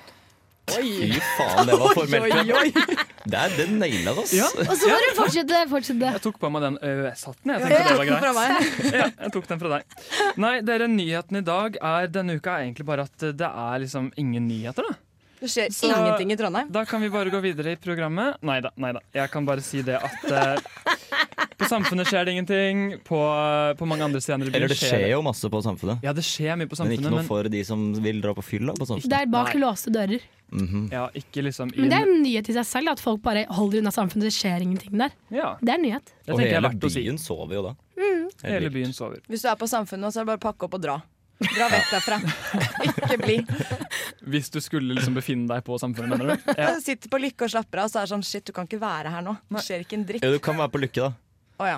Fy 0.70 1.10
faen, 1.36 1.66
det 1.68 1.76
var 1.78 1.94
formelt. 1.94 2.78
Det, 3.24 3.38
er- 3.38 3.54
det 3.56 3.66
naila 3.72 4.14
oss. 4.20 4.32
Ja. 4.36 4.46
Og 4.64 4.72
så 4.80 4.88
må 4.88 4.96
du 5.02 5.08
fortsette. 5.18 5.60
fortsette. 5.70 6.10
Jeg 6.16 6.22
tok 6.24 6.38
på 6.40 6.50
meg 6.52 6.64
den 6.64 6.78
EØS-hatten. 6.80 7.52
Jeg 7.52 7.64
tenkte 7.64 7.88
det 7.88 7.96
var 8.00 8.08
greit. 8.10 8.24
Fra 8.24 8.32
meg. 8.36 8.68
Ja, 8.98 9.08
jeg 9.26 9.32
tok 9.36 9.48
den 9.50 9.60
fra 9.62 9.72
deg. 9.78 9.98
Nei, 10.40 10.54
dere, 10.66 10.88
nyheten 10.90 11.40
i 11.40 11.44
dag 11.46 11.76
er 11.80 12.08
denne 12.12 12.36
uka 12.40 12.58
er 12.58 12.66
egentlig 12.68 12.86
bare 12.88 13.06
at 13.08 13.26
det 13.36 13.50
er 13.50 13.82
liksom 13.84 14.10
ingen 14.20 14.48
nyheter, 14.48 14.88
da. 14.88 14.96
Det 15.44 15.50
skjer 15.52 15.72
Så- 15.76 15.90
ingenting 15.92 16.32
i 16.32 16.36
Trondheim. 16.40 16.70
Da 16.72 16.84
kan 16.88 17.02
vi 17.04 17.10
bare 17.12 17.28
gå 17.32 17.40
videre 17.44 17.74
i 17.76 17.80
programmet. 17.80 18.38
Nei 18.40 18.60
da, 18.64 18.70
nei 18.80 18.92
da. 18.96 19.04
Jeg 19.12 19.30
kan 19.34 19.44
bare 19.44 19.60
si 19.64 19.82
det 19.84 19.98
at 20.00 20.24
uh, 20.32 20.56
på 21.60 21.68
Samfunnet 21.68 22.08
skjer 22.08 22.24
det 22.24 22.32
ingenting. 22.38 22.84
På, 23.04 23.18
på 23.76 23.88
mange 23.88 24.06
andre 24.06 24.22
steder 24.24 24.48
Eller 24.54 24.72
det 24.72 24.78
skjer 24.80 25.10
jo 25.12 25.20
masse 25.26 25.48
på 25.52 25.60
Samfunnet. 25.64 26.00
Ja, 26.06 26.14
det 26.16 26.24
skjer 26.24 26.56
mye 26.60 26.70
på 26.70 26.78
Men 26.80 26.94
ikke 26.96 27.04
noe 27.10 27.20
men, 27.20 27.28
for 27.28 27.50
de 27.52 27.60
som 27.68 27.84
vil 28.04 28.22
dra 28.24 28.32
på 28.36 28.44
fylla 28.46 28.72
på 28.78 28.88
Samfunnet. 28.88 29.12
Det 29.12 29.20
er 29.26 29.30
bak 29.34 29.52
låste 29.60 29.92
dører. 29.92 30.24
Mhm. 30.54 30.84
ja, 30.92 31.08
ikke 31.18 31.42
liksom 31.42 31.72
i 31.74 31.80
Men 31.82 31.90
det 31.90 31.96
er 31.98 32.08
en 32.08 32.22
nyhet 32.22 32.48
i 32.48 32.54
seg 32.56 32.66
selv 32.68 32.92
at 32.94 33.00
folk 33.02 33.22
bare 33.22 33.44
holder 33.50 33.80
unna 33.82 33.90
samfunnet. 33.94 34.28
Det 34.30 34.34
skjer 34.36 34.62
ingenting 34.62 34.98
der. 35.00 35.10
Ja, 35.34 35.56
Det 35.60 35.72
er 35.74 35.80
en 35.80 35.82
nyhet. 35.88 36.12
det 36.26 36.32
Og 36.34 36.40
hele 36.40 36.60
verdt 36.68 36.86
si. 36.92 37.00
byen 37.02 37.18
sover 37.18 37.54
jo 37.58 37.62
da. 37.68 37.74
Mm. 37.98 38.28
Hele 38.44 38.70
byen 38.70 38.92
sover. 38.94 39.18
Hvis 39.28 39.42
du 39.42 39.48
er 39.50 39.56
på 39.56 39.66
Samfunnet, 39.68 40.12
så 40.14 40.20
er 40.20 40.24
det 40.24 40.30
bare 40.32 40.40
å 40.42 40.46
pakke 40.52 40.64
opp 40.68 40.74
og 40.74 40.82
dra. 40.82 40.96
Dra 41.44 41.66
vekk 41.68 41.88
derfra. 41.90 42.18
Ikke 42.86 43.18
bli. 43.20 43.36
Hvis 44.30 44.48
du 44.54 44.60
skulle 44.62 44.94
liksom 44.94 45.14
befinne 45.18 45.48
deg 45.50 45.64
på 45.66 45.76
Samfunnet, 45.82 46.18
mener 46.18 46.36
du? 46.38 46.54
Ja. 46.56 46.78
Sitter 46.86 47.10
på 47.10 47.18
Lykke 47.20 47.44
og 47.48 47.50
slapper 47.50 47.82
av, 47.84 47.90
så 47.90 47.98
er 48.00 48.06
det 48.06 48.14
sånn 48.14 48.22
shit, 48.24 48.44
du 48.46 48.52
kan 48.54 48.68
ikke 48.70 48.80
være 48.80 49.10
her 49.12 49.22
nå. 49.26 49.34
Det 49.50 49.64
skjer 49.66 49.84
ikke 49.84 49.98
en 49.98 50.06
dritt. 50.08 50.22
Ja, 50.24 50.30
du 50.30 50.38
kan 50.38 50.56
være 50.56 50.70
på 50.70 50.80
Lykke, 50.84 51.08
da. 51.10 51.12
Å 51.54 51.66
ja. 51.70 51.76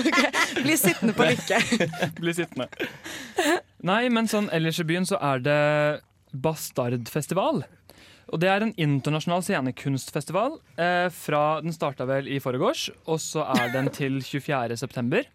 okay. 0.00 0.62
Bli 0.64 0.76
sittende 0.78 1.14
på 1.14 1.26
Lykke. 1.28 1.58
Bli 2.18 2.34
sittende. 2.34 2.66
Nei, 3.86 4.08
men 4.12 4.26
sånn 4.30 4.48
ellers 4.54 4.80
i 4.82 4.86
byen 4.88 5.06
så 5.08 5.18
er 5.22 5.38
det 5.44 5.58
Bastardfestival. 6.32 7.64
Og 8.30 8.38
Det 8.38 8.48
er 8.48 8.62
en 8.62 8.74
internasjonal 8.78 9.42
scenekunstfestival. 9.42 10.58
Eh, 10.78 11.08
fra, 11.10 11.60
den 11.60 11.74
starta 11.74 12.06
vel 12.06 12.28
i 12.30 12.38
forgårs, 12.38 12.90
og 13.06 13.18
så 13.18 13.44
er 13.58 13.72
den 13.74 13.90
til 13.90 14.20
24. 14.22 14.76
september. 14.78 15.26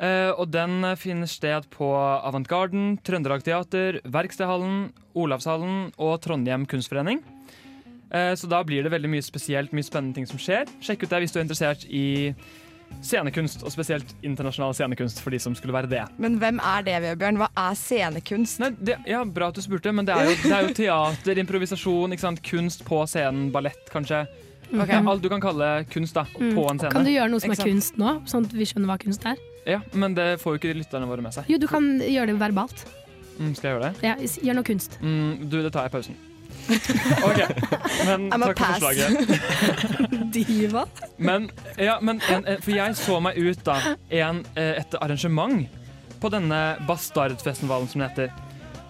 Eh, 0.00 0.30
og 0.32 0.48
den 0.50 0.82
finner 0.96 1.28
sted 1.28 1.68
på 1.70 1.92
Avantgarden, 1.94 2.98
Trøndelag 3.04 3.44
Teater, 3.44 4.00
Verkstedhallen, 4.04 4.90
Olavshallen 5.14 5.92
og 5.98 6.20
Trondheim 6.24 6.66
Kunstforening. 6.66 7.20
Eh, 8.10 8.32
så 8.34 8.48
da 8.50 8.62
blir 8.66 8.82
det 8.82 8.90
veldig 8.90 9.10
mye 9.12 9.22
spesielt, 9.22 9.74
mye 9.76 9.86
spennende 9.86 10.18
ting 10.18 10.26
som 10.26 10.40
skjer. 10.40 10.66
Sjekk 10.82 11.04
ut 11.04 11.12
det 11.12 11.22
hvis 11.22 11.34
du 11.34 11.38
er 11.38 11.46
interessert 11.46 11.86
i 11.86 12.34
scenekunst, 13.00 13.62
og 13.64 13.72
spesielt 13.72 14.10
internasjonal 14.26 14.74
scenekunst 14.76 15.20
for 15.24 15.30
de 15.34 15.38
som 15.40 15.54
skulle 15.56 15.72
være 15.76 15.88
det. 15.90 16.02
Men 16.20 16.36
hvem 16.42 16.58
er 16.60 16.82
det, 16.86 16.96
Vebjørn? 17.06 17.38
Hva 17.40 17.48
er 17.56 17.78
scenekunst? 17.78 18.60
Nei, 18.60 18.70
det, 18.78 18.98
ja, 19.08 19.22
Bra 19.24 19.48
at 19.48 19.58
du 19.58 19.62
spurte, 19.64 19.92
men 19.94 20.04
det 20.08 20.14
er 20.16 20.28
jo, 20.28 20.36
det 20.42 20.52
er 20.52 20.68
jo 20.68 20.74
teater, 20.76 21.40
improvisasjon, 21.44 22.12
ikke 22.16 22.26
sant? 22.26 22.42
kunst 22.44 22.84
på 22.88 23.02
scenen, 23.08 23.50
ballett 23.54 23.88
kanskje. 23.92 24.24
Okay. 24.70 24.94
Ja, 24.94 25.00
alt 25.10 25.22
du 25.24 25.28
kan 25.32 25.40
kalle 25.42 25.84
kunst 25.90 26.14
da, 26.14 26.26
Mm. 26.38 26.54
på 26.54 26.70
en 26.70 26.78
scene. 26.78 26.92
Kan 26.92 27.04
du 27.04 27.10
gjøre 27.10 27.30
noe 27.32 27.40
som 27.42 27.50
er 27.50 27.56
kunst 27.64 27.96
nå, 27.98 28.12
sånn 28.30 28.46
at 28.46 28.52
vi 28.54 28.64
skjønner 28.68 28.86
hva 28.92 28.98
kunst 29.02 29.24
er? 29.26 29.36
Ja, 29.66 29.80
Men 29.92 30.14
det 30.14 30.40
får 30.40 30.54
jo 30.56 30.58
ikke 30.60 30.76
lytterne 30.78 31.08
våre 31.10 31.22
med 31.22 31.34
seg. 31.34 31.44
Jo, 31.50 31.58
du 31.58 31.66
kan 31.66 31.98
gjøre 32.00 32.26
det 32.32 32.38
verbalt. 32.38 32.84
Mm, 33.40 33.54
skal 33.56 33.70
jeg 33.70 33.74
gjøre 33.76 33.88
det? 33.90 34.02
Ja, 34.04 34.14
gjør 34.46 34.54
noe 34.60 34.64
kunst. 34.68 34.98
Mm, 35.02 35.48
du, 35.50 35.62
det 35.62 35.72
tar 35.72 35.88
jeg 35.88 35.92
i 35.92 35.96
pausen. 35.96 36.16
OK. 37.28 37.40
Men 38.06 38.28
I'm 38.32 38.44
takk 38.44 38.58
for 38.58 38.66
forslaget. 38.74 40.32
Diva. 40.34 40.86
Men, 41.16 41.50
ja, 41.76 41.98
men 42.00 42.20
en, 42.30 42.46
en, 42.46 42.62
For 42.62 42.74
jeg 42.74 42.96
så 42.98 43.18
meg 43.24 43.38
ut 43.40 43.64
da 43.66 43.78
en, 43.94 44.44
eh, 44.54 44.76
et 44.82 44.94
arrangement 45.00 45.66
på 46.20 46.30
denne 46.32 46.60
Bastardfestivalen, 46.88 47.88
som 47.88 48.02
det 48.02 48.10
heter. 48.12 48.46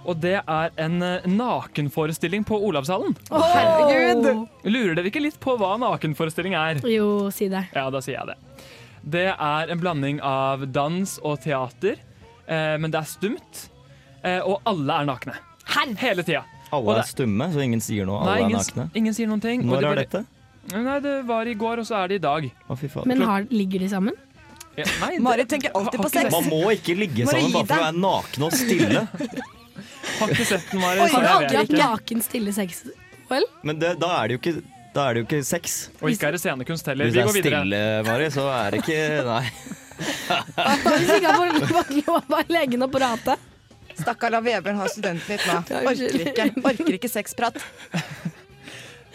Og 0.09 0.17
det 0.21 0.39
er 0.41 0.73
en 0.81 1.03
eh, 1.05 1.27
nakenforestilling 1.29 2.45
på 2.49 2.59
Olavshallen. 2.71 3.15
Å, 3.31 3.41
herregud! 3.53 4.29
Lurer 4.67 4.97
dere 4.99 5.11
ikke 5.13 5.23
litt 5.23 5.41
på 5.43 5.57
hva 5.61 5.75
nakenforestilling 5.81 6.57
er? 6.59 6.81
Jo, 6.89 7.29
si 7.35 7.51
det. 7.53 7.67
Ja, 7.77 7.89
da 7.93 8.01
sier 8.05 8.19
jeg 8.19 8.33
det. 8.33 8.39
Det 9.01 9.29
er 9.33 9.73
en 9.73 9.81
blanding 9.81 10.21
av 10.25 10.67
dans 10.73 11.17
og 11.25 11.41
teater, 11.45 12.01
eh, 12.47 12.77
men 12.81 12.93
det 12.93 13.01
er 13.01 13.13
stumt. 13.13 13.67
Eh, 14.23 14.41
og 14.45 14.61
alle 14.69 15.01
er 15.01 15.09
nakne. 15.09 15.37
Hele 16.01 16.25
tida. 16.27 16.43
Og 16.73 16.89
Alle 16.89 17.01
er 17.03 17.09
stumme, 17.11 17.49
så 17.53 17.63
ingen 17.65 17.81
sier 17.83 18.07
noe. 18.07 18.21
Nei, 18.25 18.31
Alle 18.31 18.45
er 18.45 18.49
ingen, 18.49 18.59
nakne. 18.61 18.91
ingen 18.95 19.15
sier 19.17 19.27
noen 19.31 19.41
ting. 19.43 19.61
og 19.65 19.67
Når 19.67 19.81
det 19.81 19.91
er 19.91 20.01
dette? 20.05 20.25
Nei, 20.71 20.99
Det 21.01 21.15
var 21.27 21.47
i 21.51 21.55
går, 21.55 21.79
og 21.83 21.87
så 21.89 21.97
er 22.05 22.09
det 22.09 22.15
i 22.21 22.25
dag. 22.27 22.51
Å, 22.69 22.77
fy 22.79 22.89
faen. 22.93 23.07
Men 23.11 23.23
har, 23.27 23.47
ligger 23.51 23.79
de 23.83 23.89
sammen? 23.89 24.15
Ja, 24.79 24.85
nei, 25.01 25.11
det- 25.17 25.23
Marit 25.27 25.49
tenker 25.51 25.73
alltid 25.75 26.01
på 26.01 26.11
sex. 26.11 26.31
Man 26.33 26.45
må 26.49 26.61
ikke 26.73 26.95
ligge 26.97 27.25
Må 27.27 27.33
du 27.33 27.37
sammen 27.37 27.51
gi 27.51 27.53
bare 27.53 27.67
for 27.67 27.75
å 27.75 27.87
være 27.87 28.01
nakne 28.05 28.45
og 28.47 28.53
stille. 28.53 29.09
Har 30.21 30.29
ikke 30.35 30.45
sett 30.47 30.71
den, 30.71 30.81
Marit. 30.81 31.03
Oi, 31.03 31.09
så 31.11 31.15
Har 31.17 31.23
du 31.23 31.29
aldri 31.35 31.57
hatt 31.57 31.69
ikke. 31.73 31.81
naken, 31.83 32.23
stille 32.23 32.53
sex? 32.55 32.85
Vel? 33.31 33.45
Men 33.63 33.79
det, 33.79 33.99
da 34.01 34.13
er 34.23 34.29
det 34.29 34.37
jo 34.39 34.41
ikke 34.45 34.63
da 34.95 35.05
er 35.09 35.15
det 35.15 35.21
jo 35.23 35.27
ikke 35.29 35.45
sex. 35.47 35.75
Og 36.03 36.11
ikke 36.11 36.27
er 36.27 36.33
det 36.35 36.41
scenekunst 36.43 36.87
heller. 36.91 37.07
Hvis 37.07 37.15
Vi 37.15 37.21
det 37.21 37.27
går 37.27 37.31
er 37.31 37.43
videre. 37.43 37.61
stille, 37.63 37.83
Mari, 38.09 38.25
så 38.35 38.47
er 38.51 38.71
det 38.71 38.81
ikke 38.83 39.25
Nei. 39.31 39.45
Hvis 40.01 41.13
ikke 41.15 41.35
han 41.37 41.69
får 41.71 41.93
lov 42.01 42.35
av 42.41 42.51
legen 42.57 42.83
å 42.83 42.89
prate. 42.91 43.37
Stakkar, 44.03 44.35
la 44.35 44.43
Vebjørn 44.45 44.81
ha 44.81 44.91
studenten 44.91 45.35
litt 45.35 45.47
nå. 45.49 45.81
Orker 45.81 46.21
ikke, 46.27 46.51
orker 46.73 46.99
ikke 46.99 47.11
sexprat. 47.13 47.59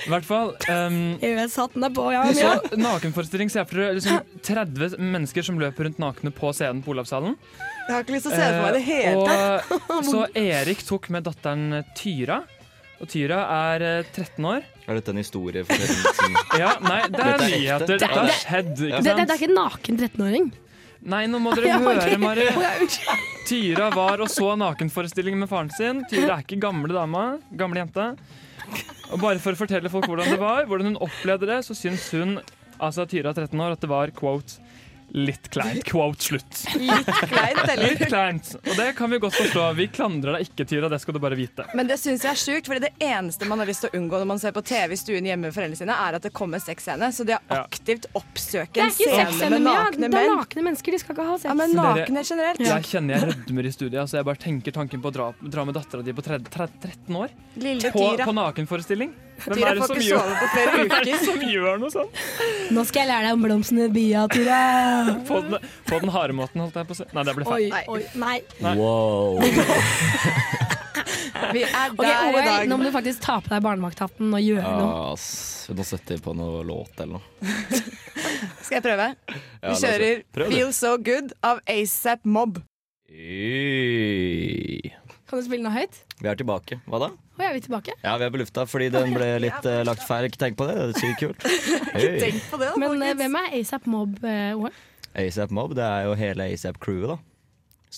I 0.05 0.09
hvert 0.11 0.25
fall. 0.27 0.51
Um, 0.69 0.97
EØS-hatten 1.23 1.85
er 1.87 1.93
på, 1.95 2.03
ja. 2.13 2.25
så 2.35 2.77
nakenforestilling 2.77 3.49
ser 3.49 3.63
jeg 3.63 3.69
for 3.71 3.81
dere 3.81 3.95
liksom 3.97 4.41
30 4.45 4.97
mennesker 5.01 5.45
som 5.47 5.61
løper 5.61 5.87
rundt 5.87 6.01
nakne 6.03 6.33
på 6.35 6.51
scenen 6.53 6.83
på 6.85 6.93
Olavshallen. 6.93 7.37
Jeg 7.87 7.93
har 7.93 8.03
ikke 8.03 8.17
lyst 8.17 8.27
til 8.27 8.35
å 8.35 8.41
se 8.41 8.49
for 8.51 8.65
meg 8.65 8.75
det 8.75 8.83
hele 8.89 9.23
tatt. 9.29 9.71
Eh, 9.71 10.11
så 10.11 10.25
Erik 10.41 10.83
tok 10.85 11.09
med 11.15 11.25
datteren 11.25 11.81
Tyra. 11.97 12.43
Og 13.01 13.09
Tyra 13.11 13.41
er 13.71 13.87
eh, 13.87 14.11
13 14.13 14.45
år. 14.51 14.67
Er 14.85 14.99
dette 14.99 15.15
en 15.15 15.19
historie? 15.23 15.65
For 15.67 16.59
Ja, 16.61 16.75
nei, 16.83 17.01
det 17.09 17.23
er 17.23 17.31
er 17.33 17.43
nyheter. 17.45 17.95
Dette 17.95 18.11
har 18.11 18.31
skjedd, 18.35 18.71
Det, 18.77 18.91
Det, 18.91 19.01
det, 19.01 19.15
det 19.17 19.25
er 19.25 19.39
ikke 19.39 19.49
en 19.49 19.59
naken 19.59 19.99
13-åring. 20.03 20.51
Nei, 21.05 21.25
nå 21.29 21.39
må 21.41 21.53
dere 21.53 21.69
Ja, 21.73 21.77
okay. 21.81 22.15
høre, 22.15 22.19
Mari. 22.21 22.47
Tyra 23.45 23.91
var 23.93 24.23
og 24.25 24.31
så 24.33 24.55
nakenforestilling 24.57 25.37
med 25.37 25.49
faren 25.51 25.69
sin. 25.73 26.01
Tyra 26.09 26.39
er 26.39 26.45
ikke 26.45 26.59
gamle 26.63 26.95
dama, 26.95 27.25
gamle 27.57 27.83
jente. 27.83 28.09
Og 29.13 29.21
bare 29.21 29.41
for 29.41 29.53
å 29.53 29.59
fortelle 29.59 29.91
folk 29.93 30.07
hvordan 30.09 30.31
det 30.33 30.41
var, 30.41 30.65
hvordan 30.65 30.93
hun 30.93 31.01
opplevde 31.05 31.49
det, 31.51 31.59
så 31.67 31.77
syns 31.77 32.07
hun, 32.15 32.39
altså 32.81 33.05
Tyra 33.09 33.35
13 33.35 33.53
år, 33.61 33.75
at 33.77 33.83
det 33.85 33.91
var 33.91 34.13
quote 34.17 34.57
litt 35.15 35.49
kleint. 35.49 35.83
Quote 35.89 36.23
slutt. 36.23 36.65
Litt 36.75 37.11
kleint, 37.29 37.61
eller? 37.63 37.89
Litt 37.89 38.07
kleint. 38.07 38.51
Og 38.61 38.73
det 38.75 38.91
kan 38.97 39.11
vi 39.11 39.19
godt 39.23 39.37
forstå. 39.37 39.65
Vi 39.79 39.87
klandrer 39.93 40.35
deg 40.35 40.49
ikke, 40.49 40.67
Tyra, 40.67 40.89
det 40.91 40.99
skal 41.03 41.15
du 41.15 41.21
bare 41.23 41.37
vite. 41.39 41.65
Men 41.77 41.87
det 41.89 41.97
syns 42.01 42.25
jeg 42.25 42.33
er 42.33 42.41
sjukt, 42.41 42.69
for 42.69 42.83
det 42.83 42.91
eneste 42.99 43.47
man 43.47 43.63
har 43.63 43.69
lyst 43.69 43.85
til 43.85 43.93
å 43.93 43.99
unngå 44.01 44.21
når 44.21 44.29
man 44.33 44.41
ser 44.43 44.55
på 44.55 44.63
TV 44.65 44.95
i 44.95 44.99
stuen 44.99 45.29
hjemme 45.29 45.47
med 45.47 45.55
foreldrene 45.55 45.79
sine, 45.79 45.95
er 46.07 46.19
at 46.19 46.27
det 46.27 46.33
kommer 46.35 46.63
sexscene. 46.63 47.11
Så 47.15 47.27
de 47.27 47.37
har 47.37 47.63
aktivt 47.63 48.09
er 48.11 48.85
en 48.85 48.95
scene 48.95 49.59
med 49.59 49.65
mye. 49.65 49.85
menn 49.97 50.11
Det 50.11 50.23
er 50.25 50.31
nakne 50.35 50.65
mennesker, 50.69 50.95
de 50.95 51.01
skal 51.03 51.15
ikke 51.15 51.27
ha 51.29 51.37
sex. 51.39 51.49
Ja, 51.49 51.57
men 51.59 51.75
nakne 51.79 52.25
generelt. 52.27 52.65
Jeg 52.65 52.89
kjenner 52.91 53.19
jeg 53.19 53.31
rødmer 53.31 53.69
i 53.69 53.75
studiet. 53.75 53.99
Altså 54.03 54.19
jeg 54.19 54.29
bare 54.31 54.43
tenker 54.47 54.75
tanken 54.75 55.03
på 55.03 55.11
å 55.11 55.15
dra, 55.15 55.29
dra 55.41 55.67
med 55.67 55.77
dattera 55.77 56.03
di 56.05 56.15
på 56.15 56.25
30, 56.25 56.51
30, 56.51 56.81
13 57.07 57.21
år 57.23 57.37
Lille 57.63 57.93
på, 57.95 58.09
på 58.19 58.35
nakenforestilling. 58.35 59.15
Hvem 59.43 59.63
er 59.67 59.77
det 59.77 59.87
som 59.89 59.99
gjør, 60.01 60.29
det 61.05 61.17
som 61.21 61.41
noe 61.81 61.91
sånt? 61.93 62.21
Nå 62.73 62.85
skal 62.87 63.03
jeg 63.03 63.09
lære 63.11 63.27
deg 63.27 63.35
om 63.35 63.43
blomstene 63.45 63.87
i 63.89 63.93
bya, 63.93 64.25
Tura. 64.31 64.59
På 65.27 65.41
den, 65.43 65.57
på 65.89 65.99
den 66.01 66.13
harde 66.15 66.37
måten, 66.37 66.63
holdt 66.63 66.79
jeg 66.79 66.89
på 66.89 66.95
å 66.95 66.99
si. 67.01 67.07
Nei, 67.13 67.25
det 67.27 67.35
ble 67.37 67.47
feil. 67.49 67.67
Oi, 67.67 67.83
oi, 67.97 68.01
nei. 68.21 68.37
Nei. 68.65 68.75
Wow. 68.79 69.43
Vi 71.53 71.61
er 71.63 71.71
der 71.71 71.91
okay, 71.91 72.31
OL, 72.31 72.45
dag. 72.45 72.67
nå 72.69 72.77
må 72.79 72.87
du 72.87 72.91
faktisk 72.95 73.21
ta 73.23 73.37
på 73.43 73.51
deg 73.51 73.63
barnevakthatten 73.65 74.31
og 74.31 74.41
gjøre 74.41 74.63
noe. 74.63 74.87
Ja, 74.87 75.11
ass. 75.13 75.27
Nå 75.75 75.83
setter 75.87 76.15
vi 76.15 76.23
på 76.23 76.33
noe 76.37 76.63
låt 76.65 76.99
eller 77.03 77.19
noe. 77.19 77.25
Skal 78.65 78.79
jeg 78.79 78.85
prøve? 78.85 79.07
Vi 79.27 79.75
kjører 79.81 80.23
prøve 80.35 80.49
det. 80.49 80.55
'Feel 80.55 80.71
So 80.75 80.95
Good' 80.97 81.35
av 81.45 81.59
ASAP 81.69 82.25
Mob. 82.25 82.61
Oi. 83.11 84.79
Kan 85.35 85.43
du 85.43 85.47
spille 85.49 85.67
noe 85.67 85.75
høyt? 85.75 85.95
Vi 86.23 86.29
er 86.31 86.37
tilbake. 86.39 86.77
Hva 86.87 86.99
da? 87.01 87.07
Å, 87.11 87.41
er 87.43 87.55
vi 87.57 87.61
tilbake? 87.65 87.91
Ja, 88.05 88.13
vi 88.15 88.23
er 88.23 88.29
på 88.31 88.39
lufta 88.39 88.63
fordi 88.71 88.85
den 88.93 89.11
ble 89.11 89.25
litt 89.43 89.65
uh, 89.67 89.81
lagt 89.83 90.05
feil. 90.07 90.29
Ikke 90.29 90.39
tenk 90.39 90.55
på 90.55 90.63
det. 90.69 90.75
Det 90.79 90.85
er 90.93 91.01
sykt 91.01 91.19
kult. 91.19 91.47
Hey. 91.95 92.29
på 92.47 92.59
det, 92.61 92.69
da, 92.71 92.79
Men 92.79 93.03
eh, 93.03 93.11
hvem 93.19 93.35
er 93.41 93.53
ASAP 93.59 93.85
Mob? 93.91 94.15
eh, 94.23 94.53
Warren? 94.55 94.79
ASAP 95.19 95.51
Mob, 95.55 95.75
det 95.75 95.83
er 95.83 96.07
jo 96.07 96.15
hele 96.19 96.47
ASAP-crewet, 96.53 97.11
da. 97.11 97.17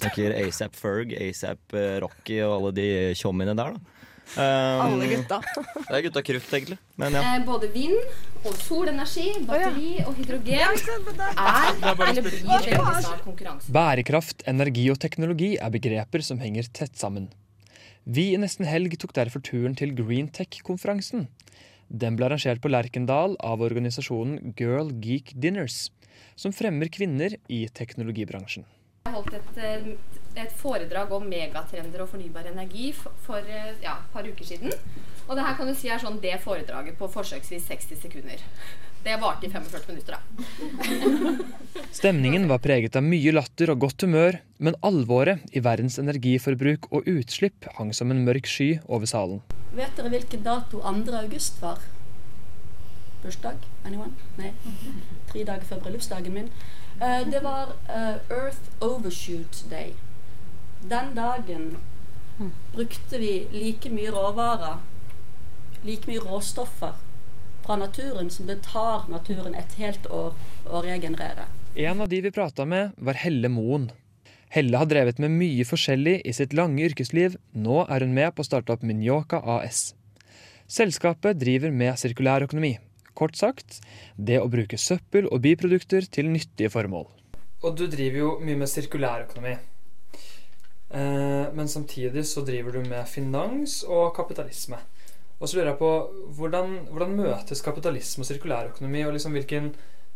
Snakker 0.02 0.34
ASAP 0.42 0.76
Ferg, 0.78 1.14
ASAP 1.14 1.78
eh, 1.78 1.96
Rocky 2.02 2.40
og 2.46 2.56
alle 2.56 2.74
de 2.78 2.88
tjommiene 3.18 3.54
der, 3.58 3.78
da. 3.78 3.97
Um, 4.36 4.82
Alle 4.84 5.08
gutta. 5.08 5.40
Det 5.88 5.96
er 5.96 6.04
gutta 6.10 6.24
krutt, 6.26 6.50
egentlig. 6.54 6.78
Men 7.00 7.16
ja. 7.16 7.24
Eh, 7.24 7.46
både 7.48 7.70
vind 7.72 7.96
og 8.44 8.54
solenergi, 8.60 9.32
batteri 9.48 9.94
og 10.04 10.18
hydrogen 10.20 10.62
er 10.62 10.76
eller 10.76 12.22
blir 12.22 12.44
veldig 12.44 12.76
snart 12.76 13.24
konkurranse. 13.24 13.72
Bærekraft, 13.74 14.44
energi 14.52 14.88
og 14.92 15.00
teknologi 15.02 15.56
er 15.56 15.74
begreper 15.74 16.26
som 16.26 16.42
henger 16.44 16.70
tett 16.76 17.00
sammen. 17.00 17.32
Vi 18.08 18.30
i 18.34 18.40
Nesten 18.40 18.68
Helg 18.68 18.94
tok 19.02 19.16
derfor 19.18 19.44
turen 19.44 19.76
til 19.76 19.96
Green 19.96 20.30
Tech-konferansen. 20.32 21.28
Den 21.88 22.16
ble 22.20 22.28
arrangert 22.28 22.62
på 22.64 22.72
Lerkendal 22.72 23.36
av 23.44 23.64
organisasjonen 23.64 24.54
Girl 24.60 24.92
Geek 25.04 25.34
Dinners, 25.36 25.90
som 26.36 26.54
fremmer 26.56 26.92
kvinner 26.92 27.36
i 27.48 27.66
teknologibransjen. 27.68 28.68
Jeg 29.08 29.16
holdt 29.16 29.34
et, 29.34 29.58
eh, 29.64 29.94
et 30.38 30.54
foredrag 30.54 31.12
om 31.16 31.26
megatrender 31.28 32.04
og 32.04 32.12
fornybar 32.14 32.50
energi 32.52 32.92
for, 32.94 33.38
eh, 33.38 33.74
ja, 33.84 33.98
et 33.98 34.12
par 34.14 34.28
uker 34.28 34.46
siden. 34.46 34.74
Og 35.28 35.36
det 35.36 35.44
her 35.44 35.56
kan 35.58 35.68
du 35.68 35.76
si 35.76 35.90
er 35.92 36.00
sånn 36.00 36.22
det 36.24 36.38
foredraget 36.44 36.98
på 36.98 37.10
forsøksvis 37.12 37.68
60 37.68 38.02
sekunder. 38.02 38.44
Det 39.04 39.16
varte 39.22 39.48
i 39.48 39.50
45 39.50 39.88
minutter, 39.88 40.18
da. 40.18 40.22
Stemningen 42.00 42.48
var 42.50 42.60
preget 42.64 42.96
av 42.96 43.06
mye 43.06 43.32
latter 43.32 43.72
og 43.72 43.80
godt 43.86 44.04
humør, 44.04 44.40
men 44.60 44.76
alvoret 44.84 45.44
i 45.56 45.62
verdens 45.64 46.00
energiforbruk 46.02 46.90
og 46.92 47.08
utslipp 47.08 47.68
hang 47.78 47.94
som 47.96 48.12
en 48.12 48.26
mørk 48.28 48.50
sky 48.50 48.80
over 48.88 49.08
salen. 49.08 49.44
Vet 49.78 49.96
dere 50.00 50.12
hvilken 50.12 50.44
dato 50.44 50.82
2. 50.82 51.14
august 51.22 51.62
var? 51.62 51.80
Bursdag? 53.24 53.64
Anyone? 53.86 54.14
Nei. 54.38 54.52
Tre 55.32 55.44
dager 55.44 55.66
før 55.70 55.86
bryllupsdagen 55.86 56.34
min. 56.34 56.52
Eh, 57.02 57.24
det 57.32 57.44
var 57.44 57.76
eh, 57.88 58.18
Earth 58.34 58.72
Overshoot 58.82 59.64
Day. 59.70 59.94
Den 60.90 61.16
dagen 61.16 61.78
brukte 62.76 63.18
vi 63.18 63.48
like 63.52 63.90
mye 63.92 64.12
råvarer, 64.14 64.78
like 65.84 66.08
mye 66.08 66.22
råstoffer 66.24 66.94
fra 67.66 67.76
naturen 67.76 68.30
som 68.32 68.48
det 68.48 68.62
tar 68.64 69.04
naturen 69.12 69.58
et 69.60 69.76
helt 69.82 70.08
år 70.08 70.32
å 70.64 70.84
regenerere. 70.86 71.50
En 71.76 72.06
av 72.06 72.08
de 72.08 72.22
vi 72.24 72.32
prata 72.32 72.64
med, 72.64 72.96
var 72.96 73.20
Helle 73.20 73.52
Moen. 73.52 73.90
Helle 74.48 74.80
har 74.80 74.88
drevet 74.88 75.20
med 75.20 75.36
mye 75.36 75.68
forskjellig 75.68 76.22
i 76.24 76.32
sitt 76.32 76.56
lange 76.56 76.88
yrkesliv. 76.88 77.36
Nå 77.52 77.84
er 77.84 78.08
hun 78.08 78.16
med 78.16 78.32
på 78.38 78.46
å 78.46 78.48
starte 78.48 78.72
opp 78.72 78.88
Minyoka 78.88 79.44
AS. 79.44 79.90
Selskapet 80.72 81.36
driver 81.44 81.76
med 81.76 82.00
sirkulærøkonomi. 82.00 82.78
Kort 83.12 83.36
sagt 83.36 83.82
det 84.16 84.40
å 84.40 84.48
bruke 84.48 84.80
søppel 84.80 85.28
og 85.28 85.44
biprodukter 85.44 86.08
til 86.08 86.32
nyttige 86.32 86.72
formål. 86.72 87.10
Og 87.66 87.74
du 87.76 87.90
driver 87.92 88.24
jo 88.24 88.38
mye 88.40 88.64
med 88.64 88.72
sirkulærøkonomi. 88.72 89.60
Eh, 90.90 91.54
men 91.54 91.68
samtidig 91.68 92.26
så 92.28 92.42
driver 92.42 92.72
du 92.72 92.90
med 92.90 93.08
finans 93.08 93.84
og 93.84 94.16
kapitalisme. 94.16 94.80
Og 95.40 95.50
så 95.50 95.58
lurer 95.58 95.72
jeg 95.74 95.80
på 95.82 95.92
hvordan, 96.38 96.78
hvordan 96.90 97.16
møtes 97.16 97.62
kapitalisme 97.62 98.22
og 98.22 98.26
sirkulærøkonomi? 98.26 99.04
og 99.06 99.14
liksom 99.14 99.32
hvilken 99.32 99.74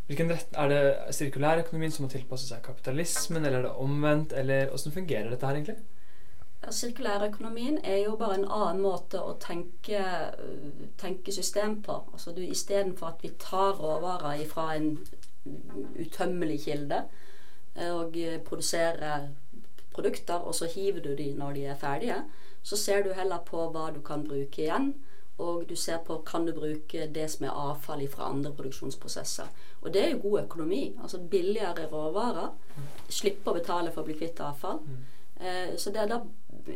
rett, 0.10 0.48
Er 0.58 0.68
det 0.68 1.16
sirkulærøkonomien 1.16 1.92
som 1.92 2.06
må 2.06 2.10
tilpasse 2.10 2.48
seg 2.48 2.64
kapitalismen, 2.64 3.46
eller 3.46 3.60
er 3.60 3.62
det 3.62 3.72
omvendt? 3.72 4.34
eller 4.34 4.68
Hvordan 4.68 4.92
fungerer 4.92 5.30
dette 5.30 5.46
her 5.46 5.54
egentlig? 5.54 5.76
Sirkulærøkonomien 6.70 7.80
er 7.84 7.98
jo 8.06 8.16
bare 8.16 8.36
en 8.40 8.48
annen 8.52 8.82
måte 8.82 9.20
å 9.20 9.38
tenke, 9.40 10.02
tenke 10.98 11.32
system 11.32 11.82
på. 11.82 12.04
Altså 12.14 12.32
du 12.32 12.42
Istedenfor 12.42 13.08
at 13.08 13.24
vi 13.24 13.30
tar 13.40 13.74
råvarer 13.74 14.46
fra 14.48 14.76
en 14.76 14.98
utømmelig 16.00 16.60
kilde 16.66 17.04
eh, 17.76 17.92
og 17.92 18.18
produserer 18.46 19.30
produkter, 20.02 20.42
og 20.42 20.56
så 20.58 20.68
hiver 20.68 21.06
du 21.06 21.14
de 21.16 21.32
når 21.38 21.54
de 21.54 21.66
er 21.72 21.80
ferdige, 21.80 22.20
så 22.64 22.78
ser 22.78 23.04
du 23.04 23.14
heller 23.14 23.42
på 23.46 23.70
hva 23.72 23.90
du 23.94 24.02
kan 24.06 24.26
bruke 24.28 24.66
igjen. 24.66 24.94
Og 25.42 25.64
du 25.70 25.76
ser 25.76 25.98
på 26.06 26.20
kan 26.26 26.46
du 26.46 26.52
bruke 26.54 27.08
det 27.10 27.24
som 27.34 27.48
er 27.48 27.56
avfall 27.58 28.04
fra 28.12 28.30
andre 28.30 28.52
produksjonsprosesser. 28.54 29.48
Og 29.82 29.94
det 29.94 30.04
er 30.04 30.12
jo 30.12 30.22
god 30.28 30.44
økonomi. 30.44 30.82
Altså 31.02 31.18
billigere 31.18 31.88
råvarer. 31.90 32.52
Slippe 33.10 33.50
å 33.50 33.58
betale 33.58 33.92
for 33.92 34.04
å 34.04 34.10
bli 34.10 34.20
kvitt 34.20 34.42
avfall. 34.44 34.84
Eh, 35.42 35.74
så 35.78 35.90
det 35.90 36.04
er 36.04 36.12
da 36.12 36.22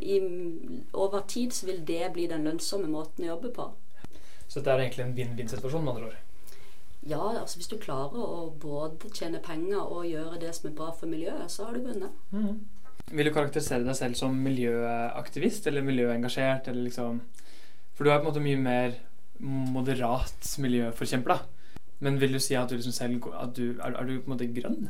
i, 0.01 0.17
over 0.93 1.27
tid 1.29 1.53
så 1.53 1.69
vil 1.69 1.83
det 1.87 2.09
bli 2.13 2.25
den 2.31 2.47
lønnsomme 2.47 2.89
måten 2.89 3.27
å 3.27 3.35
jobbe 3.35 3.53
på. 3.53 3.69
Så 4.47 4.59
dette 4.59 4.71
er 4.73 4.85
egentlig 4.87 5.05
en 5.05 5.17
vinn-vinn-situasjon, 5.17 5.85
med 5.85 5.93
andre 5.93 6.09
ord? 6.09 6.21
Ja, 7.05 7.21
altså 7.39 7.59
hvis 7.59 7.69
du 7.69 7.77
klarer 7.77 8.17
å 8.17 8.47
både 8.61 9.11
tjene 9.13 9.41
penger 9.45 9.83
og 9.83 10.07
gjøre 10.09 10.39
det 10.41 10.55
som 10.57 10.71
er 10.71 10.77
bra 10.79 10.89
for 10.97 11.09
miljøet, 11.09 11.51
så 11.53 11.67
har 11.67 11.77
du 11.77 11.85
vunnet. 11.85 12.17
Vil 13.11 13.27
du 13.27 13.33
karakterisere 13.33 13.85
deg 13.85 13.97
selv 13.97 14.17
som 14.19 14.37
miljøaktivist 14.45 15.67
eller 15.69 15.85
miljøengasjert? 15.85 16.69
Eller 16.71 16.87
liksom 16.89 17.21
For 17.95 18.03
du 18.03 18.11
er 18.11 18.19
på 18.19 18.25
en 18.25 18.31
måte 18.31 18.43
mye 18.43 18.61
mer 18.61 18.95
moderat 19.39 20.55
miljøforkjemper, 20.63 21.35
da. 21.35 21.75
Men 22.03 22.19
vil 22.19 22.35
du 22.35 22.39
si 22.43 22.55
at 22.59 22.69
du 22.69 22.75
liksom 22.75 22.95
selv 22.95 23.27
at 23.33 23.55
du, 23.55 23.75
er, 23.79 23.95
er 23.95 24.07
du 24.07 24.17
på 24.19 24.29
en 24.29 24.33
måte 24.35 24.51
grønn? 24.55 24.89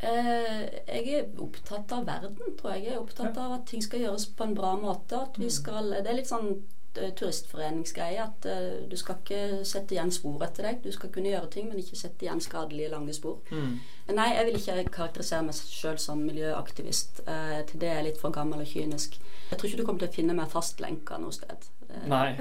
Eh, 0.00 0.62
jeg 0.88 1.16
er 1.18 1.40
opptatt 1.44 1.92
av 1.92 2.06
verden, 2.08 2.54
tror 2.56 2.74
jeg. 2.74 2.86
Jeg 2.86 2.94
er 2.94 3.00
opptatt 3.02 3.36
av 3.36 3.58
at 3.58 3.66
ting 3.68 3.82
skal 3.84 4.06
gjøres 4.06 4.30
på 4.36 4.46
en 4.46 4.54
bra 4.56 4.72
måte. 4.80 5.20
At 5.20 5.36
vi 5.40 5.50
skal, 5.52 5.92
det 5.98 6.08
er 6.08 6.20
litt 6.20 6.30
sånn 6.30 6.54
turistforeningsgreie. 6.94 8.22
At 8.24 8.46
eh, 8.50 8.82
du 8.90 8.96
skal 8.98 9.18
ikke 9.20 9.64
sette 9.68 9.96
igjen 9.96 10.12
spor 10.14 10.42
etter 10.46 10.66
deg. 10.66 10.82
Du 10.84 10.90
skal 10.94 11.12
kunne 11.14 11.32
gjøre 11.32 11.50
ting, 11.52 11.68
men 11.70 11.80
ikke 11.82 11.98
sette 11.98 12.26
igjen 12.26 12.42
skadelige, 12.42 12.92
lange 12.92 13.14
spor. 13.16 13.40
Mm. 13.50 13.78
Nei, 14.10 14.28
jeg 14.34 14.46
vil 14.48 14.58
ikke 14.58 14.94
karakterisere 14.96 15.46
meg 15.46 15.58
sjøl 15.58 16.00
som 16.02 16.22
miljøaktivist. 16.26 17.22
Eh, 17.26 17.60
til 17.70 17.82
det 17.82 17.90
er 17.90 18.00
jeg 18.00 18.08
litt 18.10 18.22
for 18.22 18.34
gammel 18.34 18.64
og 18.64 18.70
kynisk. 18.70 19.20
Jeg 19.50 19.58
tror 19.58 19.68
ikke 19.70 19.82
du 19.82 19.86
kommer 19.86 20.04
til 20.04 20.10
å 20.10 20.16
finne 20.20 20.36
meg 20.38 20.50
fastlenka 20.50 21.18
noe 21.22 21.34
sted. 21.34 21.70
Eh, 21.90 22.04
Nei. 22.10 22.34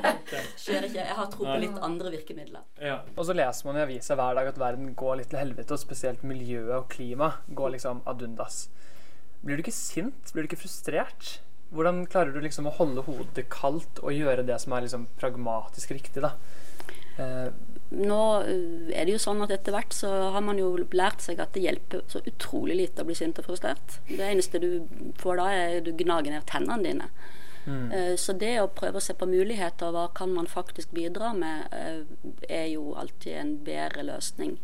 Skjer 0.62 0.88
ikke. 0.88 1.00
Jeg 1.00 1.18
har 1.18 1.30
tro 1.32 1.46
på 1.46 1.58
litt 1.62 1.78
andre 1.82 2.12
virkemidler. 2.14 2.66
Ja. 2.82 3.00
Og 3.16 3.26
så 3.28 3.36
leser 3.36 3.68
man 3.68 3.80
i 3.80 3.86
avisa 3.86 4.18
hver 4.18 4.38
dag 4.38 4.52
at 4.52 4.60
verden 4.60 4.92
går 4.98 5.20
litt 5.22 5.32
til 5.32 5.42
helvete, 5.42 5.74
og 5.74 5.82
spesielt 5.82 6.26
miljøet 6.26 6.74
og 6.80 6.90
klima 6.92 7.36
går 7.54 7.76
liksom 7.76 8.02
ad 8.08 8.22
undas. 8.26 8.66
Blir 9.42 9.58
du 9.58 9.64
ikke 9.64 9.74
sint? 9.74 10.30
Blir 10.30 10.44
du 10.44 10.52
ikke 10.52 10.62
frustrert? 10.62 11.40
Hvordan 11.72 12.04
klarer 12.10 12.34
du 12.34 12.40
liksom 12.44 12.68
å 12.68 12.74
holde 12.76 13.04
hodet 13.06 13.46
kaldt 13.52 14.02
og 14.04 14.12
gjøre 14.12 14.44
det 14.44 14.58
som 14.60 14.74
er 14.76 14.84
liksom 14.84 15.06
pragmatisk 15.20 15.94
riktig, 15.94 16.24
da? 16.24 16.34
Uh, 17.18 17.48
Nå 17.92 18.20
uh, 18.44 18.88
er 18.92 19.04
det 19.04 19.14
jo 19.14 19.20
sånn 19.20 19.42
at 19.44 19.52
etter 19.52 19.74
hvert 19.74 19.92
så 19.96 20.10
har 20.32 20.44
man 20.44 20.60
jo 20.60 20.70
lært 20.96 21.24
seg 21.24 21.40
at 21.40 21.52
det 21.56 21.64
hjelper 21.66 22.04
så 22.08 22.22
utrolig 22.28 22.78
lite 22.78 23.04
å 23.04 23.08
bli 23.08 23.16
sint 23.16 23.40
og 23.40 23.48
frustrert. 23.48 23.98
Det 24.08 24.24
eneste 24.24 24.60
du 24.62 24.84
får 25.20 25.40
da, 25.40 25.48
er 25.52 25.80
du 25.84 25.92
gnager 25.96 26.32
ned 26.32 26.46
tennene 26.48 26.84
dine. 26.84 27.08
Mm. 27.64 27.88
Uh, 27.92 28.14
Så 28.20 28.36
det 28.36 28.54
å 28.60 28.70
prøve 28.72 29.00
å 29.00 29.04
se 29.04 29.16
på 29.16 29.28
muligheter, 29.28 29.92
hva 29.94 30.08
kan 30.16 30.32
man 30.34 30.48
faktisk 30.50 30.92
bidra 30.96 31.32
med, 31.36 31.72
uh, 31.72 32.32
er 32.48 32.68
jo 32.72 32.92
alltid 33.00 33.38
en 33.38 33.56
bedre 33.64 34.08
løsning. 34.08 34.58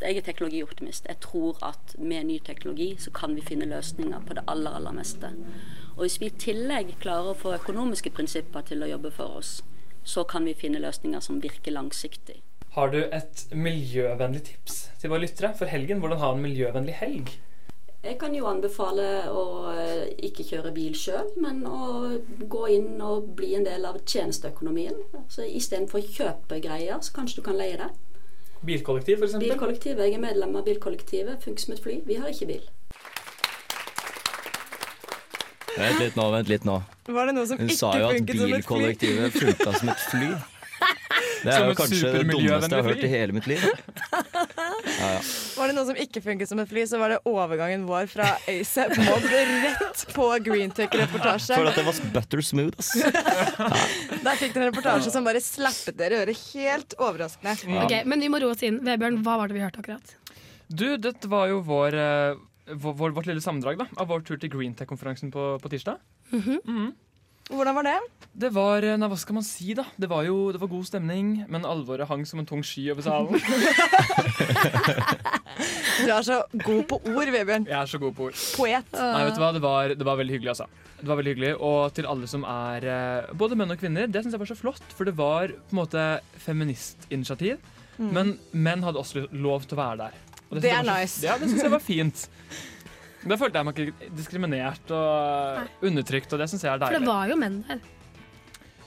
Jeg 0.00 0.16
er 0.16 0.26
teknologioptimist. 0.26 1.06
Jeg 1.08 1.20
tror 1.20 1.58
at 1.66 1.94
med 1.98 2.24
ny 2.24 2.38
teknologi 2.44 2.96
så 2.98 3.10
kan 3.10 3.34
vi 3.36 3.42
finne 3.42 3.66
løsninger 3.66 4.20
på 4.26 4.34
det 4.38 4.44
aller, 4.46 4.76
aller 4.78 4.94
meste. 4.94 5.32
Og 5.96 6.04
hvis 6.04 6.20
vi 6.20 6.30
i 6.30 6.36
tillegg 6.38 6.94
klarer 7.02 7.32
å 7.32 7.38
få 7.38 7.56
økonomiske 7.56 8.12
prinsipper 8.14 8.62
til 8.68 8.84
å 8.84 8.90
jobbe 8.92 9.10
for 9.10 9.40
oss, 9.40 9.58
så 10.04 10.24
kan 10.24 10.46
vi 10.46 10.54
finne 10.54 10.78
løsninger 10.78 11.20
som 11.20 11.42
virker 11.42 11.74
langsiktig. 11.74 12.42
har 12.70 12.88
du 12.88 12.98
et 13.02 13.46
miljøvennlig 13.52 14.42
tips 14.42 14.90
til 15.00 15.10
våre 15.10 15.24
lyttere 15.24 15.54
for 15.58 15.66
helgen? 15.66 15.98
Hvordan 15.98 16.18
ha 16.18 16.32
en 16.32 16.42
miljøvennlig 16.42 16.94
helg? 16.94 17.30
Jeg 18.04 18.18
kan 18.20 18.34
jo 18.34 18.46
anbefale 18.46 19.26
å 19.34 19.72
eh, 19.72 20.04
ikke 20.28 20.44
kjøre 20.46 20.70
bil 20.76 20.94
sjøl, 20.94 21.32
men 21.42 21.64
å 21.66 22.12
gå 22.46 22.60
inn 22.70 23.00
og 23.02 23.32
bli 23.40 23.56
en 23.58 23.66
del 23.66 23.88
av 23.88 23.98
tjenesteøkonomien. 24.06 25.00
Så 25.26 25.42
Istedenfor 25.42 25.98
å 25.98 26.12
kjøpe 26.18 26.60
greier, 26.62 27.00
så 27.02 27.16
kanskje 27.16 27.40
du 27.40 27.48
kan 27.48 27.58
leie 27.58 27.80
det. 27.80 27.90
Bilkollektiv, 28.66 29.22
f.eks.? 29.22 29.38
Bilkollektivet. 29.38 30.04
Jeg 30.08 30.18
er 30.18 30.22
medlem 30.22 30.56
av 30.58 30.66
bilkollektivet. 30.66 31.42
Funker 31.44 31.62
som 31.62 31.74
et 31.76 31.82
fly. 31.84 32.00
Vi 32.08 32.18
har 32.18 32.32
ikke 32.32 32.50
bil. 32.50 32.66
Vent 35.78 36.00
litt 36.02 36.16
nå, 36.18 36.28
vent 36.34 36.48
litt 36.50 36.64
nå. 36.66 36.80
Var 37.08 37.30
det 37.30 37.34
noe 37.36 37.46
som 37.46 37.60
Hun 37.60 37.68
ikke 37.70 37.78
sa 37.78 37.92
jo 38.00 38.08
at 38.10 38.24
bilkollektivet 38.26 39.36
funka 39.36 39.74
som 39.78 39.92
et 39.94 40.06
fly. 40.10 40.30
Det 41.38 41.52
er 41.52 41.60
Som 41.60 41.68
jo 41.68 41.74
kanskje 41.78 42.08
det 42.16 42.22
dummeste 42.32 42.74
jeg 42.74 42.82
har 42.82 42.88
hørt 42.88 43.04
i 43.06 43.10
hele 43.12 43.34
mitt 43.36 43.46
liv. 43.46 43.62
Ja, 43.62 45.10
ja. 45.14 45.20
Var 45.54 45.70
det 45.70 45.74
noe 45.76 45.86
som 45.86 45.98
ikke 46.02 46.22
funket 46.24 46.50
som 46.50 46.58
et 46.62 46.70
fly, 46.70 46.82
så 46.90 46.98
var 46.98 47.14
det 47.14 47.18
overgangen 47.28 47.84
vår 47.86 48.08
fra 48.10 48.32
ASAP 48.50 48.96
Mob 49.06 49.26
rett 49.30 50.02
på 50.16 50.26
Greentech-reportasje. 50.48 51.54
For 51.54 51.70
at 51.70 51.78
det 51.78 51.84
var 51.86 52.00
butter 52.16 52.42
smooth, 52.42 52.74
ass. 52.78 52.90
Der 54.24 54.38
fikk 54.40 54.54
dere 54.54 54.66
en 54.66 54.72
reportasje 54.72 55.12
som 55.14 55.26
bare 55.26 55.40
slappet 55.42 55.96
dere 55.98 56.16
i 56.16 56.22
øret 56.24 56.44
helt 56.54 56.94
overraskende. 56.98 57.54
Ok, 57.84 57.94
Men 58.08 58.24
vi 58.24 58.30
må 58.32 58.40
roe 58.42 58.54
oss 58.56 58.64
inn. 58.66 58.80
Vebjørn, 58.84 59.20
hva 59.26 59.36
var 59.40 59.50
det 59.50 59.58
vi 59.58 59.64
hørte 59.64 59.82
akkurat? 59.82 60.14
Du, 60.68 60.86
dette 61.00 61.30
var 61.32 61.48
jo 61.48 61.60
vår, 61.64 61.94
eh, 61.96 62.40
vår, 62.74 62.94
vår, 62.98 63.14
vårt 63.16 63.28
lille 63.30 63.40
sammendrag 63.44 63.78
da, 63.80 63.86
av 63.96 64.10
vår 64.10 64.24
tur 64.28 64.40
til 64.40 64.50
Greentech-konferansen 64.52 65.30
på, 65.34 65.50
på 65.62 65.70
tirsdag. 65.72 66.00
Mhm. 66.34 66.88
Hvordan 67.48 67.76
var 67.78 67.86
det? 67.86 67.98
Det 68.38 68.50
var 68.54 68.84
eh, 68.86 68.96
Nei, 69.00 69.08
hva 69.10 69.16
skal 69.18 69.38
man 69.38 69.46
si, 69.46 69.72
da? 69.74 69.84
Det 69.98 70.08
var 70.10 70.26
jo 70.28 70.52
det 70.54 70.60
var 70.62 70.70
god 70.70 70.86
stemning, 70.86 71.30
men 71.50 71.64
alvoret 71.66 72.08
hang 72.10 72.26
som 72.28 72.42
en 72.42 72.48
tung 72.48 72.62
sky 72.66 72.90
over 72.92 73.02
salen. 73.06 73.40
Du 75.98 76.10
er 76.14 76.22
så 76.22 76.36
god 76.62 76.84
på 76.86 76.98
ord, 77.10 77.30
Vebjørn. 77.34 77.64
Jeg 77.66 77.74
er 77.74 77.88
så 77.90 77.98
god 77.98 78.12
på 78.14 78.28
ord. 78.28 78.36
Poet. 78.54 78.92
Nei, 78.94 79.24
vet 79.26 79.34
du 79.34 79.40
hva? 79.42 79.48
Det 79.56 79.62
var, 79.64 79.94
det 79.98 80.06
var 80.06 80.20
veldig 80.20 80.36
hyggelig, 80.36 80.52
altså. 80.54 80.68
Det 81.00 81.08
var 81.08 81.18
veldig 81.18 81.32
hyggelig, 81.34 81.50
Og 81.66 81.94
til 81.96 82.06
alle 82.10 82.28
som 82.30 82.44
er 82.46 82.86
eh, 82.86 83.32
både 83.38 83.58
menn 83.58 83.74
og 83.74 83.80
kvinner, 83.80 84.06
det 84.06 84.22
syns 84.22 84.36
jeg 84.36 84.42
var 84.44 84.50
så 84.52 84.58
flott. 84.58 84.94
For 84.94 85.08
det 85.08 85.16
var 85.18 85.50
på 85.50 85.74
en 85.74 85.80
måte 85.80 86.06
feministinitiativ. 86.44 87.58
Mm. 87.98 88.10
Men 88.14 88.32
menn 88.54 88.86
hadde 88.86 89.02
også 89.02 89.26
lov 89.34 89.66
til 89.66 89.78
å 89.78 89.82
være 89.82 90.00
der. 90.04 90.18
Og 90.48 90.56
det, 90.56 90.62
Det 90.68 90.74
er 90.76 90.86
nice. 90.86 91.18
Ja, 91.26 91.34
det 91.40 91.50
syns 91.50 91.66
jeg 91.66 91.74
var 91.74 91.84
fint. 91.84 92.28
Da 93.26 93.36
følte 93.40 93.58
jeg 93.60 93.66
meg 93.66 93.78
ikke 93.82 94.10
diskriminert 94.14 94.92
og 94.94 95.84
undertrykt, 95.88 96.32
og 96.32 96.42
det 96.42 96.50
syns 96.52 96.64
jeg 96.66 96.72
er 96.72 96.82
deilig. 96.82 96.98
For 97.00 97.06
det 97.06 97.10
var 97.10 97.30
jo 97.32 97.38
menn 97.40 97.62
der. 97.66 97.80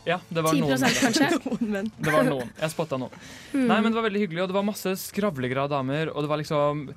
Ja, 0.08 0.18
det 0.34 0.42
var 0.42 0.56
10 0.56 0.62
noen. 0.64 0.84
kanskje? 0.98 1.28
Det 2.02 2.14
var 2.14 2.26
noen. 2.26 2.50
Jeg 2.58 2.74
spotta 2.74 2.98
noen. 2.98 3.14
Mm. 3.54 3.66
Nei, 3.70 3.76
men 3.84 3.92
det 3.92 3.98
var 4.00 4.06
veldig 4.08 4.22
hyggelig, 4.24 4.42
og 4.42 4.50
det 4.50 4.56
var 4.58 4.66
masse 4.66 4.94
skravlegra 4.98 5.68
damer, 5.70 6.10
og 6.10 6.26
det 6.26 6.32
var 6.32 6.42
liksom 6.42 6.88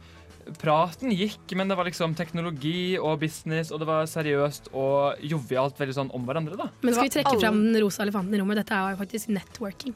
Praten 0.60 1.08
gikk, 1.16 1.54
men 1.56 1.70
det 1.70 1.76
var 1.78 1.86
liksom 1.88 2.12
teknologi 2.16 2.98
og 3.00 3.16
business, 3.22 3.70
og 3.72 3.80
det 3.80 3.86
var 3.88 4.08
seriøst 4.08 4.66
og 4.76 5.22
jovialt 5.24 5.78
veldig 5.80 5.94
sånn 5.96 6.10
om 6.16 6.26
hverandre, 6.28 6.58
da. 6.60 6.66
Men 6.84 6.92
skal 6.96 7.08
vi 7.08 7.14
trekke 7.14 7.38
fram 7.40 7.60
den 7.64 7.78
rosa 7.80 8.04
elefanten 8.04 8.36
i 8.36 8.40
rommet? 8.42 8.60
Dette 8.60 8.76
er 8.76 8.92
jo 8.92 9.00
faktisk 9.00 9.32
networking. 9.32 9.94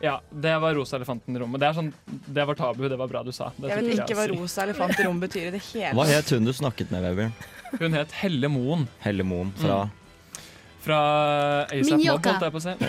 Ja, 0.00 0.14
det 0.32 0.54
var 0.62 0.72
rosa 0.74 0.96
elefanten 0.96 1.36
i 1.36 1.38
rommet. 1.42 1.60
Det, 1.60 1.66
er 1.68 1.74
sånn, 1.76 1.90
det 2.08 2.44
var 2.48 2.56
tabu, 2.56 2.86
det 2.88 2.96
var 2.96 3.08
bra 3.10 3.20
du 3.26 3.32
sa. 3.36 3.50
Det 3.60 3.68
Jeg 3.68 3.76
vet 3.84 3.98
ikke 3.98 4.14
hva 4.16 4.24
rosa 4.32 4.62
elefant 4.64 4.96
i 4.96 5.04
rom 5.04 5.18
betyr 5.20 5.50
i 5.50 5.52
det 5.58 5.62
hele 5.66 5.92
Hva 5.98 6.06
het 6.08 6.30
hun 6.32 6.44
du 6.48 6.52
snakket 6.56 6.88
med, 6.94 7.04
Vebjørn? 7.04 7.34
Hun 7.82 7.92
het 7.98 8.10
Helle 8.22 8.48
Moen. 8.48 8.86
Helle 9.04 9.24
Moen 9.28 9.50
fra 9.60 9.82
Fra 10.80 10.96
ASAP 11.68 12.00
Mob, 12.00 12.24
holdt 12.24 12.40
jeg 12.46 12.52
på 12.54 12.56
å 12.56 12.64
si. 12.64 12.72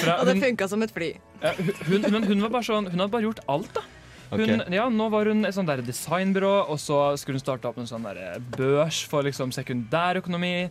Fra, 0.00 0.12
Og 0.20 0.26
det 0.28 0.36
funka 0.38 0.68
som 0.70 0.82
et 0.86 0.92
fly. 0.94 1.08
ja, 1.42 1.50
hun, 1.88 2.04
hun, 2.06 2.22
hun, 2.28 2.42
var 2.44 2.50
bare 2.54 2.66
sånn, 2.68 2.86
hun 2.92 3.00
hadde 3.02 3.10
bare 3.12 3.26
gjort 3.26 3.40
alt, 3.50 3.72
da. 3.74 3.82
Hun, 4.30 4.44
okay. 4.46 4.62
ja, 4.76 4.84
nå 4.94 5.08
var 5.10 5.26
hun 5.26 5.42
et 5.48 5.54
sånt 5.56 5.66
der 5.68 5.82
designbyrå, 5.82 6.52
og 6.70 6.78
så 6.78 7.16
skulle 7.18 7.40
hun 7.40 7.42
starte 7.42 7.66
opp 7.66 7.78
en 7.82 7.88
sånn 7.90 8.06
der 8.06 8.38
børs 8.54 9.00
for 9.10 9.26
liksom 9.26 9.50
sekundærøkonomi. 9.56 10.70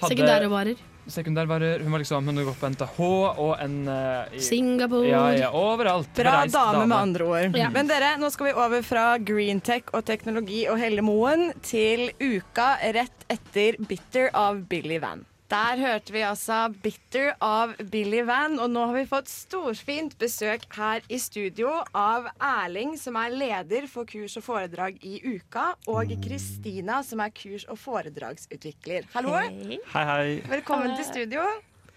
Hadde- 0.00 0.10
Sekundærvarer. 0.10 0.74
Sekundærvarer. 1.08 1.80
Hun 1.82 1.92
var 1.92 1.98
liksom, 2.02 2.26
hun 2.26 2.36
har 2.36 2.44
gått 2.50 2.60
på 2.60 2.68
NTH 2.74 2.98
og 3.40 3.54
en 3.60 3.76
uh, 3.88 4.34
i- 4.36 4.42
Singapore. 4.44 5.08
Ja, 5.08 5.22
ja, 5.36 5.48
overalt. 5.56 6.12
Bra 6.16 6.36
Reist, 6.42 6.54
dame, 6.54 6.86
med 6.86 6.96
andre 6.98 7.24
ord. 7.24 7.56
Ja. 7.56 7.70
Men 7.70 7.88
dere, 7.90 8.12
nå 8.20 8.30
skal 8.30 8.50
vi 8.50 8.52
over 8.58 8.82
fra 8.86 9.06
greentech 9.18 9.90
og 9.96 10.04
teknologi 10.04 10.66
og 10.70 10.78
Hellemoen 10.82 11.50
til 11.62 12.10
uka 12.20 12.74
rett 12.94 13.26
etter 13.30 13.80
Bitter 13.88 14.30
av 14.34 14.62
Billy 14.70 14.98
Van. 15.02 15.24
Der 15.50 15.80
hørte 15.82 16.12
vi 16.14 16.20
altså 16.22 16.68
Bitter 16.78 17.32
av 17.42 17.72
Billy 17.90 18.20
Van, 18.22 18.52
og 18.62 18.68
nå 18.70 18.84
har 18.86 18.94
vi 18.94 19.08
fått 19.10 19.26
storfint 19.32 20.12
besøk 20.20 20.62
her 20.76 21.02
i 21.10 21.18
studio 21.18 21.72
av 21.90 22.28
Erling, 22.38 22.92
som 22.94 23.18
er 23.18 23.34
leder 23.34 23.88
for 23.90 24.06
kurs 24.06 24.38
og 24.38 24.44
foredrag 24.46 25.02
i 25.02 25.16
Uka, 25.26 25.72
og 25.90 26.14
Kristina, 26.22 27.00
som 27.02 27.24
er 27.24 27.34
kurs- 27.34 27.66
og 27.66 27.80
foredragsutvikler. 27.82 29.10
Hallo! 29.16 29.34
Hei, 29.34 29.82
hei. 30.12 30.38
Velkommen 30.54 30.94
til 30.94 31.08
studio. 31.10 31.42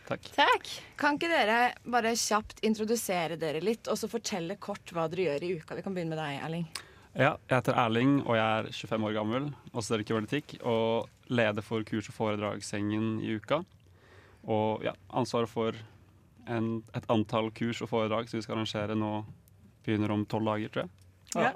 Takk. 0.10 0.74
Kan 0.98 1.22
ikke 1.22 1.30
dere 1.30 1.62
bare 1.86 2.18
kjapt 2.18 2.66
introdusere 2.66 3.38
dere 3.38 3.62
litt, 3.62 3.86
og 3.86 4.02
så 4.02 4.10
fortelle 4.10 4.58
kort 4.58 4.98
hva 4.98 5.06
dere 5.14 5.30
gjør 5.30 5.46
i 5.46 5.56
uka? 5.60 5.78
Vi 5.78 5.86
kan 5.86 5.94
begynne 5.94 6.18
med 6.18 6.24
deg, 6.26 6.42
Erling. 6.50 6.66
Ja, 7.14 7.36
jeg 7.46 7.60
heter 7.60 7.78
Erling, 7.78 8.24
og 8.26 8.34
jeg 8.34 8.64
er 8.64 8.74
25 8.74 9.12
år 9.12 9.20
gammel 9.22 9.52
og 9.70 9.84
studerer 9.86 10.10
kybernetikk. 10.10 10.58
Og 10.66 11.13
leder 11.32 11.66
for 11.66 11.86
kurs- 11.88 12.10
og 12.12 12.18
foredragssengen 12.18 13.18
i 13.24 13.36
uka. 13.38 13.62
Og 14.44 14.84
ja, 14.84 14.94
ansvaret 15.16 15.52
for 15.52 15.78
en, 16.50 16.84
et 16.96 17.10
antall 17.12 17.52
kurs 17.56 17.82
og 17.84 17.92
foredrag 17.92 18.30
som 18.30 18.40
vi 18.40 18.46
skal 18.46 18.58
arrangere 18.58 18.98
nå 19.00 19.24
begynner 19.84 20.12
om 20.16 20.26
tolv 20.28 20.52
dager, 20.52 20.72
tror 20.74 20.86
jeg. 20.86 20.92
Ja. 21.36 21.54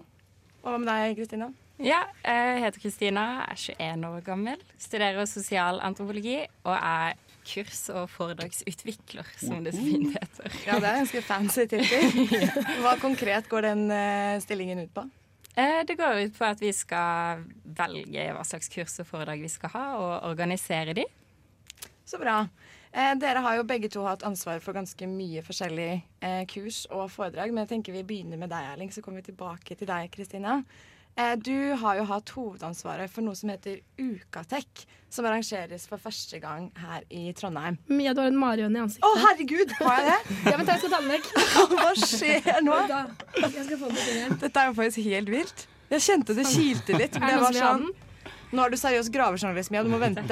Og 0.63 0.73
hva 0.73 0.79
med 0.81 0.89
deg, 0.91 1.15
Kristina? 1.19 1.51
Ja, 1.77 2.01
jeg 2.25 2.61
heter 2.63 2.81
Kristina, 2.81 3.23
er 3.45 3.59
21 3.59 4.07
år 4.09 4.23
gammel, 4.25 4.61
studerer 4.81 5.27
sosialantropologi 5.29 6.39
og 6.65 6.73
er 6.73 7.19
kurs- 7.47 7.91
og 7.93 8.09
foredragsutvikler, 8.11 9.27
som 9.39 9.61
det 9.63 9.75
så 9.75 9.83
fint 9.85 10.15
heter. 10.17 10.57
Ja, 10.65 10.79
det 10.81 10.89
er 10.89 10.97
ganske 11.03 11.21
fancy 11.23 11.67
tittel. 11.69 12.41
Hva 12.83 12.97
konkret 12.99 13.47
går 13.51 13.69
den 13.69 13.85
eh, 13.93 14.39
stillingen 14.43 14.83
ut 14.83 14.91
på? 14.95 15.05
Eh, 15.57 15.83
Det 15.87 15.97
går 15.97 16.19
ut 16.27 16.37
på 16.37 16.45
at 16.45 16.61
vi 16.61 16.69
skal 16.75 17.43
velge 17.65 18.27
hva 18.35 18.43
slags 18.45 18.69
kurs 18.69 18.99
og 19.01 19.07
foredrag 19.09 19.41
vi 19.41 19.49
skal 19.49 19.73
ha, 19.73 19.85
og 19.97 20.29
organisere 20.29 20.93
de. 20.93 21.05
Så 22.05 22.19
bra. 22.21 22.43
Eh, 22.93 23.15
dere 23.19 23.41
har 23.43 23.57
jo 23.57 23.65
begge 23.67 23.89
to 23.89 24.03
hatt 24.05 24.23
ansvar 24.23 24.61
for 24.63 24.77
ganske 24.77 25.09
mye 25.09 25.41
forskjellig 25.45 25.89
eh, 26.21 26.43
kurs 26.49 26.85
og 26.93 27.09
foredrag, 27.11 27.51
men 27.51 27.65
jeg 27.65 27.73
tenker 27.73 27.97
vi 27.97 28.05
begynner 28.07 28.39
med 28.39 28.53
deg, 28.53 28.69
Erling, 28.69 28.93
så 28.93 29.01
kommer 29.01 29.21
vi 29.21 29.31
tilbake 29.31 29.75
til 29.75 29.89
deg, 29.89 30.11
Kristina. 30.13 30.61
Eh, 31.17 31.33
du 31.41 31.73
har 31.81 31.97
jo 31.97 32.03
hatt 32.05 32.29
hovedansvaret 32.35 33.09
for 33.09 33.25
noe 33.25 33.33
som 33.37 33.49
heter 33.49 33.79
Ukatech, 33.97 34.83
som 35.09 35.25
arrangeres 35.25 35.87
for 35.89 35.97
første 36.01 36.37
gang 36.43 36.67
her 36.77 37.07
i 37.09 37.31
Trondheim. 37.33 37.79
Mia, 37.89 38.13
du 38.13 38.21
har 38.21 38.29
en 38.29 38.37
marihøne 38.37 38.77
i 38.77 38.83
ansiktet. 38.83 39.07
Å, 39.07 39.23
herregud! 39.23 39.73
Har 39.79 40.03
jeg 40.03 40.11
det? 40.11 40.35
Ja, 40.51 40.59
vent, 40.59 40.69
jeg 40.69 40.83
skal 40.83 40.93
ta 40.93 40.99
den 41.01 41.15
vekk. 41.15 41.31
Hva 41.73 41.93
skjer 42.03 42.61
nå? 42.67 42.77
Da. 42.91 42.99
Jeg 43.39 43.49
skal 43.55 43.81
få 43.81 43.89
den 43.89 43.97
på. 43.97 44.37
Dette 44.45 44.61
er 44.61 44.69
jo 44.69 44.77
faktisk 44.77 45.09
helt 45.09 45.33
vilt. 45.33 45.65
Jeg 45.95 46.05
kjente 46.05 46.37
det 46.37 46.45
kilte 46.51 47.01
litt. 47.01 47.17
Men 47.23 47.33
det 47.33 47.41
var 47.47 47.57
sånn 47.57 47.87
Nå 48.47 48.61
har 48.63 48.71
du 48.71 48.77
seriøst 48.79 49.11
gravejournalist, 49.11 49.73
Mia. 49.73 49.81
Du 49.83 49.89
må 49.91 49.97
vente. 49.99 50.23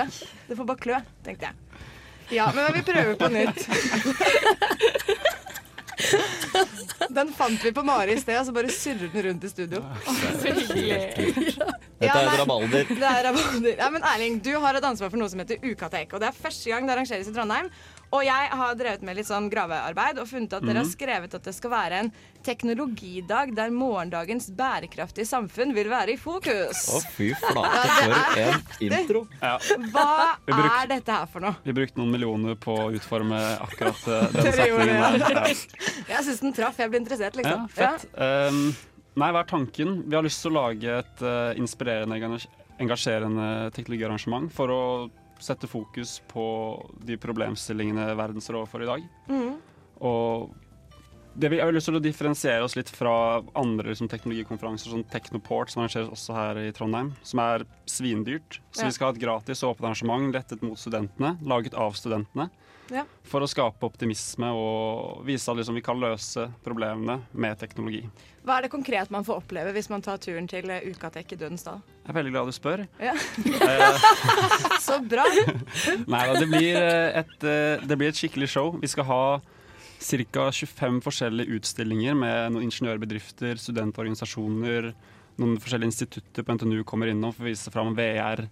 Det 0.48 0.56
får 0.56 0.70
bare 0.70 0.80
klø, 0.86 1.00
tenkte 1.26 1.50
jeg. 1.50 1.82
Ja, 2.32 2.48
men 2.56 2.72
vi 2.74 2.82
prøver 2.82 3.18
på 3.20 3.28
nytt. 3.30 3.68
Den 7.10 7.34
fant 7.34 7.66
vi 7.66 7.72
på 7.76 7.84
Mari 7.86 8.16
i 8.16 8.20
sted, 8.22 8.40
og 8.40 8.46
så 8.48 8.54
bare 8.56 8.72
surrer 8.74 9.10
den 9.14 9.24
rundt 9.28 9.44
i 9.44 9.50
studio. 9.50 9.82
Dette 12.00 12.18
er 12.20 12.28
et 12.28 12.40
rabalder. 12.42 12.88
Det 12.90 13.08
er 13.10 13.24
rabalder. 13.30 13.76
Ja, 13.80 13.90
men 13.90 14.04
Erling, 14.04 14.42
du 14.44 14.52
har 14.60 14.76
et 14.76 14.84
ansvar 14.84 15.10
for 15.14 15.18
noe 15.22 15.30
som 15.32 15.40
heter 15.40 15.62
Ukatek. 15.64 16.14
Og 16.14 16.20
det 16.20 16.28
er 16.28 16.36
første 16.36 16.70
gang 16.74 16.86
det 16.90 16.92
arrangeres 16.98 17.30
i 17.32 17.34
Trondheim. 17.36 17.70
Og 18.14 18.22
jeg 18.24 18.50
har 18.60 18.76
drevet 18.78 19.02
med 19.04 19.16
litt 19.18 19.28
sånn 19.28 19.48
gravearbeid 19.52 20.20
og 20.22 20.28
funnet 20.30 20.54
at 20.54 20.62
dere 20.64 20.78
har 20.82 20.86
Mhm. 20.86 20.92
skrevet 20.92 21.34
at 21.34 21.44
det 21.44 21.54
skal 21.56 21.72
være 21.72 22.00
en 22.04 22.12
teknologidag 22.44 23.54
der 23.56 23.70
morgendagens 23.74 24.50
bærekraftige 24.56 25.26
samfunn 25.28 25.74
vil 25.76 25.90
være 25.90 26.14
i 26.14 26.18
fokus. 26.20 26.84
Å, 26.92 27.02
fy 27.16 27.32
flate, 27.34 27.84
for 27.90 28.40
er 28.40 28.54
en 28.54 28.94
intro. 29.02 29.28
Ja. 29.42 29.58
Hva 29.58 30.08
Vi 30.46 30.54
bruk- 30.54 30.82
er 30.84 30.88
dette 30.88 31.12
her 31.12 31.26
for 31.32 31.40
noe? 31.42 31.56
Vi 31.66 31.74
brukte 31.74 31.98
noen 32.02 32.12
millioner 32.12 32.56
på 32.56 32.76
å 32.78 32.90
utforme 32.96 33.40
akkurat 33.60 34.08
eh, 34.08 34.28
den 34.36 34.52
setningen. 34.54 35.20
der. 35.20 35.30
ja. 35.32 35.56
Jeg 36.16 36.26
syns 36.28 36.42
den 36.42 36.54
traff. 36.54 36.78
Jeg 36.78 36.92
ble 36.92 37.00
interessert, 37.04 37.36
Ja, 37.36 37.42
liksom. 37.42 37.70
fett. 37.70 38.06
Um, 38.18 38.76
nei, 39.16 39.32
hva 39.32 39.44
er 39.44 39.50
tanken? 39.50 40.02
Vi 40.06 40.18
har 40.18 40.26
lyst 40.26 40.44
til 40.44 40.54
å 40.54 40.60
lage 40.60 40.98
et 41.02 41.24
uh, 41.24 41.54
inspirerende, 41.60 42.40
engasjerende 42.82 43.48
teknologiarrangement 43.76 44.52
for 44.54 44.74
å 44.74 44.82
sette 45.44 45.68
fokus 45.68 46.18
på 46.32 46.44
de 47.04 47.18
problemstillingene 47.20 48.14
verden 48.16 48.44
står 48.44 48.62
overfor 48.62 48.86
i 48.86 48.90
dag. 48.90 49.08
Mm. 49.28 49.58
Og 50.08 50.54
det 51.36 51.50
vi 51.52 51.60
har 51.60 51.74
lyst 51.76 51.90
til 51.90 52.00
å 52.00 52.04
differensiere 52.04 52.64
oss 52.64 52.78
litt 52.78 52.88
fra 52.92 53.42
andre 53.60 53.92
liksom, 53.92 54.08
teknologikonferanser, 54.12 54.94
som 54.94 55.04
Technoport, 55.12 55.72
som 55.72 55.84
arrangeres 55.84 56.12
også 56.14 56.36
her 56.38 56.62
i 56.64 56.70
Trondheim, 56.76 57.12
som 57.28 57.42
er 57.44 57.66
svindyrt. 57.92 58.62
Så 58.72 58.86
Ja. 58.86 58.88
vi 58.88 58.96
skal 58.96 59.10
ha 59.10 59.14
et 59.14 59.20
gratis 59.20 59.64
og 59.64 59.76
åpent 59.76 59.90
arrangement 59.90 60.32
rettet 60.36 60.64
mot 60.64 60.80
studentene, 60.80 61.36
laget 61.44 61.76
av 61.76 61.92
studentene 62.00 62.50
Ja. 62.94 63.06
for 63.26 63.42
å 63.42 63.50
skape 63.50 63.88
optimisme 63.88 64.52
og 64.54 65.24
vise 65.26 65.50
at 65.50 65.58
liksom, 65.58 65.78
vi 65.78 65.84
kan 65.86 65.98
løse 66.00 66.48
problemene 66.66 67.20
med 67.34 67.58
teknologi. 67.58 68.04
Hva 68.46 68.60
er 68.60 68.68
det 68.68 68.72
konkret 68.76 69.10
man 69.14 69.26
får 69.26 69.42
oppleve 69.42 69.72
hvis 69.74 69.90
man 69.90 70.04
tar 70.06 70.20
turen 70.22 70.46
til 70.50 70.70
eh, 70.70 70.86
Ukatek 70.92 71.34
i 71.34 71.40
Dødens 71.42 71.66
Dal? 71.66 71.82
Jeg 72.04 72.12
er 72.14 72.18
veldig 72.20 72.34
glad 72.36 72.52
du 72.52 72.54
spør. 72.54 72.86
Ja. 73.02 73.16
Eh, 73.66 74.06
Så 74.86 75.00
bra! 75.02 75.26
Nei 76.06 76.22
da, 76.30 76.38
det 76.38 76.48
blir 76.52 76.78
eh, 76.78 77.24
et, 77.24 77.36
det 77.90 77.98
blir 77.98 78.14
et 78.14 78.20
skikkelig 78.20 78.52
show. 78.54 78.76
Vi 78.82 78.92
skal 78.92 79.10
ha 79.10 79.22
ca. 79.42 80.46
25 80.52 81.02
forskjellige 81.02 81.58
utstillinger 81.58 82.18
med 82.20 82.54
noen 82.54 82.68
ingeniørbedrifter, 82.68 83.58
studentorganisasjoner, 83.62 84.92
noen 85.42 85.58
forskjellige 85.60 85.92
institutter 85.92 86.46
på 86.46 86.56
NTNU 86.56 86.84
kommer 86.88 87.10
innom 87.12 87.34
for 87.34 87.46
å 87.46 87.50
vise 87.50 87.74
fram 87.74 87.96
VR. 87.98 88.46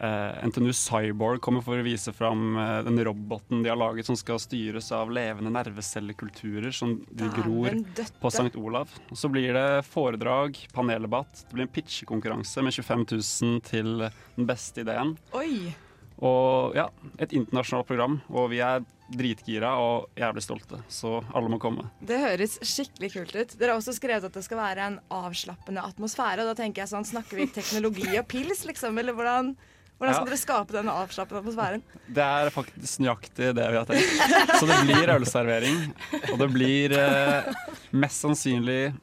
Eh, 0.00 0.46
NTNU 0.48 0.72
Cyborg 0.72 1.42
kommer 1.44 1.60
for 1.60 1.76
å 1.76 1.84
vise 1.84 2.12
fram 2.16 2.54
uh, 2.56 2.78
den 2.86 2.96
roboten 3.04 3.60
de 3.60 3.68
har 3.68 3.76
laget 3.76 4.08
som 4.08 4.16
skal 4.16 4.40
styres 4.40 4.88
av 4.96 5.12
levende 5.12 5.52
nervecellekulturer 5.52 6.72
som 6.72 6.94
de 7.04 7.28
gror 7.34 7.76
på 8.22 8.32
St. 8.32 8.54
Olav. 8.56 8.94
Og 9.10 9.20
så 9.20 9.28
blir 9.28 9.52
det 9.52 9.84
foredrag, 9.90 10.56
paneldebatt. 10.72 11.44
Det 11.44 11.52
blir 11.58 11.68
en 11.68 11.74
pitchekonkurranse 11.74 12.64
med 12.64 12.78
25 12.78 13.04
000 13.12 13.60
til 13.68 14.06
den 14.08 14.48
beste 14.48 14.86
ideen. 14.86 15.18
Oi! 15.36 15.74
Og 16.20 16.76
ja, 16.76 16.86
et 17.20 17.32
internasjonalt 17.36 17.88
program. 17.88 18.18
Og 18.32 18.50
vi 18.52 18.60
er 18.64 18.84
dritgira 19.10 19.72
og 19.82 20.20
jævlig 20.20 20.44
stolte, 20.44 20.80
så 20.92 21.18
alle 21.34 21.50
må 21.52 21.58
komme. 21.60 21.88
Det 22.06 22.20
høres 22.22 22.58
skikkelig 22.62 23.10
kult 23.16 23.34
ut. 23.34 23.56
Dere 23.58 23.74
har 23.74 23.80
også 23.80 23.96
skrevet 23.96 24.28
at 24.28 24.36
det 24.36 24.44
skal 24.46 24.60
være 24.60 24.86
en 24.86 24.98
avslappende 25.16 25.84
atmosfære. 25.84 26.44
Og 26.44 26.52
da 26.52 26.56
tenker 26.60 26.84
jeg 26.84 26.92
sånn, 26.92 27.08
Snakker 27.10 27.40
vi 27.40 27.48
teknologi 27.50 28.12
og 28.20 28.28
pils, 28.30 28.64
liksom? 28.68 29.00
Eller 29.00 29.16
hvordan, 29.16 29.54
Hvordan 30.00 30.16
skal 30.16 30.30
dere 30.30 30.40
skape 30.40 30.72
denne 30.72 30.92
avslappende 30.96 31.42
atmosfæren? 31.42 31.82
Det 32.08 32.24
er 32.24 32.50
faktisk 32.54 33.02
nøyaktig 33.04 33.50
det 33.58 33.66
vi 33.68 33.76
har 33.76 33.88
tenkt. 33.90 34.54
Så 34.56 34.68
det 34.70 34.78
blir 34.88 35.12
ølservering. 35.12 35.82
Og 36.32 36.38
det 36.40 36.48
blir 36.54 36.94
eh, 36.96 37.50
mest 37.92 38.24
sannsynlig 38.24 38.94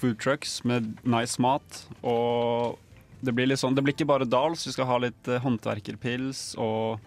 food 0.00 0.18
trucks 0.18 0.56
med 0.66 0.88
nice 1.06 1.38
mat. 1.38 1.84
Og 2.02 2.74
det 3.22 3.36
blir 3.36 3.46
litt 3.50 3.60
sånn 3.60 3.76
Det 3.76 3.84
blir 3.84 3.94
ikke 3.94 4.08
bare 4.08 4.26
Dals, 4.26 4.66
vi 4.66 4.74
skal 4.74 4.88
ha 4.90 4.98
litt 5.06 5.30
eh, 5.30 5.38
håndverkerpils 5.44 6.56
og 6.58 6.98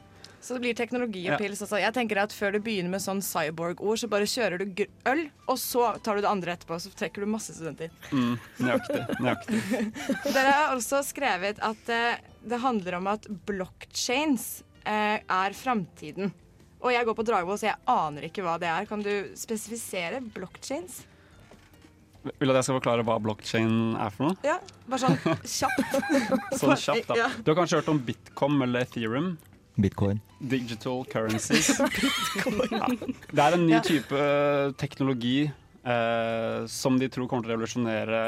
Så 0.43 0.58
det 0.58 0.60
blir 0.65 0.75
teknologi 0.75 1.21
og 1.32 1.39
pils 1.39 1.62
også. 1.63 1.77
Jeg 1.79 1.95
tenker 1.95 2.19
at 2.19 2.34
Før 2.36 2.51
du 2.51 2.60
begynner 2.65 2.91
med 2.91 2.99
sånn 3.03 3.21
cyborg-ord, 3.23 4.01
så 4.01 4.10
bare 4.12 4.27
kjører 4.27 4.60
du 4.60 4.82
øl, 5.08 5.21
og 5.47 5.56
så 5.62 5.86
tar 6.03 6.19
du 6.19 6.25
det 6.25 6.32
andre 6.34 6.58
etterpå, 6.58 6.75
så 6.84 6.91
trekker 6.99 7.23
du 7.23 7.32
masse 7.32 7.56
studenter. 7.56 7.93
mm, 8.12 8.34
Nøyaktig. 8.60 9.01
nøyaktig. 9.23 9.62
Dere 10.36 10.51
har 10.58 10.75
også 10.75 10.99
skrevet 11.08 11.62
at 11.63 11.91
eh, 11.95 12.19
det 12.43 12.60
handler 12.60 12.97
om 12.99 13.08
at 13.13 13.29
blockchains 13.47 14.49
eh, 14.84 15.21
er 15.23 15.56
framtiden. 15.56 16.34
Og 16.84 16.91
jeg 16.91 17.08
går 17.08 17.15
på 17.15 17.23
Dragvoll, 17.23 17.56
så 17.62 17.69
jeg 17.69 17.79
aner 17.88 18.27
ikke 18.27 18.43
hva 18.43 18.58
det 18.60 18.67
er. 18.67 18.89
Kan 18.89 18.99
du 19.06 19.13
spesifisere 19.39 20.19
blockchains? 20.36 21.06
Vil 22.23 22.47
du 22.47 22.51
at 22.51 22.60
jeg 22.60 22.67
skal 22.67 22.77
forklare 22.82 23.03
hva 23.08 23.15
blockchain 23.23 23.95
er 23.99 24.12
for 24.12 24.27
noe? 24.27 24.36
Ja, 24.43 24.58
bare 24.91 24.99
sånn 25.08 25.17
kjapt. 25.56 25.97
Sånn 26.60 26.75
kjapt, 26.79 27.10
da. 27.15 27.32
Du 27.39 27.51
har 27.53 27.58
kanskje 27.63 27.79
hørt 27.79 27.89
om 27.95 28.03
Bitcom 28.03 28.60
eller 28.67 28.84
Ethereum? 28.84 29.34
Bitcoin. 29.76 30.22
Digital 30.40 31.06
currencies. 31.10 31.72
Ja. 32.74 32.88
Det 33.32 33.42
er 33.44 33.56
en 33.58 33.66
ny 33.68 33.80
type 33.86 34.18
eh, 34.18 34.72
teknologi 34.78 35.46
eh, 35.48 36.66
som 36.70 36.98
de 37.00 37.10
tror 37.12 37.28
kommer 37.30 37.46
til 37.46 37.54
å 37.54 37.56
revolusjonere 37.56 38.22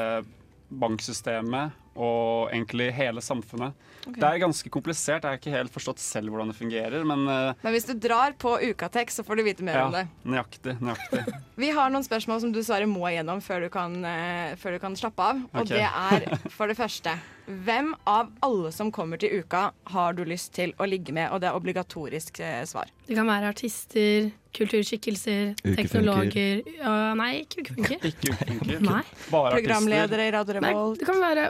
banksystemet 0.66 1.74
og 1.96 2.50
egentlig 2.52 2.90
hele 2.92 3.22
samfunnet. 3.24 3.76
Okay. 4.06 4.18
Det 4.20 4.26
er 4.28 4.40
ganske 4.42 4.70
komplisert. 4.70 5.24
Jeg 5.24 5.30
har 5.32 5.38
ikke 5.40 5.54
helt 5.54 5.72
forstått 5.74 6.02
selv 6.02 6.30
hvordan 6.34 6.50
det 6.52 6.58
fungerer, 6.58 7.06
men 7.08 7.24
eh, 7.30 7.54
Men 7.64 7.74
hvis 7.74 7.88
du 7.88 7.94
drar 7.98 8.34
på 8.38 8.52
Ukatek, 8.68 9.10
så 9.14 9.24
får 9.26 9.40
du 9.40 9.44
vite 9.46 9.64
mer 9.66 9.78
ja, 9.80 9.86
om 9.88 9.94
det. 9.96 10.04
nøyaktig. 10.28 10.76
nøyaktig. 10.84 11.22
Vi 11.62 11.70
har 11.74 11.90
noen 11.94 12.04
spørsmål 12.06 12.42
som 12.44 12.52
du 12.52 12.60
dessverre 12.60 12.88
må 12.90 13.06
igjennom 13.08 13.40
før 13.44 13.66
du 13.66 13.70
kan, 13.72 13.96
eh, 14.04 14.52
før 14.60 14.76
du 14.76 14.82
kan 14.84 14.98
slappe 14.98 15.30
av. 15.32 15.40
Og 15.54 15.64
Ok. 15.64 15.72
det 15.72 15.86
er 15.86 16.28
for 16.52 16.70
det 16.70 16.76
første 16.78 17.16
Hvem 17.46 17.92
av 18.10 18.32
alle 18.42 18.72
som 18.74 18.88
kommer 18.90 19.20
til 19.22 19.38
uka, 19.40 19.68
har 19.92 20.16
du 20.18 20.24
lyst 20.26 20.52
til 20.56 20.72
å 20.82 20.86
ligge 20.88 21.12
med? 21.14 21.30
Og 21.30 21.40
det 21.42 21.46
er 21.46 21.54
obligatorisk 21.58 22.40
eh, 22.42 22.64
svar. 22.66 22.88
Det 23.06 23.14
kan 23.14 23.28
være 23.30 23.52
artister, 23.54 24.30
kulturskikkelser, 24.56 25.52
Ukefunker. 25.60 25.76
teknologer 25.78 26.62
ja, 26.80 26.94
Nei, 27.18 27.28
ikke 27.44 27.62
ukefunker. 27.62 28.00
Ikke 28.10 28.32
ukefunker. 28.32 28.80
Nei. 28.82 29.02
Bare 29.30 29.52
artister. 29.52 29.60
Programledere 29.60 30.26
i 30.26 30.32
Radio 30.34 30.56
Nei, 30.58 30.72
Revolt. 30.72 30.98
det 31.02 31.06
kan 31.06 31.20
være 31.22 31.44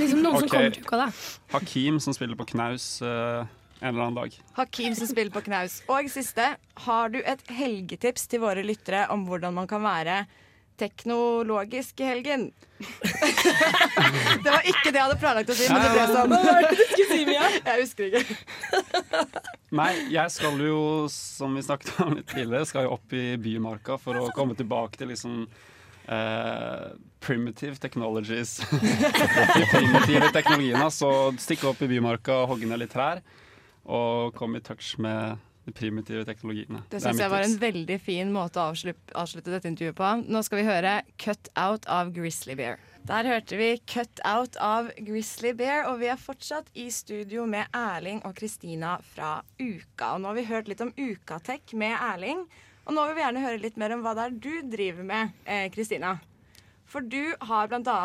liksom 0.00 0.24
noen 0.24 0.40
som 0.40 0.48
Ok. 0.48 0.56
kommer 0.56 0.74
til 0.74 0.88
uka, 0.88 0.98
da. 1.04 1.06
Hakim 1.54 2.00
som 2.02 2.16
spiller 2.16 2.38
på 2.42 2.48
knaus 2.54 2.88
eh, 3.06 3.44
en 3.82 3.92
eller 3.92 4.06
annen 4.08 4.18
dag. 4.18 4.40
Hakim 4.58 4.96
som 4.98 5.06
spiller 5.10 5.30
på 5.34 5.44
knaus. 5.46 5.78
Og 5.92 6.10
siste, 6.10 6.48
har 6.88 7.14
du 7.14 7.20
et 7.22 7.46
helgetips 7.54 8.26
til 8.32 8.42
våre 8.42 8.64
lyttere 8.66 9.04
om 9.14 9.26
hvordan 9.28 9.54
man 9.62 9.70
kan 9.70 9.84
være 9.84 10.24
teknologisk 10.78 12.00
i 12.00 12.08
helgen? 12.08 12.48
det 14.44 14.50
var 14.52 14.66
ikke 14.68 14.90
det 14.90 14.98
jeg 14.98 15.04
hadde 15.06 15.18
planlagt 15.20 15.52
å 15.52 15.56
si, 15.56 15.68
men 15.70 15.80
det 15.80 15.92
ble 15.94 16.06
sånn. 16.10 16.34
Hva 16.34 16.40
var 16.44 16.66
det 16.66 16.72
du 16.74 16.82
skulle 16.82 17.06
si, 17.12 17.22
Mia? 17.28 17.46
Jeg 17.68 17.84
husker 17.84 18.10
ikke. 18.10 18.24
Nei, 19.80 19.92
jeg 20.12 20.30
skal 20.30 20.60
jo, 20.62 20.82
som 21.12 21.56
vi 21.56 21.64
snakket 21.66 21.96
om 22.04 22.12
litt 22.14 22.28
tidligere, 22.30 22.68
skal 22.68 22.86
jo 22.86 22.92
opp 22.94 23.16
i 23.16 23.24
bymarka 23.40 23.96
for 24.00 24.20
å 24.20 24.28
komme 24.36 24.58
tilbake 24.58 25.00
til 25.00 25.12
liksom 25.14 25.46
Uh, 26.06 26.94
primitive 27.18 27.80
technologies. 27.82 28.60
De 28.70 29.64
primitive 29.72 30.28
teknologiene. 30.30 30.86
Så 30.94 31.08
stikke 31.42 31.66
opp 31.72 31.82
i 31.82 31.88
bymarka 31.90 32.44
og 32.44 32.52
hogge 32.52 32.68
ned 32.70 32.78
litt 32.84 32.92
trær. 32.94 33.24
Og 33.90 34.30
komme 34.38 34.60
i 34.60 34.62
touch 34.62 34.92
med 35.02 35.42
primitive 35.74 36.24
teknologiene. 36.28 36.82
Det 36.90 37.00
syns 37.02 37.20
jeg 37.22 37.32
var 37.32 37.46
en 37.46 37.56
veldig 37.60 37.96
fin 38.02 38.32
måte 38.34 38.60
å 38.60 38.68
avslutte, 38.72 39.14
avslutte 39.18 39.50
dette 39.50 39.70
intervjuet 39.70 39.96
på. 39.98 40.10
Nå 40.30 40.42
skal 40.46 40.60
vi 40.60 40.68
høre 40.68 40.92
'Cut 41.16 41.50
Out' 41.56 41.88
av 41.88 42.12
Grizzly 42.12 42.54
Bear. 42.54 42.78
Der 43.06 43.24
hørte 43.24 43.56
vi 43.56 43.80
'Cut 43.86 44.20
Out' 44.24 44.56
av 44.60 44.90
Grizzly 44.98 45.52
Bear, 45.52 45.86
og 45.90 46.00
vi 46.00 46.06
er 46.06 46.16
fortsatt 46.16 46.70
i 46.74 46.90
studio 46.90 47.46
med 47.46 47.66
Erling 47.72 48.22
og 48.24 48.34
Kristina 48.34 48.98
fra 49.14 49.42
Uka. 49.58 50.14
Og 50.14 50.20
nå 50.20 50.28
har 50.28 50.34
vi 50.34 50.44
hørt 50.44 50.68
litt 50.68 50.80
om 50.80 50.92
Ukatech 50.96 51.74
med 51.74 51.94
Erling, 51.94 52.46
og 52.86 52.94
nå 52.94 53.06
vil 53.06 53.14
vi 53.14 53.22
gjerne 53.22 53.44
høre 53.46 53.62
litt 53.62 53.76
mer 53.76 53.92
om 53.94 54.02
hva 54.02 54.14
det 54.14 54.24
er 54.24 54.30
du 54.30 54.76
driver 54.76 55.02
med, 55.02 55.30
eh, 55.44 55.68
Kristina. 55.70 56.18
For 56.86 57.02
du 57.02 57.34
har 57.48 57.68
bl.a. 57.70 57.96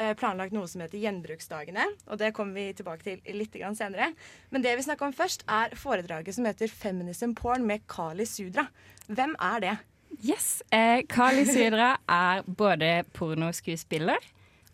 Eh, 0.00 0.14
planlagt 0.16 0.54
noe 0.56 0.68
som 0.70 0.80
heter 0.84 1.00
Gjenbruksdagene. 1.02 1.84
Og 2.08 2.20
det 2.20 2.32
kommer 2.36 2.56
vi 2.56 2.72
tilbake 2.76 3.04
til 3.04 3.36
litt 3.36 3.56
senere. 3.76 4.12
Men 4.50 4.64
det 4.64 4.76
vi 4.78 4.86
snakker 4.86 5.10
om 5.10 5.16
først, 5.16 5.44
er 5.48 5.76
foredraget 5.76 6.36
som 6.36 6.48
heter 6.48 6.68
Feminism 6.68 7.34
Porn 7.36 7.66
med 7.68 7.84
Kali 7.88 8.24
Sudra. 8.24 8.66
Hvem 9.08 9.36
er 9.40 9.60
det? 9.60 9.76
Yes. 10.24 10.62
Eh, 10.72 11.04
Kali 11.08 11.44
Sudra 11.48 11.94
er 12.08 12.42
både 12.44 13.04
pornoskuespiller 13.16 14.18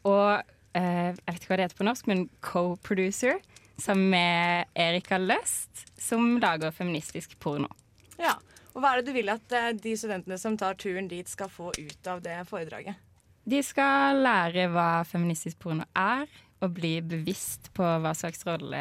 og 0.07 0.43
eh, 0.75 1.13
Jeg 1.13 1.23
vet 1.27 1.41
ikke 1.41 1.51
hva 1.51 1.59
det 1.59 1.67
heter 1.67 1.79
på 1.81 1.87
norsk, 1.89 2.07
men 2.11 2.27
co-producer 2.41 3.41
sammen 3.79 4.11
med 4.11 4.71
Erika 4.75 5.19
Løst, 5.19 5.87
som 5.99 6.39
lager 6.41 6.71
feministisk 6.71 7.39
porno. 7.43 7.69
Ja. 8.21 8.37
Og 8.77 8.83
hva 8.85 8.93
er 8.93 9.01
det 9.01 9.09
du 9.09 9.17
vil 9.17 9.33
at 9.33 9.53
eh, 9.57 9.71
de 9.73 9.95
studentene 9.97 10.37
som 10.41 10.57
tar 10.61 10.77
turen 10.77 11.09
dit, 11.09 11.29
skal 11.29 11.49
få 11.49 11.71
ut 11.73 12.09
av 12.13 12.21
det 12.25 12.37
foredraget? 12.51 13.01
De 13.47 13.61
skal 13.63 14.19
lære 14.25 14.67
hva 14.75 15.05
feministisk 15.07 15.59
porno 15.63 15.85
er, 15.97 16.27
og 16.65 16.73
bli 16.75 16.97
bevisst 17.05 17.69
på 17.77 17.85
hva 18.03 18.11
slags 18.17 18.43
rolle 18.49 18.81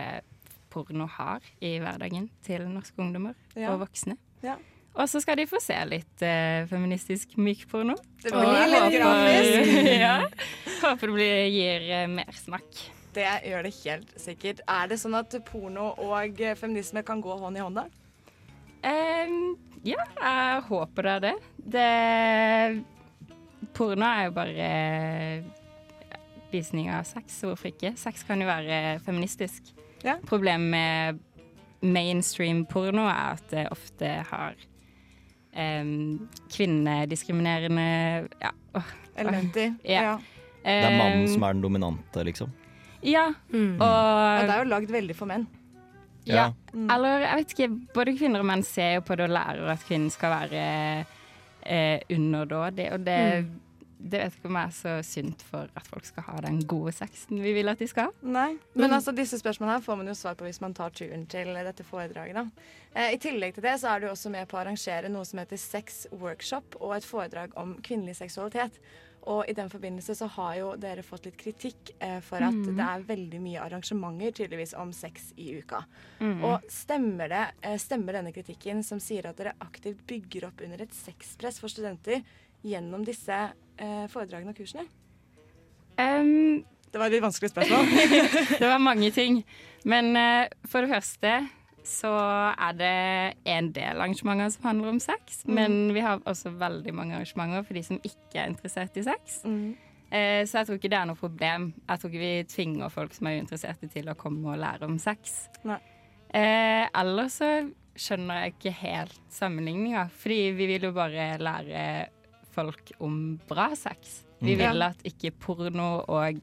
porno 0.73 1.05
har 1.11 1.43
i 1.63 1.75
hverdagen 1.83 2.29
til 2.45 2.63
norske 2.71 2.97
ungdommer 3.03 3.35
Ja. 3.55 3.73
og 3.73 3.83
voksne. 3.85 4.15
Ja. 4.43 4.55
Og 4.95 5.09
så 5.11 5.19
skal 5.19 5.35
de 5.37 5.45
få 5.47 5.59
se 5.59 5.75
litt 5.89 6.23
eh, 6.23 6.63
feministisk 6.71 7.33
mykporno. 7.37 7.97
Det 8.23 8.31
blir 8.31 8.47
og 8.47 8.69
litt 8.71 8.79
håper- 8.79 8.95
grafisk. 8.95 9.73
ja. 10.05 10.13
Håper 10.81 11.07
det 11.11 11.15
blir, 11.17 11.35
gir 11.51 11.87
eh, 11.99 12.07
mersmak. 12.07 12.81
Det 13.15 13.27
gjør 13.47 13.63
det 13.67 13.73
helt 13.83 14.15
sikkert. 14.19 14.63
Er 14.67 14.87
det 14.91 14.97
sånn 14.99 15.15
at 15.19 15.35
porno 15.47 15.91
og 16.03 16.41
feminisme 16.59 17.03
kan 17.07 17.21
gå 17.23 17.35
hånd 17.39 17.59
i 17.59 17.63
hånd, 17.63 17.75
da? 17.79 17.85
Um, 18.85 19.55
ja, 19.87 19.99
jeg 20.21 20.61
håper 20.67 21.07
det 21.07 21.13
er 21.13 21.23
det. 21.23 21.35
det. 21.75 22.83
Porno 23.73 24.05
er 24.05 24.25
jo 24.27 24.31
bare 24.35 24.67
ja, 26.05 26.19
visning 26.51 26.89
av 26.93 27.03
sex, 27.09 27.41
hvorfor 27.43 27.71
ikke? 27.71 27.93
Sex 27.97 28.23
kan 28.27 28.41
jo 28.41 28.47
være 28.47 28.99
feministisk. 29.05 29.73
Ja. 30.05 30.17
Problemet 30.29 30.69
med 30.71 31.19
mainstream 31.85 32.65
porno 32.65 33.03
er 33.09 33.33
at 33.35 33.49
det 33.51 33.65
ofte 33.73 34.09
har 34.29 34.55
um, 35.55 36.27
kvinnediskriminerende 36.53 38.27
ja, 38.41 38.51
Oh, 38.75 38.83
Elementer. 39.15 39.73
Ja. 39.87 40.01
Ja. 40.03 40.15
Det 40.65 40.73
er 40.83 40.97
mannen 40.97 41.27
som 41.31 41.43
er 41.47 41.53
den 41.53 41.61
dominante, 41.63 42.23
liksom. 42.27 42.49
Ja, 43.05 43.27
Mm. 43.53 43.75
og 43.79 44.41
det 44.41 44.49
er 44.49 44.63
jo 44.63 44.69
lagd 44.69 44.89
veldig 44.91 45.15
for 45.15 45.29
menn. 45.29 45.45
Ja. 46.25 46.47
Mm. 46.73 46.89
Eller 46.91 47.19
jeg 47.21 47.37
vet 47.37 47.53
ikke, 47.53 47.67
både 47.93 48.15
kvinner 48.17 48.41
og 48.41 48.47
menn 48.49 48.63
ser 48.65 48.95
jo 48.95 49.01
på 49.05 49.15
det 49.15 49.27
og 49.29 49.35
lærer 49.37 49.69
at 49.71 49.83
kvinnen 49.85 50.09
skal 50.11 50.33
være 50.33 51.05
eh, 51.65 52.01
underdådig. 52.13 52.87
Og 52.93 53.05
det, 53.05 53.19
det 53.97 54.21
vet 54.21 54.37
ikke 54.37 54.49
om 54.51 54.57
jeg 54.59 54.69
er 54.69 54.75
så 54.77 54.95
sunt 55.07 55.43
for 55.47 55.71
at 55.77 55.87
folk 55.89 56.05
skal 56.07 56.27
ha 56.27 56.37
den 56.45 56.59
gode 56.69 56.93
sexen 56.95 57.41
vi 57.41 57.53
vil 57.55 57.71
at 57.71 57.81
de 57.81 57.87
skal 57.89 58.09
ha. 58.09 58.27
Nei. 58.37 58.49
Men 58.77 58.93
altså, 58.93 59.13
disse 59.15 59.39
spørsmålene 59.41 59.77
her 59.79 59.85
får 59.85 59.99
man 60.01 60.11
jo 60.11 60.17
svar 60.17 60.37
på 60.37 60.47
hvis 60.47 60.61
man 60.63 60.75
tar 60.77 60.93
turen 60.95 61.25
til 61.31 61.53
dette 61.55 61.85
foredraget. 61.87 62.37
Da. 62.37 62.69
Eh, 62.93 63.15
I 63.15 63.21
tillegg 63.21 63.57
til 63.57 63.65
det 63.65 63.77
så 63.81 63.95
er 63.95 64.03
du 64.03 64.11
også 64.11 64.33
med 64.33 64.47
på 64.51 64.59
å 64.59 64.63
arrangere 64.63 65.11
noe 65.11 65.25
som 65.27 65.41
heter 65.41 65.61
Sex 65.61 66.05
Workshop 66.13 66.77
og 66.81 66.97
et 66.99 67.07
foredrag 67.07 67.57
om 67.59 67.77
kvinnelig 67.85 68.19
seksualitet. 68.21 68.77
Og 69.31 69.47
i 69.49 69.55
den 69.57 69.69
forbindelse 69.71 70.13
så 70.17 70.27
har 70.35 70.53
jo 70.59 70.67
dere 70.77 71.03
fått 71.05 71.25
litt 71.25 71.37
kritikk 71.39 71.91
eh, 71.97 72.19
for 72.23 72.43
at 72.45 72.53
mm. 72.53 72.75
det 72.77 72.85
er 72.85 73.05
veldig 73.07 73.41
mye 73.41 73.63
arrangementer 73.63 74.35
tydeligvis 74.37 74.75
om 74.77 74.91
sex 74.93 75.31
i 75.41 75.55
uka. 75.57 75.81
Mm. 76.19 76.43
Og 76.45 76.67
stemmer, 76.71 77.31
det, 77.31 77.45
eh, 77.65 77.77
stemmer 77.81 78.19
denne 78.19 78.33
kritikken 78.35 78.83
som 78.85 79.01
sier 79.01 79.25
at 79.29 79.39
dere 79.41 79.55
aktivt 79.65 80.05
bygger 80.09 80.49
opp 80.51 80.61
under 80.65 80.85
et 80.85 80.93
sexpress 80.93 81.57
for 81.63 81.73
studenter 81.73 82.21
gjennom 82.65 83.05
disse 83.07 83.33
eh, 83.33 84.05
foredragene 84.13 84.53
og 84.53 84.61
kursene? 84.61 84.85
Um, 85.97 86.63
Det 86.91 86.99
var 86.99 87.09
et 87.09 87.17
litt 87.17 87.25
vanskelig 87.25 87.51
spørsmål. 87.51 87.89
det 88.61 88.67
var 88.69 88.79
mange 88.83 89.09
ting. 89.11 89.41
Men 89.89 90.13
eh, 90.19 90.47
for 90.69 90.85
det 90.85 90.93
første 90.93 91.37
så 91.85 92.09
er 92.57 92.73
det 92.79 92.93
en 93.45 93.71
del 93.75 93.99
arrangementer 94.01 94.49
som 94.53 94.63
handler 94.69 94.89
om 94.95 94.99
sex. 95.03 95.43
Mm. 95.45 95.53
Men 95.57 95.75
vi 95.95 96.03
har 96.05 96.19
også 96.27 96.51
veldig 96.59 96.93
mange 96.97 97.15
arrangementer 97.17 97.63
for 97.67 97.73
de 97.77 97.83
som 97.85 97.99
ikke 98.03 98.41
er 98.41 98.49
interessert 98.51 98.97
i 98.97 99.03
sex. 99.05 99.39
Mm. 99.45 99.75
Eh, 100.11 100.41
så 100.45 100.59
jeg 100.59 100.67
tror 100.67 100.77
ikke 100.79 100.91
det 100.93 100.99
er 100.99 101.07
noe 101.09 101.19
problem. 101.19 101.69
Jeg 101.89 101.99
tror 102.01 102.11
ikke 102.11 102.23
vi 102.25 102.43
tvinger 102.51 102.93
folk 102.93 103.13
som 103.17 103.27
er 103.29 103.39
uinteresserte 103.39 103.89
til 103.93 104.09
å 104.11 104.17
komme 104.19 104.53
og 104.53 104.59
lære 104.61 104.85
om 104.89 104.97
sex. 105.01 105.47
Eh, 105.65 106.85
ellers 106.93 107.39
så 107.41 107.49
skjønner 107.95 108.43
jeg 108.43 108.53
ikke 108.57 108.75
helt 108.83 109.19
sammenligninga. 109.31 110.09
Fordi 110.11 110.39
vi 110.57 110.67
vil 110.73 110.89
jo 110.89 110.93
bare 110.95 111.37
lære 111.39 111.83
folk 112.55 112.91
om 113.03 113.37
bra 113.49 113.69
sex. 113.75 114.23
Vi 114.41 114.55
Mm. 114.55 114.59
vil 114.59 114.81
at 114.83 115.03
ikke 115.03 115.31
porno 115.31 116.03
og 116.07 116.41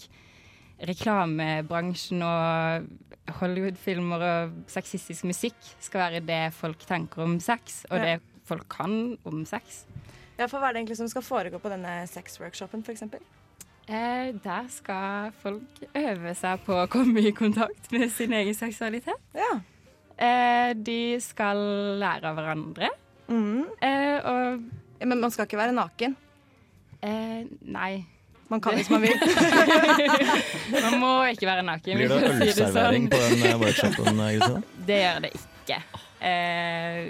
reklamebransjen 0.83 2.23
og 2.27 2.89
Hollywood-filmer 3.31 4.23
og 4.27 4.53
sexistisk 4.67 5.25
musikk 5.25 5.55
skal 5.81 6.01
være 6.01 6.21
det 6.27 6.41
folk 6.55 6.79
tenker 6.89 7.23
om 7.23 7.39
sex, 7.41 7.85
og 7.91 7.99
Ja. 7.99 8.05
det 8.17 8.23
folk 8.45 8.69
kan 8.69 9.17
om 9.25 9.45
sex. 9.47 9.85
Ja, 10.39 10.47
for 10.47 10.59
Hva 10.59 10.69
er 10.69 10.73
det 10.73 10.81
egentlig 10.83 10.97
som 10.97 11.09
skal 11.09 11.23
foregå 11.23 11.61
på 11.61 11.69
denne 11.71 12.07
sexworkshopen, 12.09 12.83
f.eks.? 12.83 13.03
Eh, 13.89 14.33
der 14.43 14.67
skal 14.69 15.33
folk 15.43 15.63
øve 15.95 16.35
seg 16.35 16.61
på 16.65 16.73
å 16.73 16.89
komme 16.89 17.21
i 17.21 17.31
kontakt 17.33 17.91
med 17.93 18.11
sin 18.11 18.33
egen 18.33 18.55
seksualitet. 18.55 19.15
Eh, 20.19 20.73
de 20.75 21.19
skal 21.21 21.57
lære 21.99 22.25
av 22.25 22.37
hverandre. 22.37 22.89
Eh, 23.29 24.19
og 24.25 24.63
Men 25.07 25.21
man 25.21 25.31
skal 25.31 25.47
ikke 25.47 25.59
være 25.59 25.73
naken? 25.75 26.15
Eh, 27.03 27.45
nei. 27.63 28.05
Man 28.53 28.61
kan 28.61 28.77
hvis 28.77 28.91
man 28.93 29.01
vil. 29.01 29.17
man 30.85 30.99
må 31.01 31.11
ikke 31.33 31.49
være 31.49 31.65
naken. 31.65 31.97
Blir 31.97 32.13
det 32.13 32.33
ølservering 32.51 33.09
på 33.09 33.21
den 33.25 33.45
eh, 33.49 33.57
workshopen? 33.63 34.21
eh, 34.29 34.57
Det 34.89 34.99
gjør 35.01 35.21
det 35.25 35.31
ikke. 35.39 35.79
Eh, 36.21 37.07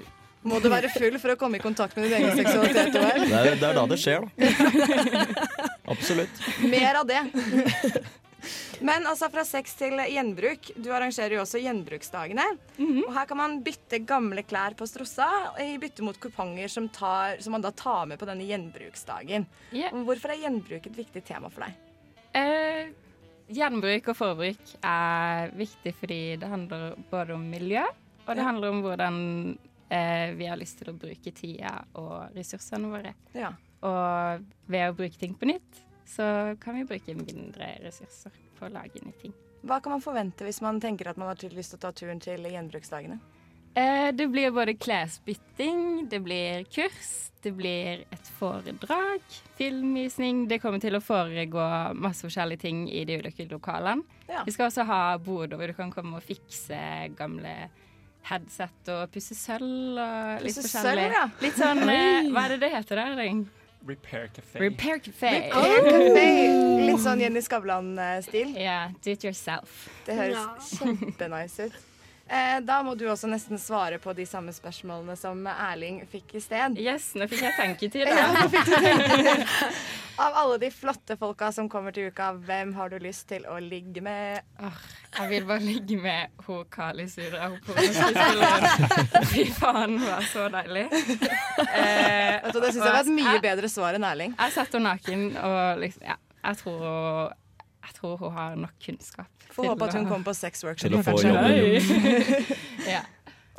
Må 0.46 0.60
du 0.62 0.70
være 0.70 0.90
full 0.94 1.18
for 1.22 1.34
å 1.34 1.36
komme 1.40 1.58
i 1.58 1.62
kontakt 1.62 1.98
med 1.98 2.06
din 2.06 2.14
egen 2.20 2.38
seksualitet? 2.38 2.94
Det 2.94 3.02
er, 3.42 3.58
det 3.58 3.68
er 3.68 3.76
da 3.78 3.84
det 3.90 3.98
skjer, 4.02 4.22
da. 4.22 5.26
Absolutt. 5.90 6.42
Mer 6.62 7.02
av 7.02 7.10
det. 7.10 7.22
Men 8.80 9.06
altså 9.06 9.28
fra 9.32 9.44
sex 9.46 9.76
til 9.78 10.00
gjenbruk. 10.10 10.72
Du 10.76 10.90
arrangerer 10.94 11.36
jo 11.36 11.42
også 11.44 11.60
gjenbruksdagene. 11.62 12.46
Og 13.06 13.12
her 13.14 13.28
kan 13.30 13.38
man 13.38 13.60
bytte 13.64 14.02
gamle 14.08 14.42
klær 14.48 14.76
på 14.78 14.88
Strossa 14.90 15.28
i 15.62 15.76
bytte 15.82 16.04
mot 16.06 16.18
kuponger 16.20 16.68
som, 16.72 16.88
tar, 16.92 17.38
som 17.44 17.54
man 17.56 17.64
da 17.64 17.70
tar 17.76 18.06
med 18.10 18.20
på 18.20 18.28
denne 18.28 18.46
gjenbruksdagen. 18.48 19.46
Hvorfor 20.02 20.34
er 20.34 20.44
gjenbruk 20.46 20.90
et 20.90 21.00
viktig 21.04 21.24
tema 21.28 21.52
for 21.52 21.66
deg? 21.66 21.88
eh, 22.36 22.92
gjenbruk 23.52 24.08
og 24.12 24.16
forbruk 24.16 24.74
er 24.80 25.52
viktig 25.58 25.94
fordi 25.98 26.20
det 26.40 26.48
handler 26.48 26.96
både 27.10 27.36
om 27.36 27.44
miljø, 27.52 27.84
og 28.26 28.36
det 28.38 28.46
handler 28.46 28.72
om 28.72 28.82
hvordan 28.84 29.16
eh, 29.92 30.32
vi 30.38 30.48
har 30.48 30.60
lyst 30.60 30.80
til 30.80 30.92
å 30.92 30.96
bruke 30.98 31.34
tida 31.36 31.76
og 32.00 32.36
ressursene 32.36 32.92
våre. 32.92 33.14
Ja. 33.36 33.52
Og 33.82 34.44
ved 34.70 34.88
å 34.88 34.96
bruke 34.96 35.18
ting 35.18 35.34
på 35.38 35.48
nytt, 35.50 35.82
så 36.08 36.56
kan 36.60 36.76
vi 36.78 36.84
bruke 36.88 37.14
mindre 37.18 37.74
ressurser 37.84 38.32
på 38.58 38.66
å 38.68 38.72
lage 38.72 39.02
nye 39.04 39.16
ting. 39.20 39.32
Hva 39.62 39.78
kan 39.82 39.94
man 39.94 40.02
forvente 40.02 40.44
hvis 40.46 40.60
man 40.64 40.80
tenker 40.82 41.08
at 41.12 41.18
man 41.20 41.28
har 41.30 41.38
lyst 41.54 41.74
til 41.74 41.78
å 41.78 41.84
ta 41.86 41.92
turen 41.94 42.20
til 42.22 42.42
gjenbruksdagene? 42.50 43.20
Eh, 43.74 44.10
det 44.12 44.26
blir 44.28 44.50
både 44.52 44.74
klesbytting, 44.76 46.08
det 46.10 46.18
blir 46.20 46.64
kurs, 46.68 47.30
det 47.42 47.54
blir 47.56 48.02
et 48.12 48.26
foredrag, 48.38 49.22
filmvisning. 49.56 50.42
Det 50.50 50.58
kommer 50.60 50.82
til 50.82 50.98
å 50.98 51.00
foregå 51.00 51.62
masse 51.96 52.26
forskjellige 52.26 52.60
ting 52.66 52.82
i 52.92 53.04
de 53.08 53.16
ulike 53.22 53.46
lokalene. 53.48 54.04
Ja. 54.28 54.42
Vi 54.44 54.52
skal 54.52 54.68
også 54.68 54.84
ha 54.90 55.00
boder 55.22 55.56
hvor 55.56 55.72
du 55.72 55.76
kan 55.78 55.94
komme 55.94 56.18
og 56.20 56.26
fikse 56.26 56.76
gamle 57.16 57.54
headset 58.28 58.92
og 58.92 59.08
pusse 59.14 59.34
sølv 59.34 59.96
og 59.98 60.44
litt 60.44 60.54
Pusse 60.54 60.68
forskjellig. 60.68 61.08
sølv, 61.08 61.16
ja. 61.16 61.24
Litt 61.42 61.58
sånn 61.58 61.80
eh, 61.90 62.28
Hva 62.30 62.44
er 62.44 62.54
det 62.54 62.60
det 62.66 62.70
heter 62.76 63.00
der? 63.02 63.42
Repair 63.84 64.28
Café. 64.28 64.60
Repair 64.60 64.98
Café. 64.98 65.30
Repair 65.50 65.82
Café. 65.82 66.86
Litt 66.86 67.00
sånn 67.02 67.20
Jenny 67.20 67.40
Skavlan-stil. 67.42 68.52
Ja, 68.56 68.88
do 69.02 69.10
it 69.10 69.24
yourself. 69.24 69.88
Det 70.06 70.14
høres 70.14 70.36
Ja. 70.36 70.54
kjempenice 70.78 71.66
ut. 71.66 71.72
Eh, 72.32 72.60
da 72.64 72.78
må 72.80 72.94
du 72.96 73.04
også 73.12 73.28
nesten 73.28 73.58
svare 73.60 73.98
på 74.00 74.14
de 74.16 74.24
samme 74.24 74.54
spørsmålene 74.56 75.18
som 75.20 75.42
Erling 75.52 75.98
fikk 76.08 76.38
i 76.38 76.40
sted. 76.40 76.78
Yes, 76.80 77.10
nå 77.18 77.26
fikk 77.28 77.42
jeg 77.44 77.56
tenketid. 77.58 78.08
Ja, 78.12 78.30
nå 78.32 78.46
fikk 78.52 78.70
du 78.70 78.76
tenketid. 78.80 79.44
Av 80.22 80.36
alle 80.40 80.56
de 80.62 80.70
flotte 80.72 81.16
folka 81.20 81.50
som 81.52 81.68
kommer 81.72 81.92
til 81.92 82.08
uka, 82.12 82.30
hvem 82.46 82.72
har 82.76 82.92
du 82.92 82.96
lyst 83.04 83.26
til 83.32 83.44
å 83.48 83.58
ligge 83.60 84.00
med? 84.04 84.40
Jeg 84.62 85.28
vil 85.28 85.46
bare 85.48 85.64
ligge 85.64 85.96
med 86.00 86.42
hun 86.46 86.64
Kali 86.72 87.06
Sura, 87.12 87.50
hun 87.52 87.60
pornoskuespilleren. 87.66 89.28
Fy 89.32 89.46
faen, 89.56 89.98
hun 90.00 90.08
er 90.16 90.28
så 90.32 90.48
deilig. 90.52 90.86
Eh, 91.68 92.48
det 92.48 92.72
syns 92.72 92.80
jeg 92.80 92.88
var 92.88 93.00
et 93.02 93.14
mye 93.16 93.38
bedre 93.44 93.72
svar 93.72 93.98
enn 93.98 94.08
Erling. 94.08 94.36
Jeg 94.40 94.56
satt 94.56 94.76
henne 94.76 94.92
naken, 94.92 95.28
og 95.36 95.84
liksom, 95.84 96.08
ja, 96.12 96.16
jeg 96.42 96.60
tror, 96.62 96.84
hun, 96.86 97.41
jeg 97.82 97.96
tror 97.98 98.16
hun 98.20 98.32
har 98.36 98.54
nok 98.56 98.76
kunnskap. 98.84 99.26
Får 99.52 99.72
håpe 99.72 99.88
at 99.88 99.96
hun 99.98 100.06
kommer 100.08 100.28
på 100.30 100.34
sex 100.38 100.62
workshop. 100.64 100.92
Til 100.92 101.00
å 101.00 101.02
få 101.02 101.16
jobben. 101.18 102.30
ja. 102.94 103.02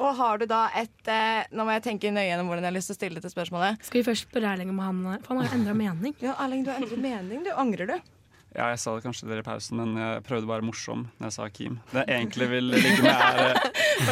Og 0.02 0.16
har 0.18 0.40
du 0.42 0.48
da 0.50 0.64
et 0.80 1.10
eh, 1.12 1.44
Nå 1.54 1.68
må 1.68 1.76
jeg 1.76 1.84
tenke 1.86 2.10
nøye 2.10 2.26
gjennom 2.26 2.48
hvordan 2.50 2.66
jeg 2.66 2.72
har 2.72 2.76
lyst 2.80 2.90
til 2.90 2.96
å 2.96 2.98
stille 2.98 3.20
dette 3.20 3.30
spørsmålet. 3.30 3.84
Skal 3.86 4.00
vi 4.02 4.08
først 4.08 4.26
spørre 4.26 4.56
Erling 4.56 4.72
om 4.74 4.80
han 4.82 5.04
For 5.22 5.36
han 5.36 5.44
har 5.44 5.52
jo 5.52 5.60
endra 5.60 5.76
mening. 5.78 6.16
Ja, 6.24 6.34
Erling, 6.42 6.64
du 6.66 6.72
har 6.74 6.82
endret 6.82 7.04
mening. 7.04 7.44
Du 7.46 7.52
angrer, 7.54 7.92
du. 7.94 8.12
Ja, 8.54 8.68
jeg 8.70 8.80
sa 8.84 8.92
det 8.94 9.02
kanskje 9.06 9.26
dere 9.30 9.42
i 9.42 9.46
pausen, 9.46 9.80
men 9.82 9.96
jeg 9.98 10.24
prøvde 10.28 10.46
å 10.46 10.52
være 10.52 10.66
morsom 10.68 11.08
når 11.18 11.26
jeg 11.30 11.36
sa 11.38 11.48
Kim. 11.50 11.78
Det 11.90 12.04
jeg 12.06 12.20
egentlig 12.20 12.48
vil 12.52 12.68
ligge 12.74 13.00
med, 13.02 13.14
er 13.14 13.40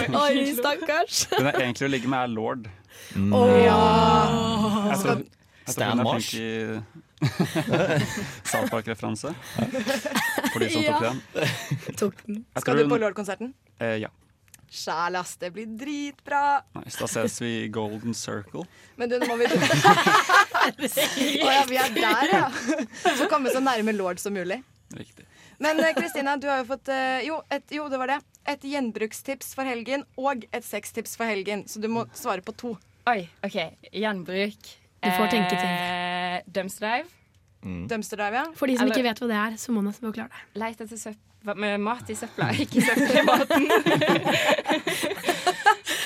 eh, 0.01 0.16
Oi, 0.22 0.45
stakkars. 0.57 1.20
Den 1.36 1.49
jeg 1.51 1.59
egentlig 1.62 1.86
vil 1.88 1.93
ligge 1.97 2.09
med, 2.09 2.24
er 2.24 2.32
lord. 2.34 2.70
Mm. 3.14 3.36
Åh. 3.38 3.51
Jeg 3.51 3.68
Ja. 3.68 4.97
tror, 5.01 5.22
jeg 5.68 5.76
tror 5.76 5.91
hun 5.91 6.01
er 6.01 6.09
flink 6.09 6.34
i 6.41 6.49
South 8.51 8.72
Park-referanse. 8.72 9.34
For 10.53 10.63
de 10.63 10.72
som 10.74 10.88
tok 10.88 11.05
den. 11.05 11.22
Tok 11.99 12.26
den. 12.26 12.41
Skal 12.57 12.82
du 12.82 12.89
på 12.89 12.97
Lord-konserten? 13.01 13.53
Eh, 13.80 13.97
ja. 14.05 14.11
Sjæl, 14.72 15.15
ass. 15.19 15.36
Det 15.38 15.51
blir 15.51 15.65
dritbra. 15.78 16.61
Nice. 16.80 16.95
Da 16.99 17.05
ses 17.11 17.41
vi 17.43 17.49
i 17.65 17.67
Golden 17.67 18.13
Circle. 18.15 18.63
Men 18.95 19.09
du, 19.11 19.17
nå 19.19 19.28
må 19.28 19.36
vi 19.41 19.45
Å 19.51 19.53
ja, 21.51 21.65
vi 21.67 21.78
er 21.82 21.91
der, 21.95 22.32
ja. 22.32 22.47
Så 23.17 23.28
komme 23.32 23.51
så 23.51 23.59
nærme 23.63 23.91
Lord 23.97 24.19
som 24.24 24.34
mulig. 24.38 24.61
Riktig. 24.95 25.26
Men 25.61 25.80
eh, 25.84 25.91
Kristina, 25.97 26.38
du 26.39 26.47
har 26.49 26.57
jo 26.63 26.69
fått 26.72 26.88
eh, 26.93 27.19
jo, 27.28 27.41
et, 27.51 27.67
jo, 27.76 27.89
det 27.91 27.99
var 28.01 28.07
det. 28.15 28.19
Et 28.55 28.63
gjenbrukstips 28.72 29.47
for 29.57 29.63
helgen 29.67 30.01
og 30.17 30.45
et 30.49 30.65
sextips 30.65 31.17
for 31.19 31.26
helgen. 31.30 31.67
Så 31.67 31.80
du 31.84 31.88
må 31.91 32.07
svare 32.17 32.41
på 32.45 32.51
to. 32.57 32.72
Oi, 33.11 33.22
OK. 33.45 33.57
Gjenbruk. 33.91 34.80
Du 35.01 35.09
får 35.17 35.27
tenke 35.33 35.55
til. 35.57 35.65
Eh, 35.65 36.41
dumpster 36.45 36.87
dive. 36.87 37.09
Dumpster 37.89 38.17
dive, 38.17 38.35
ja. 38.35 38.45
For 38.57 38.65
de 38.67 38.77
som 38.77 38.85
Eller- 38.85 38.97
ikke 38.97 39.09
vet 39.09 39.19
hva 39.21 39.27
det 39.27 39.37
er, 39.37 39.57
så 39.57 39.71
må 39.71 39.81
man 39.81 39.93
forklare 39.93 40.29
det. 40.29 40.59
Leit 40.61 40.81
etter 40.81 40.97
søpp, 40.97 41.17
med 41.55 41.79
mat 41.79 42.09
i 42.09 42.15
søpla, 42.15 42.49
ikke 42.53 42.81
søppel 42.85 43.17
i 43.17 43.23
maten. 43.25 43.63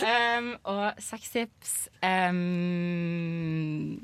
um, 0.07 0.57
og 0.73 0.93
sextips 1.03 1.89
um, 2.03 3.99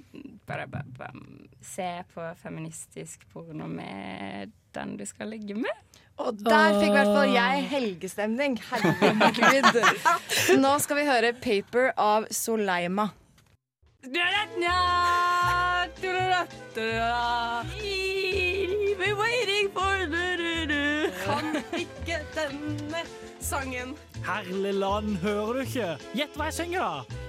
bare, 0.47 0.67
bare, 0.67 0.83
bare, 0.97 1.13
Se 1.61 2.03
på 2.13 2.25
feministisk 2.41 3.27
porno 3.33 3.67
med 3.67 4.51
den 4.73 4.97
du 4.97 5.05
skal 5.05 5.29
ligge 5.31 5.53
med. 5.55 5.71
Og 6.17 6.37
der 6.43 6.75
fikk 6.81 6.89
i 6.89 6.95
hvert 6.95 7.15
fall 7.15 7.31
jeg 7.33 7.63
helgestemning. 7.69 8.59
Herregud. 8.71 9.79
Nå 10.63 10.79
skal 10.79 10.95
vi 10.99 11.05
høre 11.07 11.33
'Paper' 11.33 11.91
av 11.97 12.27
Soleima. 12.31 13.09
Kan 21.21 21.59
ikke 21.77 22.17
denne 22.33 23.03
sangen. 23.37 23.93
Herlig 24.25 24.73
land, 24.73 25.19
hører 25.21 25.53
du 25.53 25.59
ikke? 25.67 25.91
Gjett 26.17 26.33
hva 26.33 26.47
jeg 26.49 26.57
synger, 26.63 26.81
da! 26.81 27.19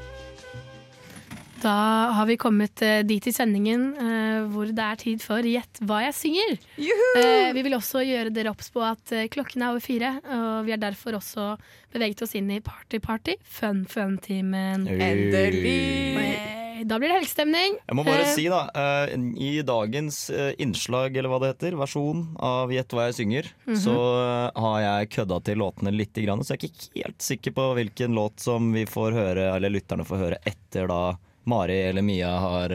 Da 1.62 1.74
har 2.16 2.26
vi 2.26 2.38
kommet 2.40 2.80
eh, 2.82 3.04
dit 3.06 3.26
i 3.28 3.32
sendingen 3.34 3.84
eh, 3.94 4.40
hvor 4.50 4.72
det 4.72 4.82
er 4.82 4.98
tid 4.98 5.20
for 5.22 5.46
Gjett 5.46 5.78
hva 5.86 6.00
jeg 6.08 6.16
synger. 6.18 6.56
Juhu! 6.80 7.20
vi 7.54 7.62
vil 7.68 7.76
også 7.76 8.02
gjøre 8.02 8.32
dere 8.34 8.50
obs 8.50 8.72
på 8.74 8.82
at 8.82 9.12
eh, 9.14 9.28
klokken 9.30 9.62
er 9.62 9.74
over 9.74 9.84
fire, 9.84 10.16
og 10.24 10.64
vi 10.66 10.74
har 10.74 10.80
derfor 10.82 11.20
også 11.20 11.52
beveget 11.92 12.24
oss 12.24 12.34
inn 12.40 12.50
i 12.50 12.58
party-party, 12.64 13.36
fun-fun-timen. 13.60 14.88
Endelig! 14.88 16.61
Da 16.84 16.98
blir 16.98 17.08
det 17.12 17.16
helgestemning. 17.20 17.76
Jeg 17.88 17.96
må 17.96 18.04
bare 18.04 18.22
Eh, 18.26 18.34
si, 18.34 18.44
da, 18.48 18.62
eh, 18.74 19.14
i 19.38 19.62
dagens 19.62 20.30
eh, 20.30 20.52
innslag, 20.58 21.16
eller 21.16 21.28
hva 21.32 21.38
det 21.40 21.50
heter, 21.54 21.76
versjon 21.78 22.22
av 22.42 22.70
Gjett 22.72 22.88
hva 22.96 23.06
jeg 23.10 23.14
synger, 23.20 23.50
Mhm. 23.66 23.76
så 23.84 23.96
eh, 23.96 24.60
har 24.60 24.80
jeg 24.80 25.10
kødda 25.10 25.42
til 25.44 25.58
låtene 25.58 25.92
litt, 25.94 26.12
grann, 26.14 26.40
så 26.44 26.54
jeg 26.56 26.64
er 26.64 26.68
ikke 26.68 27.04
helt 27.04 27.18
sikker 27.22 27.52
på 27.52 27.68
hvilken 27.76 28.14
låt 28.14 28.40
som 28.40 28.72
vi 28.72 28.84
får 28.84 29.12
høre, 29.12 29.54
eller 29.56 29.70
lytterne 29.70 30.04
får 30.04 30.18
høre 30.18 30.38
etter 30.46 30.86
da 30.88 31.16
Mari 31.46 31.80
eller 31.88 32.02
Mia 32.02 32.30
har 32.38 32.68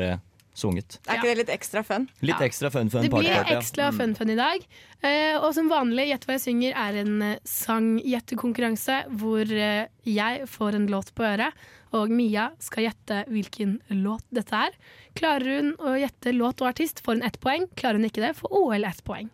sunget. 0.58 0.98
Er 1.06 1.20
ikke 1.20 1.30
det 1.30 1.38
litt 1.44 1.52
ekstra 1.54 1.84
fun? 1.86 2.08
Litt 2.26 2.42
ekstra 2.42 2.72
fun 2.74 2.90
fun 2.90 3.06
Det 3.06 3.12
blir 3.14 3.30
ja. 3.30 3.44
ekstra 3.58 3.92
Mm. 3.92 3.98
fun-fun 4.00 4.32
i 4.34 4.38
dag. 4.40 4.64
Uh, 5.04 5.36
og 5.46 5.52
som 5.54 5.70
vanlig, 5.70 6.08
Gjett 6.10 6.26
hva 6.26 6.38
jeg 6.38 6.46
synger 6.48 6.74
er 6.74 6.98
en 7.04 7.16
sanggjettekonkurranse 7.46 7.46
sang-gjettekonkurranse 7.46 8.98
hvor 9.22 9.46
uh, 9.54 9.86
jeg 10.08 10.48
får 10.50 10.78
en 10.80 10.88
låt 10.90 11.14
på 11.16 11.26
øret, 11.28 11.54
og 11.96 12.10
Mia 12.12 12.50
skal 12.60 12.88
gjette 12.88 13.22
hvilken 13.32 13.78
låt 14.04 14.26
dette 14.34 14.56
er. 14.68 14.74
Klarer 15.18 15.62
hun 15.62 15.74
å 15.80 15.94
gjette 16.00 16.34
låt 16.36 16.62
og 16.62 16.72
artist, 16.74 17.04
får 17.06 17.20
hun 17.20 17.28
ett 17.28 17.40
poeng. 17.44 17.68
Klarer 17.80 18.02
hun 18.02 18.10
ikke 18.10 18.26
det, 18.26 18.34
får 18.40 18.52
OL 18.58 18.84
ett 18.90 19.04
poeng. 19.08 19.30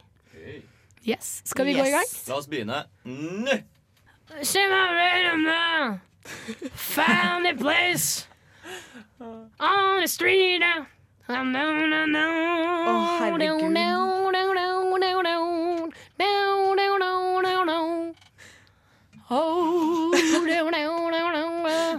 Yes. 1.04 1.42
Skal 1.46 1.66
vi 1.66 1.74
gå 1.74 1.86
i 1.88 1.92
gang? 1.92 2.12
La 2.28 2.38
oss 2.38 2.48
begynne 2.48 2.84
nå! 5.44 6.00
Found 6.74 7.48
a 7.48 7.54
place 7.64 8.28
on 9.60 10.02
the 10.02 10.08
street 10.08 10.60
now. 10.60 10.86
Å, 12.84 12.94
herregud. 13.22 13.64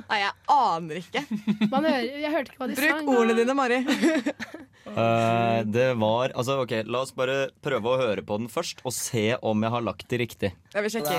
Nei, 0.05 0.19
jeg 0.21 0.33
aner 0.55 1.01
ikke. 1.01 1.23
Man 1.73 1.87
hører, 1.89 2.05
jeg 2.21 2.33
hørte 2.35 2.53
ikke 2.53 2.61
hva 2.61 2.69
de 2.69 2.77
sang. 2.79 3.01
Bruk 3.01 3.17
ordene 3.17 3.39
dine, 3.41 3.57
Mari. 3.57 3.79
Eh, 4.85 5.61
det 5.65 5.95
var 5.97 6.33
Altså, 6.37 6.59
OK, 6.61 6.73
la 6.85 7.01
oss 7.01 7.15
bare 7.17 7.49
prøve 7.65 7.89
å 7.89 7.97
høre 8.01 8.25
på 8.27 8.37
den 8.41 8.51
først, 8.53 8.83
og 8.85 8.93
se 8.93 9.37
om 9.41 9.63
jeg 9.65 9.73
har 9.73 9.85
lagt 9.87 10.05
det 10.11 10.19
riktig. 10.21 10.51
Jeg 10.75 10.85
vil 10.85 10.93
sjekke. 10.93 11.15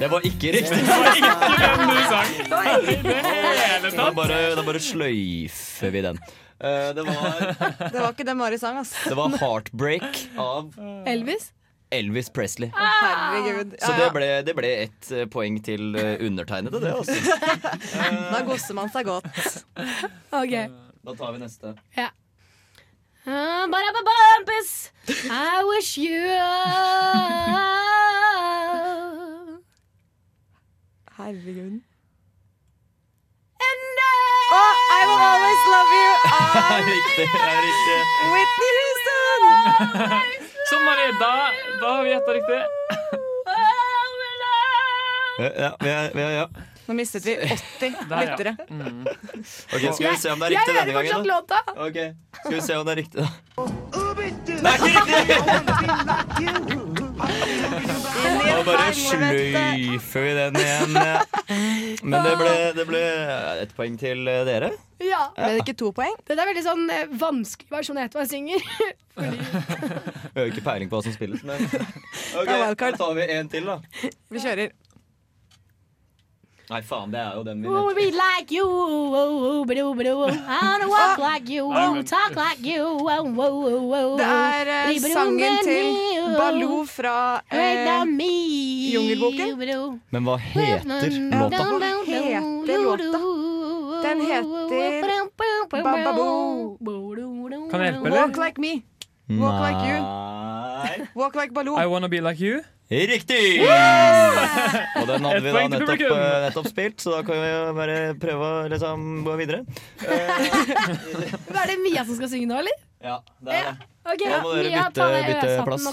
Det 0.00 0.08
var 0.10 0.26
ikke 0.26 0.52
riktig. 0.56 0.80
Det 0.80 0.88
var 0.90 1.14
ikke 1.14 1.54
den 1.62 1.86
du 1.86 2.02
sang. 2.10 2.34
I 2.34 2.98
det 3.06 3.22
hele 3.28 3.90
Da 3.90 3.94
tatt. 3.96 4.18
bare, 4.18 4.40
da 4.58 4.66
bare 4.66 4.82
sløyfer 4.82 5.94
vi 5.94 6.02
den. 6.08 6.20
Uh, 6.60 6.90
det, 6.92 7.06
var, 7.06 7.38
Det 7.88 8.00
var 8.02 8.10
ikke 8.12 8.26
det 8.28 8.34
Mari 8.36 8.58
sang, 8.60 8.76
altså. 8.82 9.08
det 9.08 9.16
var 9.16 9.32
'Heartbreak' 9.38 10.26
av 10.36 10.74
Elvis? 11.08 11.52
Elvis 11.90 12.28
Presley. 12.30 12.68
Å, 12.68 12.90
herregud. 13.00 13.72
Så 13.80 13.94
det 13.96 14.10
ble, 14.14 14.28
det 14.46 14.54
ble 14.54 14.68
ett 14.84 15.08
eh, 15.10 15.24
poeng 15.26 15.56
til 15.64 15.96
undertegnede, 15.96 16.78
det. 16.84 16.92
altså 16.94 17.16
Da 18.30 18.44
koser 18.46 18.76
man 18.78 18.92
seg 18.92 19.08
godt. 19.08 19.64
OK. 20.42 20.54
Da 21.04 21.14
tar 21.16 21.32
vi 21.32 21.38
neste. 21.38 21.74
Ja. 21.96 22.10
Uh, 23.26 23.68
ba-da-ba-bumpus, 23.72 24.90
I 25.28 25.64
wish 25.64 25.98
you 25.98 26.24
Herregud. 31.16 31.80
Oh, 34.52 34.74
I 34.98 35.00
will 35.06 35.22
always 35.30 35.62
love 35.74 35.90
you. 36.00 36.10
Ah, 36.32 36.78
riktig. 36.82 37.28
riktig. 37.66 38.02
Whitney 38.32 38.72
Houston. 38.78 39.42
Sånn, 40.70 40.82
Marie. 40.84 41.12
Da, 41.20 41.30
da 41.80 41.92
har 41.94 42.02
vi 42.04 42.10
gjetta 42.14 42.36
riktig. 42.38 42.62
Ja, 45.40 45.48
ja, 45.56 45.68
vi 45.80 45.88
er, 45.88 46.10
er, 46.20 46.32
ja. 46.34 46.59
Nå 46.90 46.94
mistet 46.98 47.22
vi 47.22 47.36
80 47.38 47.92
lyttere. 48.20 48.56
ja. 48.58 48.64
Mm. 48.74 49.06
Ok, 49.06 49.94
Skal 49.94 50.10
vi 50.10 50.16
se 50.18 50.30
om 50.32 50.40
det 50.40 50.46
er 50.48 50.50
riktig 50.56 50.74
denne 50.74 50.92
gangen, 50.96 51.12
da? 51.12 51.22
låta. 51.22 51.58
Ok, 51.86 51.98
Skal 52.40 52.54
vi 52.56 52.60
se 52.66 52.76
om 52.76 52.86
det 52.88 52.92
er 52.92 52.98
riktig, 52.98 53.20
da. 53.22 53.28
Det 54.50 54.72
er 54.72 54.76
ikke 54.90 55.04
riktig! 55.06 56.80
Nå 58.50 58.64
bare 58.66 58.88
sløyfer 58.96 60.26
vi 60.26 60.34
den 60.40 60.58
igjen. 60.64 60.98
Men 62.02 62.26
det 62.26 62.34
ble, 62.42 62.56
det 62.80 62.88
ble 62.90 63.04
et 63.62 63.78
poeng 63.78 63.94
til 64.02 64.26
dere. 64.26 64.74
Ja. 64.98 65.22
Ble 65.38 65.54
det 65.54 65.62
ikke 65.68 65.78
to 65.86 65.94
poeng? 65.94 66.18
Det 66.26 66.34
er 66.34 66.42
veldig 66.42 66.66
sånn 66.66 66.84
eh, 66.90 67.06
vanskelig 67.22 67.70
versjon 67.70 68.02
av 68.02 68.18
jeg 68.18 68.32
synger. 68.34 68.66
Vi 69.20 70.38
har 70.38 70.46
jo 70.46 70.50
ikke 70.56 70.66
peiling 70.66 70.90
på 70.90 70.98
hva 70.98 71.06
som 71.06 71.14
spilles, 71.14 71.46
men 71.46 71.70
Ok. 72.34 72.50
Da 72.50 72.94
tar 72.98 73.14
vi 73.14 73.30
en 73.38 73.50
til, 73.52 73.70
da. 73.70 73.78
Vi 74.34 74.42
kjører. 74.42 74.74
Nei, 76.70 76.82
faen, 76.86 77.10
det 77.10 77.18
er 77.18 77.32
jo 77.34 77.42
den 77.42 77.62
vi 77.64 77.68
vet. 77.68 77.96
be 77.96 78.04
like 78.14 78.52
you, 78.54 78.62
oh, 78.64 79.14
oh, 79.20 79.64
ba-do, 79.66 79.92
ba-do. 79.92 80.12
I 80.30 80.58
wanna 80.62 80.88
walk 80.94 81.18
like 81.18 81.48
you, 81.50 81.64
oh, 81.66 82.02
talk 82.02 82.36
like 82.36 82.62
you. 82.62 82.84
Oh, 82.84 83.26
oh, 83.26 83.66
oh, 83.66 83.94
oh. 83.94 84.18
Det 84.18 84.26
er 84.26 84.70
eh, 84.86 85.00
sangen 85.10 85.58
til. 85.66 85.90
Baloo 86.38 86.84
fra 86.86 87.42
eh. 87.50 87.90
Jungelboken. 88.94 90.00
Men 90.10 90.22
hva 90.24 90.38
heter 90.38 91.10
låta? 91.34 91.66
Hva 91.74 91.90
heter 92.06 92.78
låta? 92.86 93.18
Den 94.06 94.20
heter 94.30 95.10
Bababo. 95.70 96.78
Kan 97.70 97.80
jeg 97.80 97.92
hjelpe, 97.92 98.06
eller? 98.06 98.20
Walk 98.20 98.36
like 98.46 98.58
me. 98.62 98.84
Walk 99.42 99.58
like 99.58 99.82
you. 99.90 99.98
Walk 101.18 101.34
like 101.34 101.52
Baloo. 101.52 101.74
I 101.74 101.86
wanna 101.86 102.08
be 102.08 102.20
like 102.20 102.38
you. 102.38 102.62
Riktig! 102.90 103.60
Og 103.62 105.04
den 105.06 105.26
hadde 105.28 105.42
vi 105.44 105.50
da 105.54 105.60
nettopp, 105.70 106.00
eh, 106.02 106.38
nettopp 106.48 106.66
spilt, 106.72 106.98
så 106.98 107.12
da 107.14 107.20
kan 107.22 107.38
vi 107.38 107.50
bare 107.76 107.98
prøve 108.18 108.48
å 108.50 108.64
liksom 108.72 109.04
gå 109.26 109.36
videre. 109.38 109.60
Er 111.60 111.70
det 111.70 111.76
Mia 111.84 112.02
som 112.08 112.16
skal 112.18 112.32
synge 112.32 112.48
nå, 112.50 112.58
eller? 112.64 112.74
Ja, 113.00 113.20
det 113.46 113.54
er 113.60 113.68
det. 113.70 113.86
Ok, 114.10 114.24
Da 114.26 114.40
må 114.42 114.56
dere 114.56 114.72
Mia, 114.72 114.82
bytte- 114.90 115.06
bytte 115.28 115.46
plass. 115.68 115.84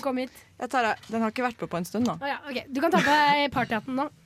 Den 1.11 1.21
har 1.21 1.29
ikke 1.35 1.45
vært 1.45 1.59
på 1.61 1.69
på 1.69 1.77
en 1.77 1.85
stund 1.85 2.09
da. 2.09 2.17
Å 2.17 2.25
ja, 2.33 2.39
okay. 2.49 2.65
Du 2.73 2.81
kan 2.81 2.89
ta 2.91 2.97
på 2.97 3.13
deg 3.13 3.51
partyhatten 3.53 3.93
nå. 4.01 4.09
Skal 4.09 4.15
vi 4.17 4.25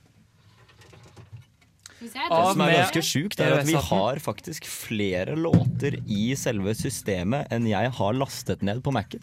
se, 1.51 1.90
jeg 1.90 1.90
Det 2.01 2.09
som 2.25 2.61
er 2.65 2.71
ganske 2.73 3.01
sjukt, 3.05 3.41
er 3.43 3.59
at 3.59 3.67
vi 3.67 3.75
har 3.77 4.19
faktisk 4.23 4.65
flere 4.65 5.35
låter 5.37 5.99
i 6.09 6.31
selve 6.39 6.73
systemet 6.77 7.51
enn 7.53 7.67
jeg 7.69 7.91
har 7.97 8.15
lastet 8.17 8.63
ned 8.65 8.81
på 8.81 8.93
Mac-en. 8.95 9.21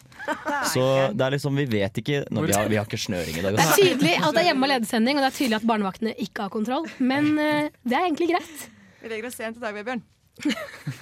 Så 0.71 0.83
det 1.11 1.25
er 1.25 1.35
liksom, 1.35 1.59
vi 1.59 1.65
vet 1.67 1.99
ikke 1.99 2.21
nå, 2.31 2.45
vi, 2.47 2.55
har, 2.55 2.69
vi 2.71 2.79
har 2.79 2.87
ikke 2.87 3.01
snøring 3.03 3.35
i 3.35 3.43
dag. 3.43 3.57
Det 3.57 3.65
er 3.65 3.75
tydelig 3.81 4.13
at 4.15 4.31
det 4.31 4.43
er 4.45 4.47
hjemme- 4.51 4.69
og 4.69 4.71
ledesending, 4.73 5.19
og 5.19 5.25
det 5.25 5.31
er 5.31 5.37
tydelig 5.41 5.57
at 5.59 5.67
barnevaktene 5.73 6.15
ikke 6.23 6.47
har 6.47 6.53
kontroll. 6.53 6.87
Men 7.03 7.33
eh, 7.35 7.67
det 7.83 7.99
er 7.99 8.07
egentlig 8.07 8.29
greit. 8.31 8.65
Vi 9.03 9.11
legger 9.11 9.27
oss 9.27 9.39
sent 9.39 9.59
i 9.59 9.63
dag, 9.65 9.75
Vebjørn. 9.75 10.05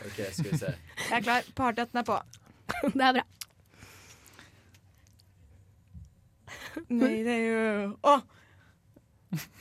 Ok, 0.08 0.18
skal 0.34 0.48
vi 0.50 0.58
se. 0.58 0.72
Jeg 0.98 1.20
er 1.20 1.26
klar. 1.28 1.46
Partyhatten 1.58 2.02
er 2.02 2.08
på. 2.08 2.18
Det 2.90 3.06
er 3.06 3.20
bra. 3.20 3.26
Er 6.88 7.94
Å! 8.02 8.18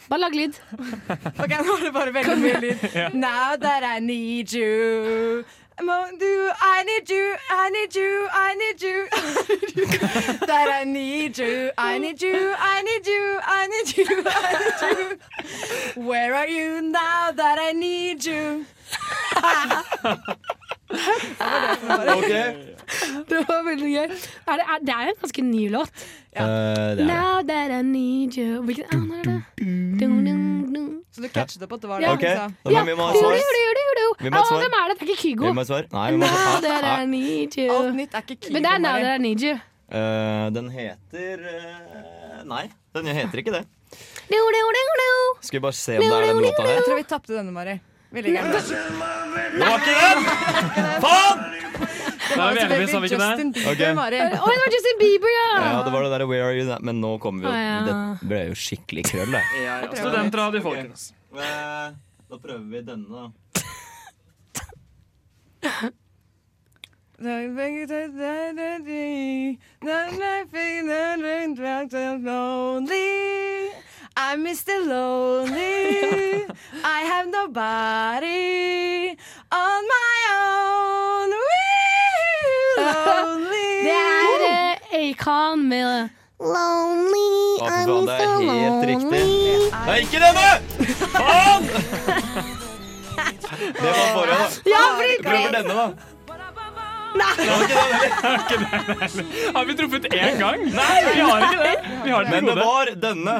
Bare 0.08 0.20
lag 0.20 0.34
lyd. 0.34 0.58
OK, 1.42 1.52
nå 1.66 1.76
er 1.78 1.86
det 1.88 1.92
bare 1.94 2.14
veldig 2.14 2.36
mye 2.38 2.60
lyd. 2.62 3.14
Now 3.14 3.56
that 3.56 3.82
I 3.84 3.98
need 3.98 4.52
you 4.52 5.44
do 5.78 6.50
I 6.60 6.82
need 6.84 7.10
you, 7.10 7.36
I 7.50 7.70
need 7.70 7.94
you, 7.94 8.28
I 8.32 8.54
need 8.54 8.82
you 8.82 9.08
That 10.46 10.68
I 10.72 10.84
need 10.84 11.38
you, 11.38 11.70
I 11.76 11.98
need 11.98 12.22
you, 12.22 12.54
I 12.56 12.82
need 12.82 13.06
you, 13.06 13.38
I 13.42 13.66
need 13.66 13.96
you, 13.96 14.22
I 14.26 14.58
need 14.62 15.16
you 15.96 16.02
Where 16.02 16.34
are 16.34 16.48
you 16.48 16.80
now 16.80 17.32
that 17.32 17.58
I 17.60 17.72
need 17.72 18.24
you 18.24 18.64
Ok. 22.16 22.32
Det 23.26 23.38
var 23.48 23.64
veldig 23.66 23.88
gøy. 23.90 24.04
Er 24.06 24.60
det, 24.60 24.64
er, 24.70 24.82
det 24.86 24.92
er 24.94 25.08
jo 25.08 25.12
en 25.14 25.20
ganske 25.24 25.42
ny 25.42 25.62
låt. 25.72 26.04
Eh, 26.36 26.42
det 26.42 26.44
er 26.46 26.94
det. 27.00 27.06
Now 27.08 27.40
that 27.48 27.72
I 27.74 27.80
need 27.82 28.36
you 28.38 28.60
Hvilken 28.62 29.08
nå 29.08 29.16
er 29.18 29.24
det? 29.26 29.36
Dun, 29.58 30.12
dun, 30.26 30.44
dun. 30.74 30.86
Så 31.10 31.24
du 31.24 31.28
catchet 31.32 31.64
opp 31.66 31.72
at 31.74 31.82
det 31.82 31.90
var 31.90 32.04
det 32.04 32.06
Ja. 32.06 32.12
Ok, 32.14 32.22
du 32.22 32.28
sa? 32.28 32.46
da 32.62 32.76
må 32.76 32.84
vi 32.90 32.96
må 33.00 33.08
ha 33.08 33.16
svar. 33.16 33.34
Du, 33.34 33.56
du, 33.56 33.62
du, 33.80 33.84
du. 33.98 34.24
Vi 34.24 34.30
må 34.30 34.36
ha 34.36 34.44
svar. 34.50 34.62
hvem 34.62 34.76
er 34.78 34.92
det? 34.92 34.98
Det 35.00 35.06
er 35.06 35.10
ikke 35.10 35.22
Kygo. 35.22 35.46
Vi 35.48 35.54
må 35.56 35.64
ha 35.64 35.68
svar. 35.72 35.88
Nei, 35.96 36.06
vi 36.12 36.20
må 36.22 36.30
ha 36.30 36.44
Now 36.44 36.60
that 36.66 36.86
I 36.92 37.06
need 37.10 37.58
you. 37.58 37.70
Alt 37.74 37.98
nytt 37.98 38.14
er 38.14 38.26
ikke 38.26 38.38
Kygo, 38.38 38.54
Men 38.58 38.68
det 38.68 38.74
er 38.76 38.84
Now 38.84 39.00
that 39.00 39.16
I 39.16 39.24
need 39.24 39.46
you. 39.48 39.56
Uh, 39.86 40.46
den 40.54 40.70
heter 40.74 41.42
uh, 41.46 42.44
Nei, 42.46 42.64
den 42.94 43.10
heter 43.16 43.42
ikke 43.42 43.54
det. 43.58 43.64
Skal 45.46 45.58
vi 45.58 45.62
bare 45.62 45.72
se 45.78 45.98
om 45.98 46.02
det 46.02 46.14
er 46.14 46.26
den 46.26 46.42
låta 46.42 46.62
her? 46.62 46.72
Jeg 46.74 46.86
tror 46.86 46.98
vi 46.98 47.04
tapte 47.10 47.34
denne, 47.34 47.52
Mari. 47.54 47.78
Vi 48.16 48.22
legger. 48.24 48.42
Det 48.48 49.60
var 49.60 49.76
ikke 49.76 49.94
den! 50.00 50.20
Faen! 51.04 51.44
Det 52.26 52.36
var 52.40 52.58
Elvis, 52.58 52.92
har 52.92 53.00
vi 53.04 53.08
ikke 53.10 53.18
Justin 53.22 53.50
det? 53.52 53.60
Bieber, 53.62 53.72
Ok. 53.72 53.96
Mari. 53.96 54.18
Å, 54.24 54.48
det 54.50 54.56
var 54.62 54.72
Justin 54.74 54.96
Bieber, 55.00 55.32
ja! 55.34 55.44
Ja, 55.66 55.74
det 55.86 55.92
var 55.94 56.06
det 56.06 56.10
der 56.16 56.24
Where 56.30 56.48
are 56.48 56.56
you 56.56 56.64
now? 56.68 56.80
Men 56.88 56.98
nå 57.04 57.12
kommer 57.22 57.44
vi 57.44 57.52
jo 57.52 57.52
ja. 57.54 57.76
Det 57.86 58.28
ble 58.32 58.40
jo 58.50 58.56
skikkelig 58.58 59.04
krøll, 59.10 59.36
det. 59.36 59.44
Ja, 59.62 59.76
ja. 59.84 59.92
Studentradio, 60.00 60.64
folkens. 60.64 61.10
Eh, 61.36 61.86
Da 62.26 62.40
prøver 62.42 62.64
vi 62.72 62.80
denne, 62.88 63.06
da. 63.12 63.28
I'm 74.18 74.42
Mr. 74.44 74.86
Lonely. 74.86 76.46
I 76.82 77.00
have 77.02 77.28
nobody 77.28 79.10
on 79.52 79.80
my 79.94 80.16
own. 80.40 81.28
We're 82.76 82.96
lonely. 83.06 83.72
Det 83.86 83.92
er 83.92 84.40
uh, 84.48 85.10
Acon 85.10 85.68
med 85.68 86.08
Lonely, 86.40 87.58
I'm 87.60 87.84
fy 87.84 87.90
lonely. 87.90 88.06
det 88.06 88.24
er 88.24 88.40
helt 88.64 88.84
riktig. 88.90 89.22
Det 89.86 89.98
ikke 90.00 90.18
denne! 90.24 90.48
Faen! 91.12 91.62
Det 93.76 93.88
var 93.88 94.06
forrige, 94.14 94.36
da. 94.36 94.46
Ja, 94.70 94.84
prøver 95.24 95.50
denne, 95.58 95.74
da. 95.74 95.86
Nei. 97.16 97.34
Har 99.54 99.64
vi 99.64 99.76
truffet 99.76 100.04
én 100.12 100.38
gang? 100.38 100.64
Nei, 100.64 100.96
vi 101.14 101.20
har 101.20 101.46
ikke 101.46 101.60
det. 101.62 101.76
Vi 102.04 102.10
har 102.10 102.24
det 102.24 102.30
Men 102.30 102.44
det 102.46 102.56
var 102.64 102.84
denne. 103.08 103.36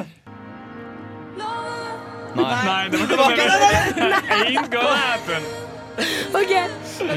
Nei. 1.37 2.65
Nei, 2.65 2.89
det 2.89 2.99
var 2.99 3.31
ikke 3.31 3.47
det. 3.47 4.19
Ain't 4.37 4.69
gonna 4.73 4.95
happen. 4.95 5.43
OK, 6.37 6.51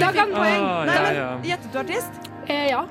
da 0.01 0.09
kan 0.17 0.31
poeng. 0.33 0.63
Ah, 0.65 0.85
Nei, 0.89 0.95
ja, 1.17 1.27
men. 1.37 1.43
Gjettet 1.45 1.73
du 1.75 1.79
artist? 1.83 2.13
Eh, 2.49 2.67
ja. 2.71 2.85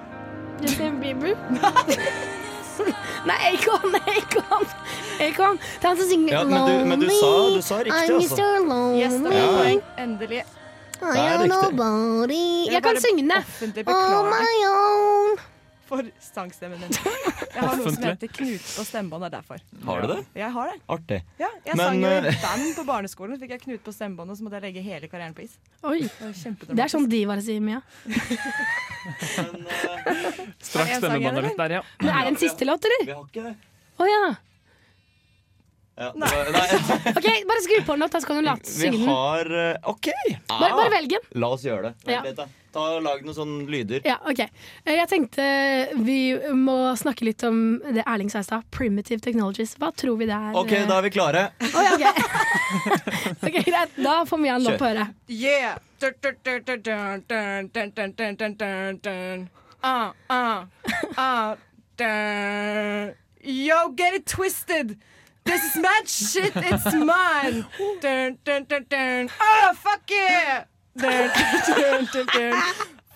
Justin 0.61 0.99
Bieber. 1.01 1.34
Nei, 3.30 3.39
Acon, 3.53 3.95
Acon. 3.95 4.63
Acon. 5.19 5.57
Det 5.59 5.84
er 5.84 5.88
han 5.89 5.97
som 5.99 6.07
synger 6.07 6.32
Ja, 6.38 6.43
men 6.47 6.59
du, 6.69 6.86
men 6.88 7.01
du 7.01 7.09
sa, 7.11 7.32
du 7.55 7.61
sa 7.65 7.75
riktig, 7.84 7.91
I'm 7.91 8.21
altså. 8.21 8.36
Mr. 8.36 8.47
Lonely. 8.69 9.01
Yes, 9.01 9.13
det 9.25 9.34
Ja. 9.36 9.41
var 9.47 9.57
poeng. 9.63 9.82
Endelig. 10.05 10.39
I 10.39 10.45
Det 10.99 11.19
er 11.19 11.34
am 11.34 11.41
riktig. 11.41 11.49
nobody. 11.49 12.45
Jeg 12.71 12.82
kan 12.84 12.95
synge 13.03 13.21
den. 13.23 13.32
Offentlig 13.38 13.84
On 13.88 13.89
beklage. 13.89 14.30
my 14.36 14.53
own. 14.69 15.18
For 15.89 16.09
sangstemmen 16.23 16.79
min. 16.83 16.93
Jeg 17.55 17.65
har 17.65 17.79
noe 17.79 17.91
som 17.91 18.03
heter 18.05 18.31
knute 18.31 18.63
på 18.63 18.85
stemmebåndet 18.87 19.33
derfor. 19.33 19.61
Har 19.85 20.03
du 20.03 20.11
det? 20.13 20.19
Jeg 20.37 20.51
har 20.55 20.69
det. 20.71 20.77
Artig. 20.95 21.19
Ja, 21.41 21.49
jeg 21.65 21.75
Men, 21.75 21.85
sang 21.85 22.03
jo 22.03 22.11
i 22.13 22.17
eh, 22.29 22.41
band 22.43 22.67
på 22.77 22.85
barneskolen, 22.87 23.35
så 23.35 23.43
fikk 23.43 23.55
jeg 23.55 23.63
knut 23.65 23.83
på 23.87 23.93
stemmebåndet, 23.95 24.39
så 24.39 24.45
måtte 24.45 24.59
jeg 24.59 24.65
legge 24.69 24.83
hele 24.85 25.09
karrieren 25.11 25.35
på 25.35 25.43
is. 25.47 25.57
Oi. 25.89 26.01
Det. 26.05 26.69
Det 26.69 26.83
er 26.85 26.93
sånn 26.93 27.09
divaer 27.11 27.41
sier, 27.43 27.63
Mia. 27.63 27.81
Straks 29.19 29.49
Er 29.49 30.53
Straks 30.69 30.97
stemmebåndet 31.01 31.49
litt 31.49 31.59
der, 31.63 31.79
ja. 31.79 31.81
Men 32.03 32.13
er 32.13 32.21
det 32.29 32.35
en 32.35 32.39
siste 32.45 32.69
låt, 32.69 32.85
eller? 32.89 33.09
Vi 33.09 33.17
har 33.17 33.25
ikke 33.25 33.47
det. 33.49 33.55
Å 33.99 34.07
ja. 34.07 34.23
Ja, 36.00 36.14
nei. 36.16 36.30
nei. 36.56 36.68
ok, 37.12 37.28
Bare 37.50 37.62
skru 37.66 37.82
på 37.86 37.91
den 37.91 38.00
låta, 38.06 38.22
så 38.22 38.28
kan 38.28 38.39
du 38.39 38.45
late 38.47 38.72
synge. 38.72 38.97
Vi 38.97 39.06
har 39.06 39.52
OK! 39.84 40.08
Ah, 40.47 40.60
bare, 40.60 40.74
bare, 40.78 40.89
velg 40.93 41.10
den. 41.10 41.30
La 41.41 41.50
oss 41.52 41.66
gjøre 41.68 41.91
det. 41.91 42.14
Ja. 42.14 42.47
Ta 42.72 42.84
og 42.95 43.02
Lag 43.04 43.24
noen 43.26 43.34
sånne 43.36 43.66
lyder. 43.66 44.04
Ja, 44.06 44.20
ok 44.30 44.43
Jeg 44.86 45.08
tenkte 45.10 45.43
vi 46.06 46.38
må 46.54 46.76
snakke 47.00 47.26
litt 47.26 47.43
om 47.47 47.80
det 47.82 48.04
Erling 48.06 48.30
Seistad. 48.32 48.64
Primitive 48.72 49.20
Technologies. 49.26 49.74
Hva 49.82 49.89
tror 49.91 50.20
vi 50.22 50.30
det 50.30 50.38
er? 50.38 50.56
Ok, 50.60 50.76
da 50.88 51.00
er 51.00 51.08
vi 51.08 51.12
klare. 51.14 51.43
Oh, 51.74 51.84
ja, 51.84 51.97
okay. 51.97 52.14
ok, 53.50 53.60
Greit. 53.66 53.97
Da 53.97 54.22
får 54.30 54.43
vi 54.43 54.54
han 54.54 54.64
lov 54.64 54.80
på 54.80 54.91
høre 54.91 55.10
Yeah! 55.28 55.80
Yo, 63.41 63.89
get 63.95 64.14
it 64.14 64.26
twisted! 64.26 64.97
This 65.50 65.64
is 65.66 65.82
mad 65.82 66.08
shit, 66.08 66.54
it's 66.56 66.93
mine! 66.93 67.66
Dun, 68.02 68.38
dun, 68.43 68.66
dun, 68.66 68.86
dun. 68.88 69.30
Oh, 69.41 69.74
fuck 69.74 70.04
yeah! 70.08 70.66
Dun, 70.95 71.32
dun, 71.66 72.06
dun, 72.14 72.26
dun, 72.28 72.64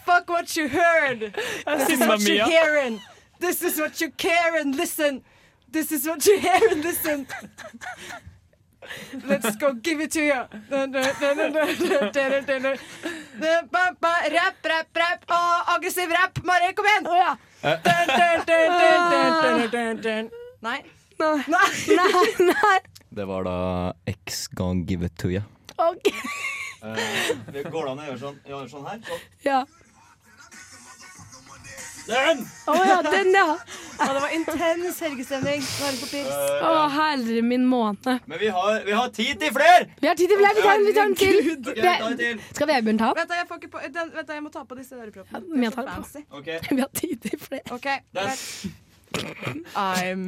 Fuck 0.04 0.30
what 0.30 0.58
you 0.58 0.68
heard! 0.68 1.36
This 1.68 1.90
is 1.90 2.00
what 2.00 2.22
you're 2.28 2.46
hearing! 2.46 3.02
This 3.40 3.62
is 3.62 3.80
what 3.80 4.02
you 4.02 4.10
care 4.10 4.56
and 4.58 4.76
listen! 4.76 5.22
This 5.70 5.92
is 5.92 6.08
what 6.08 6.26
you 6.26 6.40
hear 6.40 6.60
and 6.72 6.84
listen! 6.84 7.28
Let's 9.26 9.56
go 9.56 9.74
give 9.74 10.02
it 10.02 10.12
to 10.14 10.22
you. 10.26 10.34
Rapp, 14.34 14.66
rapp, 14.66 14.98
rapp 14.98 15.24
og 15.30 15.68
aggressiv 15.76 16.10
rapp. 16.10 16.44
Mari, 16.44 16.74
kom 16.74 16.86
igjen! 16.86 17.08
Nei. 20.62 20.84
Nei. 21.20 21.44
Nei. 21.48 21.70
Nei, 22.00 22.26
nei. 22.54 22.80
Det 23.14 23.26
var 23.30 23.46
da 23.46 23.58
X 24.10 24.48
gang 24.48 24.86
Give 24.90 25.06
It 25.06 25.18
To 25.22 25.30
You. 25.30 25.44
Ok. 25.78 26.10
det 27.54 27.64
går 27.72 27.86
det 27.86 27.92
an 27.92 28.00
å 28.00 28.06
gjøre 28.10 28.20
sånn, 28.20 28.38
gjøre 28.50 28.70
sånn 28.72 28.86
her? 28.90 29.00
Sånn. 29.08 29.24
Ja. 29.46 29.64
Den! 32.08 32.42
Å 32.68 32.74
ja, 32.84 32.98
den, 33.06 33.30
ja. 33.32 33.58
Ja, 34.00 34.08
det 34.14 34.20
var 34.20 34.34
intens 34.36 34.98
helgestemning. 35.00 35.62
Bare 35.80 35.94
uh, 35.94 36.18
ja. 36.20 36.68
Å, 36.68 36.72
herre 36.92 37.44
min 37.46 37.64
måne. 37.70 38.18
Men 38.28 38.42
vi 38.42 38.50
har, 38.52 38.82
vi 38.84 38.92
har 38.98 39.14
tid 39.16 39.40
til 39.40 39.54
flere! 39.56 39.88
Vi 40.02 40.10
har 40.10 40.18
tid 40.20 40.34
til 40.34 40.42
flere. 40.42 40.56
Vi 40.58 40.66
tar, 40.66 40.84
vi 40.84 40.94
tar 40.98 41.06
en 41.06 41.16
til. 41.22 41.38
Okay, 41.38 41.78
vi 41.78 41.86
tar 41.86 42.04
en 42.10 42.18
til. 42.20 42.42
Skal 42.58 42.72
Vebjørn 42.74 43.00
ta 43.00 43.14
opp? 43.14 43.22
Vent, 43.22 43.38
jeg 43.40 43.48
får 43.54 43.62
ikke 43.62 43.72
på 43.78 43.86
den, 43.86 44.12
Vent, 44.18 44.36
jeg 44.36 44.44
må 44.44 44.52
ta 44.58 44.66
på 44.68 44.80
disse 44.82 45.00
øreproppene. 45.00 45.40
Ja, 45.40 45.40
vi, 45.48 45.66
er 45.70 45.78
tar 45.78 45.80
så 45.80 45.80
det 45.80 45.88
på. 45.88 45.96
fancy. 46.02 46.22
Ok. 46.42 46.48
Vi 46.76 46.82
har 46.84 46.92
tid 47.00 47.16
til 47.30 47.40
flere. 47.40 47.66
OK. 47.72 47.88
I'm 49.78 50.28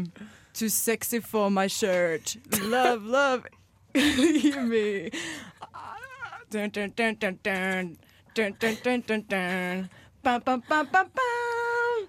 too 0.55 0.69
sexy 0.69 1.19
for 1.19 1.51
my 1.51 1.67
shirt. 1.67 2.37
Love, 2.61 3.03
love, 3.03 3.45
leave 3.93 4.61
me. 4.63 5.11
Dun, 6.49 6.69
dun, 6.69 6.93
dun, 6.95 7.15
dun, 7.15 7.39
dun. 7.43 7.97
Dun, 8.33 8.55
dun, 8.59 8.77
dun, 8.81 9.01
dun, 9.01 9.25
dun. 9.27 9.89
Bam, 10.23 10.41
bam, 10.41 10.63
bam, 10.67 10.87
bam, 10.91 11.11
bam. 11.13 12.07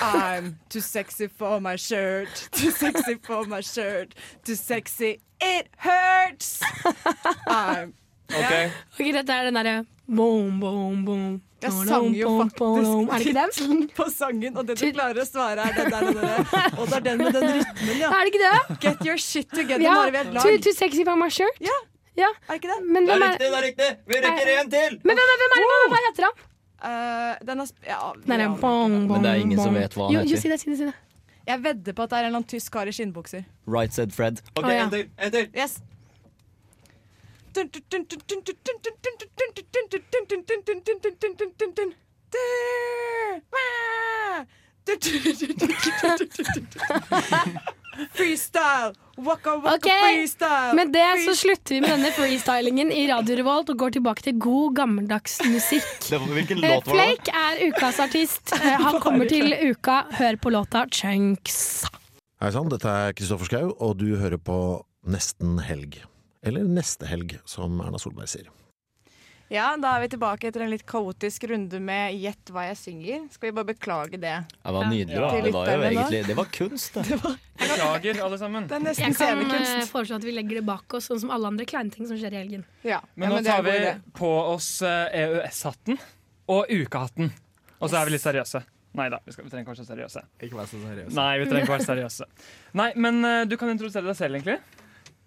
I'm 0.00 0.58
too 0.68 0.80
sexy 0.80 1.26
for 1.26 1.60
my 1.60 1.74
shirt. 1.74 2.48
Too 2.52 2.70
sexy 2.70 3.16
for 3.16 3.44
my 3.44 3.60
shirt. 3.60 4.14
Too 4.44 4.54
sexy, 4.54 5.20
it 5.40 5.68
hurts. 5.76 6.62
I'm 7.48 7.94
Ok. 8.30 8.52
Ok, 8.94 9.06
Dette 9.16 9.32
er 9.36 9.48
den 9.50 9.54
derre 9.60 9.76
boom, 10.10 10.58
boom, 10.60 11.04
boom. 11.06 11.40
Jeg 11.60 11.72
sang 11.86 12.06
jo 12.16 12.30
faktisk 12.40 13.12
Er 13.12 13.18
det 13.18 13.26
ikke 13.26 13.34
den? 13.36 13.50
tittelen 13.52 13.82
på 13.98 14.04
sangen, 14.10 14.56
og 14.56 14.66
det 14.66 14.78
du 14.80 14.86
klarer 14.96 15.18
å 15.20 15.26
svare, 15.28 15.66
er 15.68 15.74
den 15.76 15.90
der. 15.92 16.06
Den 16.06 16.16
der. 16.16 16.78
Og 16.80 16.86
det 16.88 16.96
er 16.96 17.04
den 17.04 17.18
med 17.20 17.32
den 17.36 17.46
rytmen, 17.58 17.96
ja. 18.00 18.08
Er 18.08 18.24
det 18.24 18.32
ikke 18.32 18.42
det? 18.46 18.78
Get 18.86 19.04
your 19.06 19.18
shit 19.20 19.48
together, 19.52 19.82
Ja, 19.84 19.92
Mari. 19.98 20.10
Vi 20.10 20.16
er 20.16 20.20
et 20.24 20.32
too, 20.40 20.50
lag. 20.54 20.62
too 20.64 20.72
sexy 20.72 21.04
for 21.04 21.16
my 21.20 21.28
shirt. 21.28 21.60
Ja. 21.60 21.76
Ja. 22.16 22.30
Er 22.48 22.54
det 22.56 22.62
ikke 22.62 22.72
det? 22.72 22.78
Men 22.88 23.06
Det 23.06 23.12
er 23.14 23.20
er, 23.20 23.28
riktig, 23.32 23.50
det 23.50 23.58
er 23.58 23.66
riktig! 23.66 23.90
Vi 24.06 24.14
rekker 24.24 24.48
én 24.56 24.70
til! 24.72 24.96
men 25.04 25.16
hvem, 25.20 25.34
er- 25.34 25.38
hvem 25.42 25.54
er 25.56 25.60
det? 25.60 25.90
Hva, 25.92 26.00
heter 26.08 26.28
han? 26.30 26.46
Uh, 26.80 27.46
den 27.46 27.60
er 27.60 27.66
sp 27.68 27.76
ja, 27.86 27.98
nei, 28.24 28.36
ja. 28.40 28.48
bong, 28.48 28.60
bong, 28.60 29.10
Men 29.12 29.22
det 29.22 29.30
er 29.30 29.40
ingen 29.44 29.58
som 29.60 29.74
vet 29.76 29.92
hva 29.94 30.06
han 30.08 30.14
jo, 30.16 30.20
Jo, 30.32 30.36
si 30.40 30.48
det, 30.48 30.58
si 30.62 30.70
det, 30.70 30.78
si 30.80 30.86
det. 30.88 30.94
Jeg 31.46 31.60
vedder 31.64 31.92
på 31.92 32.02
at 32.06 32.10
det 32.10 32.16
er 32.16 32.22
en 32.24 32.26
eller 32.30 32.40
annen 32.40 32.48
tysk 32.48 32.72
kar 32.72 32.88
i 32.88 32.92
skinnbukser. 32.96 33.44
Right 33.66 33.92
said 33.92 34.12
Fred. 34.16 34.40
OK, 34.56 34.64
oh, 34.64 34.72
ja. 34.72 34.84
en 34.86 34.90
til. 34.90 35.06
En 35.20 35.30
til. 35.34 35.48
Yes. 35.56 35.76
Freestyle! 48.14 48.94
Waka 49.16 49.56
waka 49.56 49.74
Ok, 49.74 49.88
freestyle! 50.02 50.74
Med 50.74 50.92
det 50.92 51.24
så 51.24 51.34
slutter 51.36 51.74
vi 51.74 51.80
med 51.80 51.90
denne 51.90 52.10
freestylingen 52.16 52.92
i 52.92 53.04
Radio 53.10 53.36
Revolt 53.36 53.72
og 53.74 53.80
går 53.82 53.96
tilbake 53.98 54.24
til 54.24 54.38
god, 54.40 54.76
gammeldags 54.78 55.40
musikk. 55.44 56.08
Hvilken 56.36 56.64
Eh, 56.64 56.74
låt 56.76 56.86
var 56.86 56.96
det? 56.96 57.06
Flake 57.16 57.34
er 57.42 57.64
ukas 57.68 58.00
artist. 58.00 58.54
Eh, 58.56 58.76
Han 58.86 59.00
kommer 59.00 59.28
til 59.28 59.52
uka. 59.70 60.04
Hør 60.20 60.38
på 60.40 60.54
låta 60.54 60.86
Chunks. 60.92 61.58
Hei 62.40 62.52
sann, 62.54 62.70
dette 62.72 62.88
er 62.88 63.12
Kristoffer 63.18 63.50
Schau, 63.50 63.74
og 63.76 63.98
du 64.00 64.14
hører 64.16 64.38
på 64.40 64.56
Nesten 65.04 65.58
helg. 65.64 66.00
Eller 66.46 66.64
Neste 66.64 67.06
helg, 67.10 67.36
som 67.44 67.80
Erna 67.84 67.98
Solberg 68.00 68.28
sier. 68.32 68.48
Ja, 69.50 69.72
da 69.82 69.96
er 69.96 70.04
vi 70.04 70.08
tilbake 70.12 70.46
etter 70.46 70.62
en 70.62 70.70
litt 70.70 70.84
kaotisk 70.86 71.48
runde 71.50 71.80
med 71.82 72.14
Gjett 72.22 72.52
hva 72.54 72.68
jeg 72.68 72.76
synger. 72.78 73.24
Skal 73.34 73.48
vi 73.50 73.54
bare 73.56 73.66
beklage 73.72 74.20
det? 74.22 74.34
Det 74.62 74.74
var 74.76 74.84
nydelig, 74.86 75.16
da. 75.18 75.30
Ja, 75.34 75.42
Det 75.42 75.52
var 75.56 75.70
jo 75.72 75.86
egentlig 75.88 76.20
Det 76.28 76.36
var 76.38 76.50
kunst, 76.54 76.94
det. 77.10 77.18
Beklager, 77.58 78.20
alle 78.28 78.38
sammen. 78.38 78.68
Det 78.70 78.76
er 78.78 78.84
nesten 78.84 79.08
Jeg 79.08 79.16
kan 79.18 79.26
eh, 79.26 79.48
scenekunst. 79.50 79.90
foreslå 79.90 80.20
at 80.20 80.26
vi 80.28 80.34
legger 80.36 80.60
det 80.60 80.64
bak 80.68 80.94
oss, 80.94 81.08
sånn 81.10 81.18
som 81.24 81.32
alle 81.34 81.50
andre 81.50 81.66
kleine 81.66 81.90
ting 81.90 82.06
som 82.06 82.20
skjer 82.20 82.36
i 82.36 82.38
helgen. 82.44 82.62
Ja, 82.86 83.00
Men 83.18 83.26
ja, 83.26 83.32
nå 83.34 83.40
det 83.42 83.50
er 83.50 83.56
tar 83.58 83.66
vi 83.66 84.12
på 84.20 84.30
oss 84.54 84.68
eh, 84.86 85.18
EØS-hatten 85.24 85.98
og 86.54 86.70
ukehatten. 86.70 87.32
Og 87.80 87.90
så 87.90 87.98
er 87.98 88.06
vi 88.06 88.14
litt 88.14 88.22
seriøse. 88.22 88.62
Nei 89.00 89.08
da, 89.10 89.18
vi, 89.26 89.34
skal, 89.34 89.44
vi 89.48 89.50
trenger 89.50 89.66
ikke 89.66 89.74
være 89.74 89.82
så 89.82 89.90
seriøse. 89.90 90.22
Ikke 90.46 90.60
være 90.62 90.70
så 90.70 90.78
seriøse. 90.84 91.16
Nei, 91.18 91.32
vi 91.42 91.50
trenger 91.50 91.66
ikke 91.66 91.74
være 91.74 91.88
seriøse. 91.90 92.30
Nei, 92.78 92.88
men 93.02 93.20
eh, 93.26 93.42
du 93.50 93.58
kan 93.58 93.74
introdusere 93.74 94.06
deg 94.12 94.18
selv, 94.18 94.38
egentlig. 94.38 94.60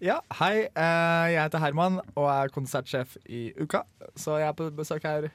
Ja, 0.02 0.20
hei. 0.40 0.68
eh, 0.68 1.28
jeg 1.34 1.44
heter 1.44 1.62
Herman 1.62 2.00
og 2.16 2.28
er 2.28 2.52
konsertsjef 2.54 3.16
i 3.26 3.54
Uka. 3.62 3.84
Så 4.16 4.38
jeg 4.42 4.48
er 4.48 4.58
på 4.58 4.70
besøk 4.76 5.04
her 5.04 5.30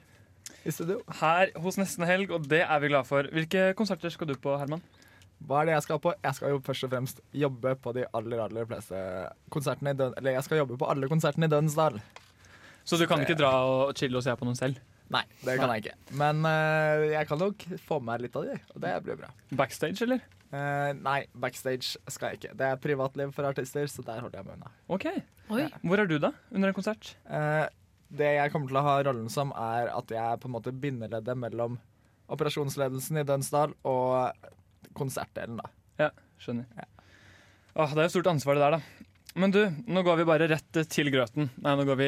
i 0.65 0.71
studio. 0.71 0.99
Her 1.21 1.53
hos 1.57 1.77
Nesten 1.79 2.05
Helg, 2.05 2.31
og 2.31 2.49
det 2.49 2.61
er 2.61 2.79
vi 2.79 2.91
glad 2.91 3.07
for. 3.07 3.23
Hvilke 3.31 3.73
konserter 3.73 4.09
skal 4.13 4.27
du 4.27 4.35
på, 4.35 4.57
Herman? 4.57 4.83
Hva 5.39 5.61
er 5.61 5.69
det 5.69 5.73
jeg 5.77 5.85
skal 5.87 5.99
på? 6.03 6.13
Jeg 6.23 6.35
skal 6.35 6.49
jo 6.53 6.61
først 6.65 6.83
og 6.83 6.91
fremst 6.91 7.21
jobbe 7.31 7.75
på 7.79 7.93
de 7.95 8.05
aller 8.13 8.41
aller 8.43 8.65
fleste 8.67 8.99
konsertene 9.49 9.95
i 9.95 9.99
Døn... 10.01 10.13
Eller 10.17 10.35
jeg 10.35 10.43
skal 10.43 10.57
jobbe 10.57 10.77
på 10.77 10.89
alle 10.91 11.07
konsertene 11.07 11.47
i 11.47 11.53
Dønsdal. 11.53 12.01
Så 12.83 12.97
du 12.99 13.05
kan 13.07 13.21
ikke 13.23 13.37
dra 13.39 13.53
og 13.63 13.95
chille 13.95 14.17
og 14.19 14.25
se 14.25 14.35
på 14.35 14.45
noen 14.45 14.59
selv? 14.59 14.81
Nei, 15.09 15.23
det 15.41 15.55
kan 15.57 15.71
jeg 15.73 15.83
ikke. 15.83 15.95
Men 16.21 16.43
uh, 16.45 17.05
jeg 17.09 17.25
kan 17.29 17.39
nok 17.41 17.65
få 17.87 17.97
med 18.01 18.11
meg 18.11 18.27
litt 18.27 18.37
av 18.37 18.45
de, 18.45 18.57
og 18.75 18.83
det 18.83 18.91
blir 19.05 19.17
bra. 19.17 19.31
Backstage, 19.57 19.97
eller? 20.05 20.21
Uh, 20.49 20.93
nei, 21.01 21.19
backstage 21.37 21.97
skal 22.09 22.33
jeg 22.33 22.39
ikke. 22.39 22.53
Det 22.57 22.67
er 22.67 22.81
privatliv 22.81 23.33
for 23.33 23.49
artister, 23.49 23.89
så 23.89 24.05
der 24.05 24.21
holder 24.21 24.41
jeg 24.41 24.47
meg 24.47 24.59
unna. 24.59 24.71
Ok. 24.89 25.07
Oi. 25.49 25.65
Hvor 25.81 26.03
er 26.03 26.09
du, 26.09 26.17
da? 26.21 26.33
Under 26.53 26.71
en 26.71 26.77
konsert? 26.77 27.15
Uh, 27.25 27.65
det 28.09 28.31
jeg 28.35 28.53
kommer 28.53 28.69
til 28.69 28.79
å 28.81 28.85
ha 28.85 28.95
rollen 29.05 29.29
som, 29.33 29.53
er 29.57 29.89
at 29.93 30.13
jeg 30.13 30.21
er 30.21 30.39
på 30.41 30.49
en 30.49 30.55
måte 30.57 30.73
bindeleddet 30.73 31.37
mellom 31.37 31.77
operasjonsledelsen 32.29 33.21
i 33.21 33.25
Dønsdal 33.25 33.73
og 33.89 34.49
konsertdelen, 34.97 35.61
da. 35.61 35.73
Ja, 36.05 36.13
skjønner. 36.41 36.69
Åh, 37.79 37.93
det 37.93 38.01
er 38.01 38.09
jo 38.09 38.13
stort 38.17 38.29
ansvar, 38.31 38.57
det 38.57 38.65
der, 38.65 38.77
da. 38.77 38.98
Men 39.37 39.51
du, 39.53 39.59
nå 39.85 40.01
går 40.03 40.17
vi 40.19 40.25
bare 40.25 40.47
rett 40.49 40.79
til 40.89 41.11
grøten. 41.13 41.51
Nei, 41.61 41.73
nå 41.77 41.85
går 41.85 41.97
vi 41.99 42.07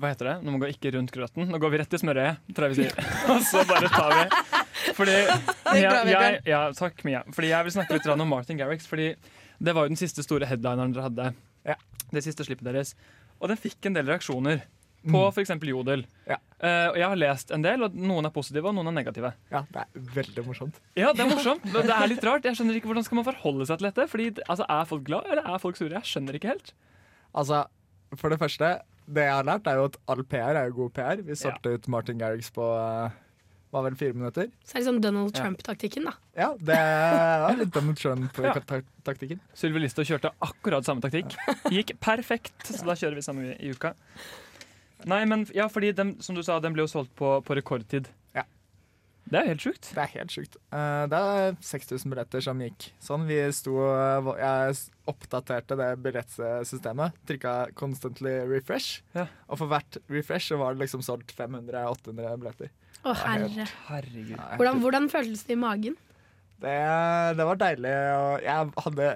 Hva 0.00 0.12
heter 0.12 0.30
det? 0.30 0.34
Nå 0.42 0.54
må 0.54 0.62
vi 0.64 0.72
ikke 0.72 0.94
rundt 0.96 1.12
grøten. 1.12 1.44
Nå 1.52 1.60
går 1.60 1.74
vi 1.74 1.80
rett 1.82 1.92
til 1.92 2.00
smørøyet, 2.00 2.40
tror 2.56 2.68
jeg 2.68 2.74
vi 2.74 2.86
sier. 2.86 3.10
Og 3.34 3.42
så 3.44 3.64
bare 3.68 3.90
tar 3.92 4.14
vi 4.16 4.24
Fordi 4.96 5.16
jeg, 5.82 6.02
jeg, 6.08 6.42
ja, 6.48 6.62
Takk, 6.78 7.04
Mia. 7.08 7.22
Fordi 7.36 7.52
jeg 7.52 7.68
vil 7.68 7.76
snakke 7.76 7.98
litt 7.98 8.08
om 8.14 8.24
Martin 8.30 8.60
Garrix. 8.60 8.88
Fordi 8.88 9.12
det 9.62 9.74
var 9.76 9.86
jo 9.86 9.92
den 9.92 10.00
siste 10.00 10.24
store 10.24 10.48
headlineren 10.48 10.96
dere 10.96 11.10
hadde. 11.10 11.32
Det 12.12 12.24
siste 12.24 12.44
slippet 12.44 12.66
deres. 12.68 12.96
Og 13.40 13.50
den 13.52 13.60
fikk 13.60 13.88
en 13.88 13.96
del 13.96 14.08
reaksjoner. 14.08 14.64
På 15.02 15.18
Mm. 15.24 15.32
f.eks. 15.34 15.50
Jodel. 15.66 16.04
Ja. 16.28 16.36
Uh, 16.62 16.92
og 16.92 16.96
jeg 17.00 17.08
har 17.08 17.16
lest 17.18 17.50
en 17.50 17.62
del, 17.64 17.82
og 17.82 17.94
noen 17.98 18.24
er 18.24 18.30
positive, 18.30 18.68
og 18.70 18.74
noen 18.76 18.86
er 18.92 18.94
negative. 19.02 19.32
Ja, 19.50 19.64
det 19.72 19.82
er 19.82 20.04
veldig 20.14 20.44
morsomt. 20.46 20.76
Ja, 20.94 21.10
det 21.12 21.24
er 21.24 21.30
morsomt, 21.34 21.64
men 21.74 21.88
det 21.88 21.96
er 21.96 22.06
litt 22.12 22.22
rart. 22.28 22.44
Jeg 22.46 22.54
skjønner 22.60 22.78
ikke 22.78 22.86
Hvordan 22.92 23.04
skal 23.08 23.18
man 23.18 23.26
forholde 23.26 23.66
seg 23.66 23.78
til 23.82 23.88
dette? 23.90 24.06
Fordi, 24.12 24.28
altså, 24.46 24.66
Er 24.70 24.84
folk 24.86 25.02
glad, 25.08 25.26
eller 25.32 25.42
er 25.42 25.58
folk 25.58 25.76
sure? 25.80 25.90
Jeg 25.98 26.06
skjønner 26.06 26.38
ikke 26.38 26.52
helt. 26.54 26.72
Altså, 27.34 27.64
for 28.14 28.28
det 28.30 28.38
første, 28.38 28.70
det 29.10 29.24
jeg 29.26 29.34
har 29.34 29.44
lært, 29.48 29.66
er 29.66 29.80
jo 29.80 29.88
at 29.90 29.96
all 30.06 30.22
PR 30.22 30.54
er 30.60 30.68
jo 30.70 30.76
god 30.84 30.94
PR. 30.94 31.22
Vi 31.26 31.34
solgte 31.34 31.74
ut 31.74 31.88
Martin 31.90 32.18
Garrix 32.22 32.52
på, 32.54 32.62
eh, 32.62 33.18
var 33.72 33.82
vel 33.88 33.96
fire 33.96 34.12
minutter. 34.14 34.50
Så 34.68 34.76
er 34.76 34.82
det 34.82 34.86
sånn 34.90 35.00
Donald 35.02 35.32
Trump-taktikken, 35.34 36.04
da. 36.06 36.12
Ja, 36.36 36.50
det 36.60 36.76
var 36.76 37.56
litt 37.58 37.72
Donald 37.74 37.96
Trump-taktikken. 37.98 39.40
Sylvi 39.56 39.80
Listhaug 39.82 40.06
kjørte 40.06 40.30
akkurat 40.44 40.84
samme 40.86 41.00
taktikk. 41.02 41.34
Gikk 41.74 41.94
perfekt, 42.04 42.54
så 42.68 42.84
da 42.86 42.94
kjører 42.94 43.16
vi 43.18 43.24
samme 43.26 43.54
i 43.56 43.72
uka. 43.72 43.94
Nei, 45.10 45.24
men 45.26 45.46
ja, 45.54 45.68
fordi 45.72 45.92
den, 45.96 46.16
som 46.22 46.34
du 46.36 46.42
sa, 46.42 46.58
den 46.60 46.72
ble 46.74 46.84
jo 46.86 46.90
solgt 46.90 47.14
på, 47.18 47.40
på 47.46 47.56
rekordtid. 47.58 48.08
Ja. 48.36 48.44
Det 49.32 49.38
er 49.40 49.46
helt 49.52 49.62
sjukt. 49.64 49.88
Det 49.94 50.02
er 50.02 50.10
helt 50.18 50.32
sjukt. 50.34 50.56
Uh, 50.74 51.06
det 51.08 51.18
er 51.18 51.56
6000 51.64 52.10
billetter 52.12 52.42
som 52.44 52.60
gikk 52.60 52.88
sånn. 53.00 53.24
Vi 53.30 53.38
sto 53.56 53.78
eh, 53.86 54.30
Jeg 54.42 54.76
oppdaterte 55.08 55.78
det 55.78 55.90
billettsystemet. 56.04 57.16
Trykka 57.30 57.54
'constantly 57.78 58.34
refresh'. 58.50 59.00
Og 59.48 59.58
for 59.62 59.66
hvert 59.72 59.98
refresh 60.12 60.50
så 60.52 60.58
var 60.60 60.74
det 60.74 60.84
liksom 60.84 61.02
solgt 61.06 61.32
500-800 61.38 62.36
billetter. 62.42 62.70
Å, 63.02 63.14
herre. 63.24 63.66
Herregud. 63.88 64.36
Ja, 64.36 64.56
Hvordan, 64.58 64.80
hvordan 64.84 65.08
føltes 65.10 65.46
det 65.48 65.56
i 65.56 65.58
magen? 65.58 65.96
Det, 66.62 66.74
det 67.38 67.44
var 67.48 67.56
deilig. 67.58 67.90
Og 68.14 68.44
jeg 68.44 68.68
hadde 68.84 69.08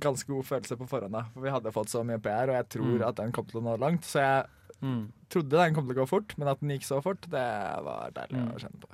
ganske 0.00 0.30
god 0.32 0.46
følelse 0.48 0.78
på 0.80 0.86
forhånd. 0.88 1.12
da, 1.12 1.26
For 1.34 1.44
vi 1.44 1.52
hadde 1.52 1.72
fått 1.74 1.90
så 1.92 2.00
mye 2.06 2.16
PR, 2.24 2.48
og 2.48 2.56
jeg 2.56 2.68
tror 2.72 2.94
Mm. 2.94 3.08
at 3.08 3.16
den 3.16 3.32
kom 3.36 3.44
til 3.50 3.60
å 3.60 3.64
nå 3.66 3.74
langt. 3.82 4.04
Så 4.08 4.22
jeg 4.22 4.46
Mm. 4.82 5.06
trodde 5.32 5.56
den 5.56 5.74
kom 5.74 5.86
til 5.88 5.96
å 5.96 6.00
gå 6.02 6.08
fort, 6.10 6.34
men 6.38 6.48
at 6.48 6.60
den 6.60 6.70
gikk 6.74 6.84
så 6.84 6.98
fort, 7.02 7.22
det 7.32 7.44
var 7.86 8.10
deilig 8.14 8.36
Mm. 8.42 8.50
å 8.54 8.58
kjenne 8.60 8.80
på. 8.82 8.88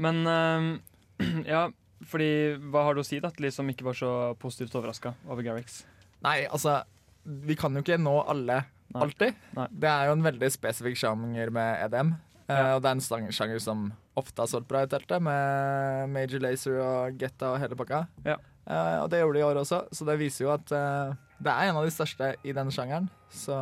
Men 0.00 0.20
uh, 0.26 0.78
ja, 1.52 1.64
fordi 2.08 2.30
hva 2.70 2.84
har 2.86 2.94
du 2.96 3.02
å 3.02 3.06
si 3.06 3.18
da, 3.20 3.28
til 3.34 3.48
de 3.48 3.52
som 3.52 3.68
ikke 3.68 3.84
var 3.84 3.98
så 3.98 4.12
positivt 4.40 4.74
overraska 4.78 5.12
over 5.28 5.42
Garrix? 5.44 5.82
Nei, 6.24 6.46
altså 6.48 6.82
Vi 7.24 7.54
kan 7.56 7.74
jo 7.76 7.82
ikke 7.84 7.98
nå 8.00 8.14
alle 8.28 8.62
Nei. 8.94 9.02
alltid. 9.04 9.34
Nei. 9.56 9.66
Det 9.70 9.88
er 9.90 10.06
jo 10.08 10.12
en 10.16 10.24
veldig 10.24 10.48
spesifikk 10.54 10.96
sjanger 10.96 11.50
med 11.52 11.82
EDM. 11.84 12.14
eh, 12.48 12.70
og 12.74 12.80
det 12.82 12.88
er 12.88 12.96
en 13.20 13.30
sjanger 13.30 13.60
som 13.60 13.92
ofte 14.16 14.40
har 14.42 14.48
solgt 14.48 14.66
bra 14.68 14.82
i 14.82 14.88
teltet, 14.90 15.20
med 15.22 16.08
Major 16.10 16.40
Lazer 16.40 16.80
og 16.80 17.18
Getta 17.20 17.52
og 17.52 17.60
hele 17.60 17.76
pakka. 17.76 18.06
Ja. 18.24 18.38
Uh, 18.70 19.02
og 19.04 19.10
det 19.10 19.20
gjorde 19.20 19.34
de 19.38 19.40
i 19.40 19.46
år 19.46 19.60
også, 19.60 19.82
så 19.92 20.04
det 20.06 20.18
viser 20.20 20.44
jo 20.46 20.50
at 20.54 20.72
uh, 20.72 21.14
det 21.40 21.50
er 21.52 21.68
en 21.70 21.76
av 21.80 21.84
de 21.86 21.90
største 21.94 22.34
i 22.44 22.52
den 22.56 22.68
sjangeren. 22.70 23.08
Så 23.30 23.54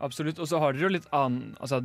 Absolutt. 0.00 0.38
Og 0.38 0.48
så 0.50 0.58
har 0.60 0.72
dere 0.76 0.82
jo 0.88 0.92
litt 0.92 1.08
annen 1.12 1.56
altså, 1.60 1.82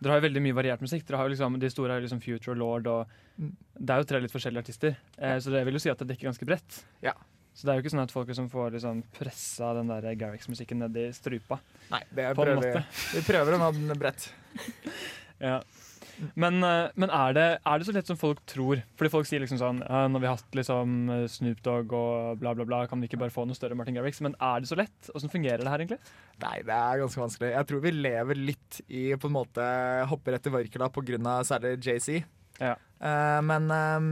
Dere 0.00 0.12
har 0.14 0.20
jo 0.20 0.28
veldig 0.28 0.42
mye 0.44 0.54
variert 0.54 0.80
musikk. 0.82 1.02
Dere 1.08 1.18
har 1.18 1.26
jo 1.26 1.32
liksom, 1.34 1.56
de 1.58 1.70
store 1.70 1.96
er 1.96 2.04
liksom 2.04 2.20
Future 2.22 2.54
Lord, 2.58 2.86
og 2.86 3.06
Mm. 3.38 3.52
det 3.78 3.90
er 3.94 3.98
jo 4.02 4.06
tre 4.10 4.18
litt 4.20 4.32
forskjellige 4.34 4.62
artister. 4.64 4.96
Eh, 5.16 5.36
så 5.38 5.50
det 5.54 5.64
vil 5.64 5.74
jo 5.74 5.78
si 5.78 5.90
at 5.90 5.98
det 5.98 6.08
dekker 6.08 6.26
ganske 6.26 6.46
bredt. 6.46 6.84
Ja. 7.02 7.12
Så 7.54 7.66
det 7.66 7.70
er 7.70 7.78
jo 7.78 7.82
ikke 7.84 7.92
sånn 7.94 8.02
at 8.02 8.10
folk 8.10 8.26
liksom 8.28 8.48
får 8.50 8.72
liksom 8.74 9.02
pressa 9.14 9.72
den 9.74 9.86
der 9.90 10.02
Garrix-musikken 10.18 10.78
ned 10.78 10.96
i 10.96 11.04
strupa. 11.14 11.60
Nei, 11.90 12.00
det 12.14 12.34
På 12.34 12.42
prøver. 12.46 12.84
Vi 13.14 13.22
prøver 13.26 13.54
å 13.54 13.58
nå 13.58 13.72
den 13.74 13.98
bredt. 13.98 14.32
Ja. 15.40 15.60
Men, 16.34 16.58
eh, 16.66 16.90
men 16.98 17.12
er, 17.14 17.34
det, 17.36 17.46
er 17.62 17.78
det 17.78 17.86
så 17.88 17.94
lett 17.94 18.10
som 18.10 18.18
folk 18.18 18.40
tror? 18.50 18.82
Fordi 18.98 19.12
folk 19.12 19.28
sier 19.28 19.42
liksom 19.42 19.60
sånn 19.60 19.82
Når 19.84 20.22
vi 20.22 20.28
har 20.28 20.38
hatt 20.38 20.56
liksom 20.58 20.96
eh, 21.14 21.26
Snoop 21.30 21.60
Dogg 21.66 21.94
og 21.96 22.40
bla, 22.40 22.54
bla, 22.58 22.66
bla, 22.68 22.80
kan 22.90 23.00
vi 23.00 23.10
ikke 23.10 23.20
bare 23.20 23.34
få 23.34 23.46
noe 23.48 23.58
større 23.58 23.78
Martin 23.78 23.98
Garrix? 23.98 24.22
Men 24.24 24.36
er 24.42 24.62
det 24.62 24.70
så 24.70 24.78
lett? 24.78 25.12
Åssen 25.14 25.32
fungerer 25.32 25.62
det 25.62 25.70
her, 25.70 25.84
egentlig? 25.84 26.00
Nei, 26.42 26.56
det 26.66 26.74
er 26.74 27.02
ganske 27.02 27.22
vanskelig. 27.22 27.52
Jeg 27.54 27.70
tror 27.70 27.84
vi 27.84 27.94
lever 27.94 28.42
litt 28.50 28.80
i 28.88 29.04
på 29.18 29.30
en 29.30 29.38
måte 29.38 29.68
hopper 30.10 30.38
etter 30.38 30.54
grunn 30.98 31.30
av 31.30 31.46
særlig 31.46 31.78
JC. 31.82 32.20
Ja. 32.58 32.74
Uh, 32.98 33.38
men 33.46 33.70
um, 33.70 34.10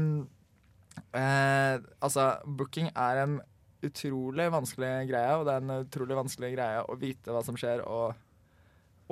uh, 1.15 1.77
altså, 2.01 2.29
booking 2.47 2.91
er 2.93 3.23
en 3.25 3.41
utrolig 3.87 4.47
vanskelig 4.53 4.93
greie, 5.11 5.35
og 5.37 5.47
det 5.47 5.57
er 5.57 5.65
en 5.65 5.83
utrolig 5.83 6.19
vanskelig 6.19 6.53
greie 6.55 6.85
å 6.87 6.99
vite 7.01 7.35
hva 7.35 7.43
som 7.47 7.59
skjer, 7.59 7.83
og, 7.87 8.15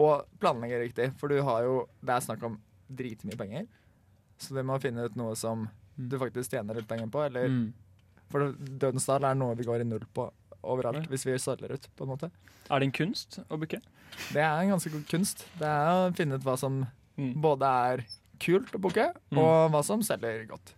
og 0.01 0.24
planlegge 0.42 0.80
riktig. 0.82 1.11
For 1.20 1.30
du 1.30 1.42
har 1.47 1.66
jo 1.66 1.82
Det 2.01 2.14
er 2.14 2.24
snakk 2.24 2.47
om 2.47 2.59
dritmye 2.91 3.37
penger, 3.39 3.66
så 4.39 4.55
du 4.57 4.62
må 4.66 4.80
finne 4.82 5.05
ut 5.07 5.16
noe 5.16 5.35
som 5.39 5.68
du 5.97 6.16
faktisk 6.18 6.51
tjener 6.57 6.74
litt 6.74 6.89
penger 6.91 7.07
på, 7.09 7.24
eller 7.26 7.49
Mm. 7.49 7.72
For 8.32 8.53
Dødensdal 8.57 9.22
er 9.28 9.35
noe 9.39 9.55
vi 9.55 9.62
går 9.64 9.80
i 9.82 9.85
null 9.87 10.03
på 10.16 10.24
overalt, 10.64 11.07
hvis 11.12 11.24
vi 11.26 11.37
selger 11.39 11.74
ut, 11.76 11.89
på 11.95 12.03
en 12.05 12.09
måte. 12.16 12.30
Er 12.70 12.80
det 12.80 12.87
en 12.89 12.93
kunst 12.97 13.39
å 13.51 13.59
booke? 13.61 13.78
Det 14.32 14.41
er 14.43 14.62
en 14.64 14.70
ganske 14.72 14.91
god 14.91 15.05
kunst. 15.07 15.45
Det 15.61 15.66
er 15.68 15.91
å 16.09 16.14
finne 16.16 16.35
ut 16.35 16.43
hva 16.43 16.57
som 16.59 16.87
både 17.16 17.62
er 17.93 18.05
kult 18.41 18.72
å 18.74 18.80
booke, 18.80 19.12
Mm. 19.30 19.39
og 19.39 19.70
hva 19.70 19.85
som 19.85 20.01
selger 20.03 20.49
godt. 20.49 20.72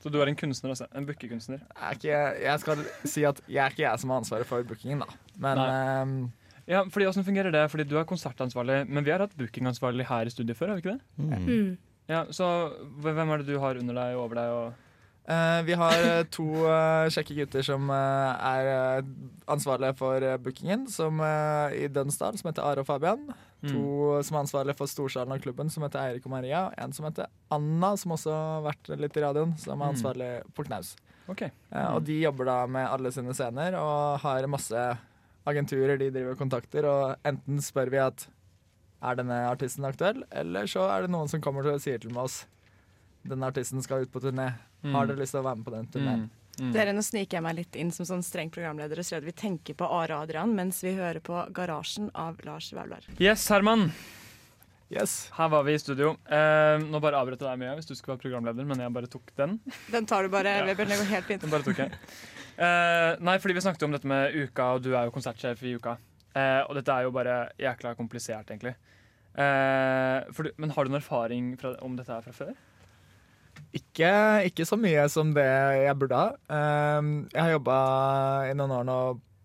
Så 0.00 0.10
du 0.12 0.20
er 0.22 0.28
en 0.28 0.36
kunstner, 0.36 0.70
altså? 0.70 0.86
En 0.94 1.04
bookekunstner? 1.04 1.60
Jeg, 2.00 2.40
jeg 2.40 2.60
skal 2.60 2.76
si 3.04 3.24
at 3.24 3.40
jeg 3.48 3.58
er 3.66 3.70
ikke 3.74 3.82
jeg 3.90 3.98
som 4.00 4.10
har 4.10 4.20
ansvaret 4.22 4.46
for 4.46 4.62
bookingen, 4.62 5.00
da. 5.00 5.06
Men 5.36 5.58
ehm, 5.58 6.32
Ja, 6.66 6.82
fordi 6.90 7.06
Hvordan 7.06 7.24
fungerer 7.26 7.52
det? 7.54 7.70
Fordi 7.70 7.84
Du 7.88 7.96
er 7.98 8.04
konsertansvarlig, 8.04 8.88
men 8.88 9.04
vi 9.04 9.10
har 9.14 9.22
hatt 9.22 9.36
bookingansvarlig 9.38 10.06
her 10.08 10.26
i 10.26 10.30
studiet 10.34 10.56
før? 10.58 10.68
har 10.72 10.80
vi 10.80 10.82
ikke 10.82 10.98
det? 10.98 11.04
Mm. 11.46 11.76
Ja, 12.08 12.24
så 12.30 12.72
Hvem 13.02 13.30
er 13.30 13.38
det 13.38 13.46
du 13.46 13.58
har 13.62 13.78
under 13.78 13.94
deg 13.94 14.16
og 14.16 14.24
over 14.26 14.34
deg? 14.34 14.50
Og 14.50 14.82
Uh, 15.26 15.58
vi 15.66 15.74
har 15.74 15.90
eh, 16.06 16.22
to 16.30 16.44
uh, 16.62 17.08
kjekke 17.10 17.34
gutter 17.34 17.64
som 17.66 17.88
uh, 17.90 18.38
er 18.46 19.02
ansvarlige 19.50 19.96
for 19.98 20.22
bookingen, 20.38 20.84
som 20.86 21.18
i 21.74 21.88
Dønsdal, 21.90 22.38
som 22.38 22.46
heter 22.46 22.62
Are 22.62 22.84
og 22.84 22.86
Fabian. 22.86 23.24
Mm. 23.58 23.72
To 23.72 24.22
som 24.22 24.36
er 24.36 24.44
ansvarlige 24.44 24.76
for 24.78 24.86
Storsalen 24.86 25.34
og 25.34 25.42
klubben, 25.42 25.66
som 25.68 25.82
heter 25.82 25.98
Eirik 26.04 26.28
og 26.28 26.30
Maria. 26.30 26.68
Og 26.68 26.78
en 26.78 26.94
som 26.94 27.08
heter 27.08 27.26
Anna, 27.50 27.96
som 27.98 28.14
også 28.14 28.30
har 28.30 28.62
vært 28.68 28.92
litt 29.02 29.18
i 29.18 29.24
radioen, 29.26 29.56
som 29.58 29.74
er 29.74 29.88
Mm. 29.88 29.96
ansvarlig 29.96 30.30
på 30.54 30.64
Knaus. 30.68 30.94
Ok. 31.26 31.42
Eh, 31.42 31.88
og 31.90 32.04
de 32.06 32.20
jobber 32.22 32.44
da 32.44 32.66
med 32.70 32.86
alle 32.86 33.10
sine 33.10 33.34
scener 33.34 33.74
og 33.74 34.20
har 34.22 34.46
masse 34.46 34.86
agenturer 35.46 35.98
de 36.00 36.10
driver 36.10 36.34
og 36.34 36.40
kontakter, 36.40 36.88
og 36.88 37.28
enten 37.28 37.62
spør 37.62 37.92
vi 37.92 38.02
at 38.02 38.26
er 39.06 39.18
denne 39.18 39.38
artisten 39.46 39.84
aktuell, 39.86 40.24
eller 40.34 40.68
så 40.70 40.86
er 40.90 41.04
det 41.04 41.12
noen 41.12 41.30
som 41.30 41.42
kommer 41.44 41.66
til 41.66 41.76
og 41.76 41.82
sier 41.84 42.00
til 42.02 42.16
oss 42.18 42.44
denne 43.26 43.46
artisten 43.50 43.82
skal 43.82 44.06
ut 44.06 44.12
på 44.12 44.22
turné. 44.22 44.52
Mm. 44.82 44.94
Har 44.94 45.08
dere 45.08 45.18
lyst 45.22 45.34
til 45.34 45.42
å 45.42 45.46
være 45.46 45.60
med 45.60 45.66
på 45.66 45.74
den 45.74 45.88
turneen? 45.92 46.26
Dere, 46.72 46.92
Nå 46.96 47.02
sniker 47.04 47.36
jeg 47.36 47.44
meg 47.44 47.56
litt 47.58 47.76
inn 47.76 47.90
som 47.92 48.06
sånn 48.08 48.22
streng 48.24 48.48
programleder 48.52 49.02
og 49.02 49.04
sier 49.04 49.20
at 49.20 49.26
vi 49.26 49.34
tenker 49.36 49.76
på 49.76 49.88
Are 49.92 50.16
og 50.16 50.24
Adrian 50.24 50.54
mens 50.56 50.78
vi 50.84 50.94
hører 50.96 51.20
på 51.24 51.42
Garasjen 51.56 52.08
av 52.16 52.38
Lars 52.46 52.70
Vaular. 52.72 53.04
Yes, 53.20 53.44
Herman. 53.52 53.90
Yes. 54.92 55.30
Her 55.34 55.48
var 55.50 55.64
vi 55.66 55.74
i 55.74 55.78
studio. 55.82 56.12
Eh, 56.30 56.76
nå 56.86 57.00
bare 57.02 57.18
avbrøt 57.18 57.40
jeg 57.42 57.48
deg 57.48 57.58
mye 57.64 57.72
hvis 57.78 57.88
du 57.88 57.94
skulle 57.96 58.14
være 58.14 58.22
programleder, 58.22 58.66
men 58.70 58.78
jeg 58.84 58.92
bare 58.94 59.10
tok 59.10 59.32
den. 59.38 59.56
Den 59.90 60.06
tar 60.06 60.22
du 60.22 60.30
bare, 60.30 60.52
Ja. 60.60 60.66
Weber. 60.68 60.86
Det 60.86 60.98
går 61.00 61.08
helt 61.10 61.26
fint. 61.26 61.42
Den 61.42 61.50
bare 61.50 61.66
tok 61.66 61.80
jeg. 61.82 61.96
Eh, 62.56 63.16
nei, 63.20 63.34
fordi 63.42 63.56
vi 63.58 63.64
snakket 63.66 63.82
om 63.88 63.92
dette 63.96 64.06
med 64.08 64.36
uka, 64.36 64.68
og 64.76 64.84
du 64.86 64.92
er 64.94 65.08
jo 65.08 65.14
konsertsjef 65.16 65.64
i 65.66 65.74
uka. 65.76 65.96
Eh, 66.36 66.62
og 66.68 66.76
dette 66.78 66.92
er 66.94 67.02
jo 67.08 67.10
bare 67.10 67.50
jækla 67.58 67.96
komplisert, 67.98 68.46
egentlig. 68.52 68.76
Eh, 69.36 70.22
for 70.32 70.46
du, 70.46 70.54
men 70.56 70.70
har 70.70 70.84
du 70.86 70.92
noen 70.94 71.02
erfaring 71.02 71.50
fra, 71.60 71.74
om 71.84 71.96
dette 71.98 72.12
her 72.14 72.22
fra 72.24 72.32
før? 72.32 72.54
Ikke, 73.76 74.10
ikke 74.48 74.64
så 74.68 74.76
mye 74.80 75.04
som 75.12 75.34
det 75.36 75.44
jeg 75.82 75.96
burde 75.98 76.16
ha. 76.16 76.30
Um, 76.98 77.26
jeg 77.32 77.42
har 77.42 77.50
jobba 77.56 77.76
i 78.50 78.54
noen 78.56 78.72
år 78.78 78.86
nå 78.88 78.96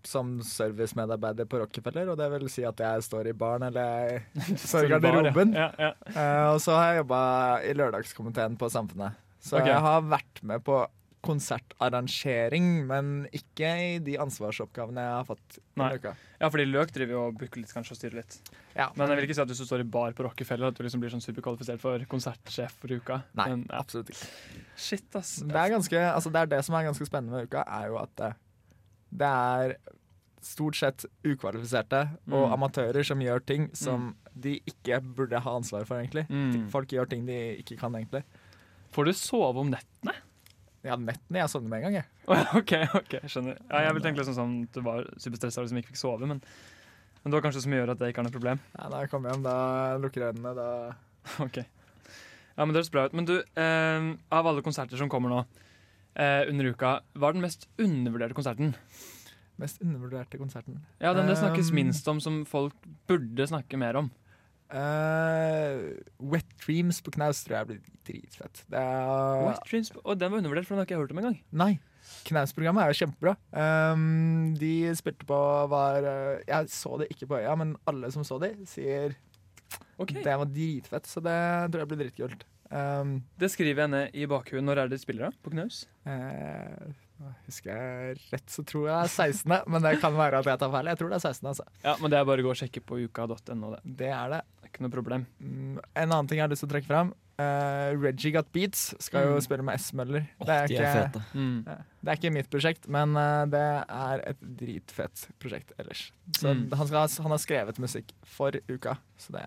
som 0.10 0.38
servicemedarbeider 0.46 1.48
på 1.50 1.62
Rockefeller, 1.62 2.14
og 2.14 2.20
det 2.20 2.30
vil 2.34 2.48
si 2.52 2.66
at 2.68 2.80
jeg 2.82 3.04
står 3.08 3.32
i 3.32 3.36
baren 3.38 3.68
eller 3.68 4.24
står 4.68 4.88
i 4.88 4.94
garderoben. 4.96 5.54
Ja, 5.58 5.70
ja. 5.80 5.92
uh, 6.16 6.48
og 6.56 6.62
så 6.64 6.78
har 6.78 6.92
jeg 6.92 7.04
jobba 7.04 7.22
i 7.68 7.76
lørdagskomiteen 7.78 8.58
på 8.60 8.72
Samfunnet. 8.74 9.20
Så 9.42 9.58
okay. 9.58 9.74
jeg 9.74 9.82
har 9.82 10.04
vært 10.06 10.44
med 10.46 10.62
på 10.66 10.84
konsertarrangering, 11.22 12.68
men 12.90 13.12
ikke 13.36 13.70
i 13.70 13.90
de 14.02 14.18
ansvarsoppgavene 14.22 15.04
jeg 15.06 15.14
har 15.14 15.28
fått 15.28 15.60
Nei. 15.78 15.92
denne. 15.94 16.14
Ja, 16.42 16.50
fordi 16.50 16.66
Løk 16.66 16.94
driver 16.96 17.14
jo 17.14 17.24
og 17.28 17.38
booker 17.38 17.62
litt 17.62 17.74
kanskje 17.76 17.94
og 17.94 18.00
styrer 18.00 18.20
litt. 18.22 18.38
Ja, 18.74 18.88
men 18.96 19.06
jeg 19.12 19.20
vil 19.20 19.28
ikke 19.28 19.38
si 19.38 19.44
at 19.44 19.52
hvis 19.52 19.62
du 19.62 19.68
står 19.68 19.84
i 19.84 19.90
bar 19.94 20.16
på 20.18 20.26
Rockefeller, 20.26 20.72
at 20.72 20.78
du 20.78 20.86
liksom 20.86 21.04
blir 21.04 21.14
sånn 21.14 21.24
superkvalifisert 21.24 21.82
for 21.84 22.06
konsertsjef 22.10 22.74
for 22.82 22.94
uka. 22.94 23.22
Nei, 23.38 23.48
Men, 23.54 23.66
ja. 23.68 23.82
absolutt 23.84 24.14
ikke. 24.14 24.30
Shit, 24.74 25.10
ass. 25.18 25.36
Det 25.46 25.58
er, 25.58 25.74
ganske, 25.76 26.06
altså 26.08 26.34
det 26.34 26.42
er 26.42 26.54
det 26.56 26.64
som 26.66 26.78
er 26.80 26.88
ganske 26.90 27.10
spennende 27.10 27.38
med 27.38 27.52
uka, 27.52 27.66
er 27.68 27.92
jo 27.92 28.00
at 28.02 28.26
det, 29.12 29.28
er 29.28 29.76
stort 30.42 30.76
sett 30.80 31.06
ukvalifiserte 31.28 32.00
og 32.32 32.48
Mm. 32.48 32.54
amatører 32.56 33.06
som 33.06 33.20
gjør 33.22 33.44
ting 33.46 33.70
som 33.78 34.16
de 34.34 34.56
ikke 34.66 34.98
burde 35.04 35.38
ha 35.40 35.52
ansvar 35.58 35.86
for, 35.86 36.00
egentlig. 36.02 36.24
Mm. 36.30 36.70
Folk 36.72 36.88
gjør 36.90 37.10
ting 37.12 37.26
de 37.28 37.36
ikke 37.62 37.78
kan, 37.78 37.94
egentlig. 37.94 38.24
Får 38.92 39.06
du 39.06 39.14
sove 39.14 39.60
om 39.62 39.70
nettene? 39.70 40.16
Ja, 40.84 40.96
nettene. 40.98 41.38
Jeg 41.44 41.50
sovner 41.52 41.70
med 41.70 41.84
en 41.84 41.94
gang, 41.94 42.00
jeg. 42.02 42.08
OK, 42.58 42.72
ok, 42.98 43.20
skjønner. 43.30 43.60
Ja, 43.70 43.84
jeg 43.86 43.94
vil 43.94 44.02
tenke 44.08 44.18
liksom 44.24 44.36
sånn 44.40 44.56
at 44.66 44.74
du 44.74 44.82
var 44.82 45.06
superstressa 45.22 45.62
og 45.62 45.68
liksom 45.68 45.78
ikke 45.84 45.92
fikk 45.94 46.02
sove, 46.02 46.26
men, 46.26 46.42
men 47.22 47.30
det 47.30 47.38
var 47.38 47.46
kanskje 47.46 47.62
som 47.68 47.76
gjør 47.78 47.92
at 47.94 48.00
det 48.02 48.10
ikke 48.10 48.24
er 48.24 48.28
noe 48.32 48.34
problem. 48.40 48.64
Ja, 48.80 48.90
da 48.90 49.04
jeg 49.04 49.12
kommer 49.14 49.30
hjem, 49.36 49.44
da 49.46 49.58
lukker 50.02 50.26
jeg 50.26 50.34
øynene, 50.34 50.56
da 50.58 50.96
Ok. 51.46 51.62
Ja, 51.62 52.66
men 52.66 52.74
Det 52.74 52.82
høres 52.82 52.90
bra 52.98 53.06
ut. 53.06 53.14
Men 53.14 53.26
du, 53.30 53.36
eh, 53.56 54.10
av 54.34 54.48
alle 54.50 54.64
konserter 54.66 54.98
som 54.98 55.10
kommer 55.12 55.30
nå 55.30 55.44
eh, 56.16 56.44
under 56.50 56.72
uka, 56.72 56.94
hva 57.16 57.30
er 57.30 57.38
den 57.38 57.46
mest 57.46 57.68
undervurderte 57.82 58.38
konserten? 58.38 58.74
Mest 59.62 59.82
undervurderte 59.84 60.40
konserten. 60.42 60.80
Ja, 61.00 61.14
Den 61.14 61.30
det 61.30 61.38
snakkes 61.38 61.70
Um, 61.70 61.76
minst 61.78 62.08
om, 62.08 62.20
som 62.20 62.42
folk 62.50 62.76
burde 63.08 63.48
snakke 63.48 63.78
mer 63.78 64.00
om. 64.00 64.12
Uh, 64.72 66.00
Wet 66.32 66.48
Dreams 66.64 67.02
på 67.04 67.12
Knaus 67.12 67.44
tror 67.44 67.58
jeg 67.58 67.68
blir 67.68 67.80
dritfett. 68.08 68.64
Det 68.72 68.80
er, 68.80 69.42
Wet 69.46 69.66
Dreams, 69.68 69.92
Og 70.04 70.18
den 70.18 70.32
var 70.32 70.40
undervurdert, 70.40 70.66
for 70.66 70.76
den 70.76 70.82
har 70.82 70.88
ikke 70.88 70.96
jeg 70.96 71.04
hørt 71.04 71.12
om 71.12 71.22
engang. 71.22 71.42
Nei. 71.52 71.74
Knaus-programmet 72.26 72.84
er 72.84 72.92
jo 72.92 73.00
kjempebra. 73.04 73.36
Um, 73.52 74.56
de 74.58 74.74
spilte 74.98 75.28
på 75.28 75.42
var 75.72 76.08
uh, 76.08 76.40
Jeg 76.48 76.72
så 76.74 76.98
det 77.02 77.12
ikke 77.14 77.28
på 77.30 77.42
øya, 77.42 77.54
men 77.60 77.76
alle 77.88 78.10
som 78.12 78.26
så 78.28 78.40
de, 78.42 78.56
sier 78.70 79.14
det 80.10 80.26
var 80.26 80.50
dritfett. 80.50 81.06
Så 81.06 81.22
det 81.22 81.38
tror 81.72 81.84
jeg 81.84 81.92
blir 81.92 82.02
dritkult. 82.06 82.48
Um, 82.72 83.24
Det 83.38 83.50
skriver 83.52 83.82
jeg 83.84 83.90
ned 83.92 84.16
i 84.16 84.26
bakhuet. 84.32 84.64
Når 84.64 84.78
er 84.78 84.88
det 84.88 84.98
de 85.00 85.04
spiller, 85.04 85.30
da? 85.30 85.32
På 85.44 85.52
Knaus? 85.52 85.86
eh, 86.08 86.92
husker 87.46 87.70
jeg 87.76 88.18
rett, 88.32 88.48
så 88.50 88.64
tror 88.66 88.88
jeg 88.88 89.04
det 89.06 89.12
er 89.12 89.34
16., 89.34 89.58
men 89.70 89.82
det 89.84 90.00
kan 90.02 90.16
være 90.18 90.40
at 90.40 90.46
jeg 90.50 90.58
tar 90.64 90.72
feil. 90.74 90.88
Jeg 90.90 90.98
tror 90.98 91.10
det 91.12 91.18
er 91.20 91.26
16. 91.28 91.50
altså. 91.52 91.66
Ja, 91.84 91.96
men 92.02 92.10
det 92.10 92.18
er 92.18 92.26
bare 92.26 92.42
å 92.42 92.48
gå 92.48 92.54
og 92.56 92.58
sjekke 92.58 92.82
på 92.82 92.98
uka.no. 93.04 93.76
Det. 93.76 93.82
det 94.00 94.10
er 94.10 94.30
det. 94.38 94.42
Det 94.62 94.64
er 94.66 94.72
ikke 94.72 94.86
noe 94.88 94.96
problem. 94.96 95.26
Mm, 95.42 95.76
en 95.84 96.08
annen 96.16 96.28
ting 96.32 96.40
jeg 96.40 96.46
har 96.48 96.50
lyst 96.54 96.64
til 96.66 96.70
å 96.72 96.74
trekke 96.74 96.90
fram. 96.90 97.12
Uh, 97.42 97.92
Reggie 97.98 98.32
Got 98.36 98.52
Beats 98.54 98.94
skal 99.02 99.24
jo 99.26 99.36
Mm. 99.36 99.42
spille 99.42 99.64
med 99.66 99.80
S-Møller. 99.82 100.26
Oh, 100.40 100.46
det, 100.46 100.56
er 100.56 100.68
de 100.68 100.76
er 100.78 100.82
ikke- 100.82 101.12
fete. 101.12 101.22
Mm. 101.34 101.64
det 101.66 102.10
er 102.12 102.16
ikke 102.20 102.34
mitt 102.34 102.50
prosjekt, 102.50 102.88
men 102.88 103.16
uh, 103.18 103.46
det 103.46 103.64
er 103.90 104.24
et 104.30 104.40
dritfett 104.42 105.28
prosjekt 105.40 105.72
ellers. 105.80 106.12
Så 106.38 106.54
Mm. 106.54 106.72
han, 106.78 106.88
skal, 106.88 107.08
han 107.24 107.32
har 107.32 107.38
skrevet 107.42 107.80
musikk 107.80 108.12
for 108.24 108.52
uka, 108.70 108.98
så 109.18 109.32
det 109.34 109.46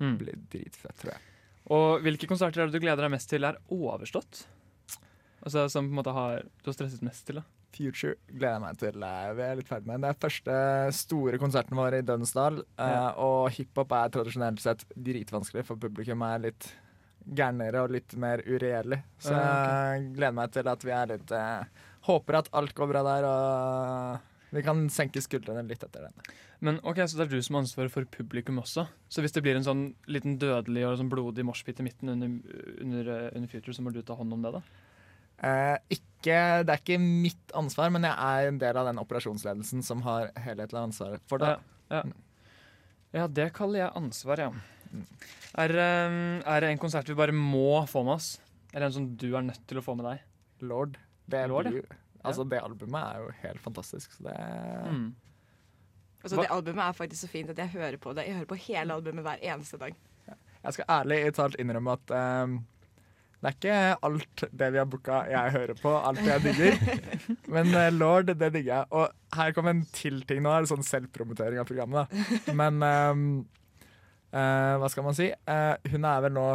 Mm. 0.00 0.18
blir 0.18 0.34
dritfett, 0.50 0.96
tror 0.98 1.12
jeg. 1.12 1.20
Og 1.72 2.02
hvilke 2.04 2.28
konserter 2.30 2.62
er 2.62 2.70
det 2.70 2.78
du 2.78 2.84
gleder 2.84 3.02
deg 3.06 3.10
mest 3.16 3.28
til 3.30 3.44
er 3.48 3.58
overstått? 3.74 4.44
Altså 5.46 5.66
Som 5.70 5.88
på 5.88 5.94
en 5.94 5.98
måte 6.00 6.14
har 6.14 6.42
du 6.62 6.70
har 6.70 6.76
stresset 6.76 7.02
mest 7.06 7.26
til? 7.26 7.40
da 7.40 7.44
Future 7.76 8.14
gleder 8.30 8.54
jeg 8.54 8.62
meg 8.62 8.78
til. 8.80 9.02
eh, 9.04 9.32
Vi 9.36 9.42
er 9.44 9.56
litt 9.58 9.68
ferdig 9.68 9.86
med. 9.90 10.00
Det 10.00 10.08
er 10.08 10.20
første 10.22 10.54
store 10.96 11.36
konserten 11.42 11.76
vår 11.76 11.98
i 11.98 12.02
Dønsdal. 12.08 12.62
eh, 12.78 12.88
Ja. 12.88 13.10
Og 13.20 13.50
hiphop 13.52 13.92
er 13.92 14.08
tradisjonelt 14.14 14.60
sett 14.60 14.84
dritvanskelig, 14.96 15.64
for 15.66 15.76
publikum 15.76 16.22
er 16.22 16.38
litt 16.46 16.70
gærnere 17.28 17.82
og 17.82 17.90
litt 17.90 18.16
mer 18.16 18.38
uregjerlig. 18.46 19.02
Så 19.18 19.34
jeg 19.34 20.14
gleder 20.14 20.32
meg 20.32 20.52
til 20.52 20.66
at 20.68 20.82
vi 20.86 20.90
er 20.90 21.06
litt 21.06 21.30
eh, 21.32 21.64
Håper 22.06 22.38
at 22.38 22.48
alt 22.54 22.72
går 22.74 22.86
bra 22.88 23.02
der, 23.02 23.24
og 23.26 24.20
vi 24.54 24.62
kan 24.62 24.84
senke 24.92 25.20
skuldrene 25.22 25.64
litt 25.66 25.82
etter 25.82 26.06
den. 26.06 26.26
Men 26.64 26.78
ok, 26.86 27.02
Så 27.08 27.18
det 27.18 27.26
er 27.26 27.36
du 27.36 27.42
som 27.42 27.58
har 27.58 27.64
ansvaret 27.64 27.92
for 27.92 28.06
publikum 28.06 28.60
også? 28.62 28.86
Så 29.08 29.22
hvis 29.24 29.34
det 29.34 29.42
blir 29.44 29.58
en 29.58 29.66
sånn 29.66 29.86
liten 30.06 30.38
dødelig 30.38 30.86
og 30.86 30.98
sånn 31.00 31.10
blodig 31.12 31.44
moshpit 31.46 31.80
i 31.82 31.86
midten 31.86 32.12
under, 32.14 32.36
under, 32.80 33.10
eh, 33.12 33.30
under 33.34 33.50
Future, 33.50 33.74
så 33.74 33.82
må 33.82 33.92
du 33.92 34.02
ta 34.02 34.14
hånd 34.14 34.32
om 34.32 34.46
det, 34.46 34.54
da? 34.54 34.62
Eh, 35.36 35.98
ikke, 35.98 36.38
det 36.64 36.72
er 36.72 36.80
ikke 36.80 37.00
mitt 37.02 37.52
ansvar, 37.58 37.90
men 37.92 38.06
jeg 38.08 38.16
er 38.16 38.48
en 38.48 38.60
del 38.62 38.78
av 38.80 38.88
den 38.88 39.02
operasjonsledelsen 39.02 39.84
som 39.84 40.00
har 40.06 40.30
helhetlig 40.46 40.80
ansvar 40.80 41.18
for 41.28 41.42
det. 41.42 41.56
Ja, 41.90 42.00
ja. 42.00 42.02
ja, 43.20 43.26
det 43.26 43.50
kaller 43.56 43.84
jeg 43.84 43.96
ansvar, 44.00 44.46
ja. 44.46 44.50
Er, 45.56 45.76
eh, 45.76 46.16
er 46.40 46.62
det 46.62 46.70
en 46.70 46.80
konsert 46.80 47.08
vi 47.10 47.18
bare 47.18 47.36
må 47.36 47.82
få 47.90 48.06
med 48.06 48.16
oss? 48.16 48.36
Eller 48.72 48.88
en 48.88 48.96
som 48.96 49.12
du 49.18 49.28
er 49.34 49.44
nødt 49.44 49.66
til 49.68 49.80
å 49.80 49.84
få 49.84 49.96
med 49.98 50.08
deg? 50.08 50.24
Lord. 50.64 50.96
Det, 51.28 51.42
Lord, 51.50 51.68
ja. 51.74 51.84
Altså, 52.26 52.44
det 52.50 52.60
albumet 52.62 53.00
er 53.02 53.22
jo 53.24 53.30
helt 53.42 53.62
fantastisk. 53.64 54.18
Så 54.18 54.28
det 54.28 54.36
Mm. 54.90 55.14
Altså, 56.24 56.40
det 56.42 56.50
albumet 56.50 56.82
er 56.82 56.92
faktisk 56.92 57.20
så 57.20 57.28
fint 57.30 57.50
at 57.50 57.58
jeg 57.58 57.68
hører 57.68 57.96
på 58.02 58.12
det. 58.12 58.24
Jeg 58.26 58.34
hører 58.34 58.48
på 58.50 58.58
hele 58.58 58.94
albumet 58.94 59.22
hver 59.22 59.42
eneste 59.42 59.78
dag. 59.78 59.94
Jeg 60.64 60.74
skal 60.74 60.84
ærlig 60.90 61.34
talt 61.34 61.54
innrømme 61.62 61.92
at 61.94 62.14
um, 62.42 62.56
det 63.36 63.50
er 63.50 63.54
ikke 63.54 64.06
alt 64.08 64.44
det 64.58 64.68
vi 64.72 64.78
har 64.80 64.88
booka 64.90 65.20
jeg 65.30 65.52
hører 65.54 65.78
på, 65.78 65.92
alt 66.08 66.22
jeg 66.26 66.42
digger. 66.42 66.78
Men 67.54 67.70
uh, 67.70 67.90
Lord, 67.94 68.26
det 68.26 68.40
digger 68.40 68.72
jeg. 68.72 68.84
Og 68.90 69.36
her 69.36 69.52
kommer 69.52 69.70
en 69.70 69.84
til 69.94 70.22
ting. 70.26 70.42
Nå 70.42 70.50
er 70.50 70.64
det 70.64 70.72
sånn 70.72 70.86
selvpromotering 70.86 71.60
av 71.62 71.68
programmet, 71.68 72.08
da. 72.08 72.54
Men 72.58 72.82
um, 72.82 73.26
uh, 74.34 74.74
hva 74.82 74.90
skal 74.90 75.06
man 75.06 75.18
si? 75.18 75.28
Uh, 75.46 75.76
hun 75.92 76.08
er 76.08 76.24
vel 76.26 76.34
nå 76.34 76.48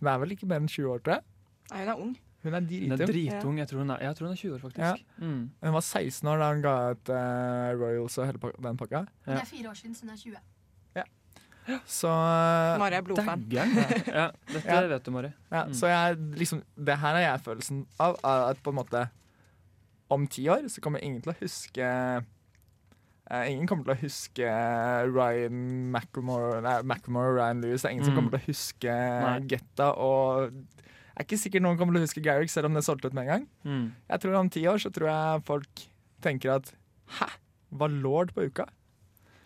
Hun 0.00 0.08
er 0.12 0.22
vel 0.22 0.32
ikke 0.36 0.48
mer 0.48 0.62
enn 0.62 0.72
20 0.72 0.94
år, 0.94 1.04
tror 1.04 1.18
jeg. 1.18 1.28
Nei, 1.72 1.82
hun 1.82 1.92
er 1.92 2.00
ung. 2.06 2.16
Hun 2.46 2.54
er 2.54 2.66
Hun 2.66 2.92
er 2.94 3.06
dritung. 3.10 3.58
Jeg 3.58 3.68
tror 3.68 3.78
hun 3.82 3.90
er, 3.90 3.98
jeg 4.06 4.16
tror 4.16 4.26
hun 4.28 4.32
er 4.36 4.40
20 4.40 4.54
år, 4.54 4.60
faktisk. 4.62 4.80
Ja. 4.86 4.94
Mm. 5.26 5.42
Hun 5.66 5.72
var 5.76 5.84
16 5.84 6.28
år 6.32 6.38
da 6.44 6.50
hun 6.54 6.62
ga 6.64 6.74
ut 6.94 7.10
uh, 7.10 7.70
Royals 7.82 8.18
og 8.22 8.26
hele 8.30 8.38
pak- 8.42 8.60
den 8.62 8.76
pakka. 8.80 9.04
Det 9.26 9.34
er 9.40 9.48
fire 9.50 9.70
år 9.70 9.74
siden, 9.82 9.94
så 9.98 10.06
hun 10.06 10.14
er 10.14 10.22
20. 10.22 10.36
Så 11.90 12.06
eh, 12.06 12.78
Mari 12.78 12.94
er 12.94 13.02
blodfan. 13.02 13.40
Ja, 13.50 13.64
dette 14.52 14.70
Ja. 14.70 14.80
vet 14.86 15.02
du, 15.02 15.10
Mari. 15.10 15.32
Ja, 15.50 15.64
Mm. 15.66 15.72
Så 15.74 15.88
jeg, 15.90 16.16
liksom, 16.38 16.60
det 16.78 16.94
her 17.02 17.14
er 17.18 17.24
jeg 17.32 17.40
følelsen 17.42 17.80
av, 17.98 18.14
at 18.22 18.60
på 18.62 18.70
en 18.70 18.76
måte 18.78 19.08
om 20.08 20.28
ti 20.30 20.44
år 20.48 20.68
så 20.70 20.80
kommer 20.80 21.02
ingen 21.02 21.20
til 21.22 21.32
å 21.34 21.38
huske 21.40 21.90
Uh, 23.26 23.42
Ingen 23.50 23.66
kommer 23.66 23.82
til 23.82 23.94
å 23.96 24.02
huske 24.04 24.50
Ryan 25.10 25.90
McElmore, 25.90 26.60
nei, 26.62 26.76
McElmore 26.86 27.32
og 27.32 27.38
Ryan 27.40 27.60
Lewis. 27.60 27.82
Det 27.82 27.88
er 27.88 27.94
ingen 27.96 28.04
som 28.06 28.14
Mm. 28.14 28.18
kommer 28.20 28.30
til 28.30 28.38
å 28.38 28.46
huske 28.52 28.92
Nei. 29.24 29.40
Getta. 29.50 29.88
Og 29.98 30.52
det 31.16 31.22
er 31.22 31.28
ikke 31.30 31.38
sikkert 31.40 31.62
noen 31.64 31.78
kommer 31.80 31.96
til 31.96 32.02
å 32.02 32.06
huske 32.06 32.20
Garrick, 32.20 32.50
selv 32.52 32.68
om 32.68 32.74
det 32.76 32.84
solgte 32.84 33.08
ut 33.08 33.14
med 33.16 33.24
en 33.24 33.30
gang. 33.30 33.44
Mm. 33.64 33.84
Jeg 34.12 34.20
tror 34.20 34.34
Om 34.36 34.50
ti 34.52 34.64
år 34.68 34.78
så 34.82 34.90
tror 34.92 35.08
jeg 35.08 35.44
folk 35.48 35.84
tenker 36.20 36.52
at 36.58 36.72
Hæ? 37.16 37.28
Var 37.72 37.88
Lord 37.88 38.34
på 38.36 38.44
uka? 38.50 38.66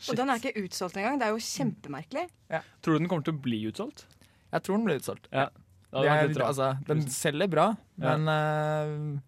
Og 0.09 0.17
den 0.17 0.31
er 0.33 0.41
ikke 0.41 0.65
utsolgt 0.65 0.97
engang. 0.97 1.19
Det 1.21 1.27
er 1.29 1.35
jo 1.37 1.43
kjempemerkelig. 1.45 2.27
Tror 2.83 2.97
du 2.97 2.99
den 2.99 3.09
kommer 3.09 3.23
til 3.27 3.37
å 3.37 3.43
bli 3.45 3.61
utsolgt? 3.69 4.07
Jeg 4.51 4.65
tror 4.67 4.79
den 4.81 4.87
blir 4.89 4.99
utsolgt. 4.99 5.29
Ja. 5.31 5.49
Det 5.93 6.07
er, 6.07 6.31
altså, 6.47 6.71
den 6.87 7.03
selger 7.11 7.51
bra, 7.51 7.65
Ja. 7.99 8.17
men 8.17 8.29
uh, 8.31 9.21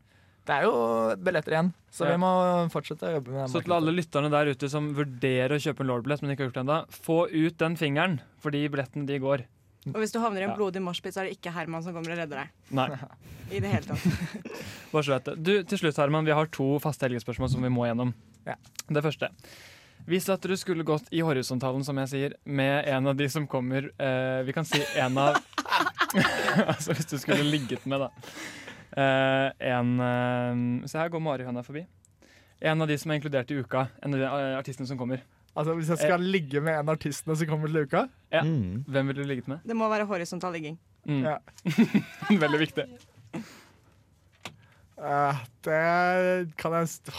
det 0.46 0.54
er 0.54 0.62
jo 0.68 0.74
billetter 1.18 1.56
igjen. 1.56 1.72
Så 1.90 2.06
Ja. 2.06 2.12
vi 2.14 2.20
må 2.22 2.30
fortsette 2.70 3.02
å 3.08 3.14
jobbe 3.18 3.34
med 3.34 3.50
Så 3.50 3.62
til 3.62 3.74
alle 3.74 3.92
lytterne 3.92 4.30
der 4.30 4.46
ute 4.54 4.68
som 4.70 4.94
vurderer 4.94 5.56
å 5.56 5.60
kjøpe 5.62 5.80
en 5.82 5.90
Lord-billett, 5.90 6.22
men 6.22 6.32
ikke 6.32 6.44
har 6.46 6.50
gjort 6.50 6.60
det 6.60 6.64
ennå, 6.64 6.78
få 6.90 7.18
ut 7.30 7.58
den 7.58 7.76
fingeren, 7.76 8.20
fordi 8.40 8.68
billettene 8.70 9.06
de 9.06 9.18
går. 9.18 9.44
Og 9.90 9.98
hvis 9.98 10.12
du 10.14 10.20
havner 10.22 10.44
i 10.44 10.44
en 10.46 10.52
Ja. 10.52 10.56
blodig 10.56 10.82
moshpit, 10.84 11.14
så 11.14 11.20
er 11.22 11.28
det 11.30 11.38
ikke 11.40 11.50
Herman 11.52 11.82
som 11.82 11.92
kommer 11.96 12.12
og 12.14 12.18
redder 12.18 12.44
deg. 12.44 12.50
Nei. 12.70 12.86
I 13.50 13.58
det 13.60 13.68
hele 13.72 13.82
tatt. 13.82 14.04
Bare 14.92 15.02
så 15.02 15.16
vet. 15.16 15.30
Du, 15.42 15.52
til 15.66 15.78
slutt, 15.80 15.96
Herman, 15.98 16.24
vi 16.24 16.30
har 16.36 16.46
to 16.54 16.78
faste 16.78 17.08
helgespørsmål 17.08 17.50
som 17.50 17.62
vi 17.66 17.68
må 17.72 17.86
gjennom. 17.88 18.14
Det 18.46 19.02
første. 19.02 19.28
Hvis 20.06 20.28
at 20.32 20.42
du 20.42 20.54
skulle 20.58 20.82
gått 20.86 21.06
i 21.14 21.20
horisontalen, 21.22 21.84
som 21.86 21.98
jeg 22.02 22.08
sier, 22.10 22.32
med 22.44 22.86
en 22.90 23.06
av 23.06 23.14
de 23.18 23.28
som 23.30 23.44
kommer 23.46 23.90
eh, 24.02 24.40
Vi 24.42 24.52
kan 24.52 24.64
si 24.66 24.80
en 24.98 25.18
av 25.18 25.36
Altså 26.66 26.92
hvis 26.96 27.06
du 27.06 27.18
skulle 27.22 27.44
ligget 27.46 27.84
med, 27.86 28.02
da. 28.02 28.08
Eh, 28.98 29.48
en 29.78 29.92
eh, 30.02 30.88
Se 30.90 30.98
her 30.98 31.08
går 31.12 31.22
Marihøna 31.22 31.62
forbi. 31.62 31.84
En 32.62 32.82
av 32.82 32.90
de 32.90 32.96
som 32.98 33.10
er 33.10 33.20
inkludert 33.20 33.50
i 33.54 33.60
uka. 33.62 33.86
En 34.02 34.14
av 34.14 34.20
de 34.20 34.26
eh, 34.26 34.58
artistene 34.58 34.86
som 34.90 34.98
kommer. 34.98 35.22
Altså 35.56 35.74
Hvis 35.76 35.88
jeg 35.92 35.98
skal 36.00 36.22
ligge 36.24 36.60
med 36.64 36.78
en 36.78 36.88
av 36.88 36.94
artistene 36.96 37.34
som 37.36 37.48
kommer 37.50 37.68
til 37.68 37.82
uka 37.84 38.06
Ja. 38.32 38.40
Hvem 38.42 39.10
ville 39.10 39.20
du 39.22 39.28
ligget 39.28 39.48
med? 39.52 39.60
Det 39.68 39.76
må 39.76 39.88
være 39.92 40.06
horisontal 40.08 40.54
ligging. 40.56 40.78
Mm. 41.04 41.24
Ja. 41.26 41.36
Veldig 42.44 42.60
viktig. 42.62 42.86
Uh, 45.02 45.36
Det 45.66 46.54
kan 46.60 46.72
jeg 46.78 46.88
st- 46.88 47.12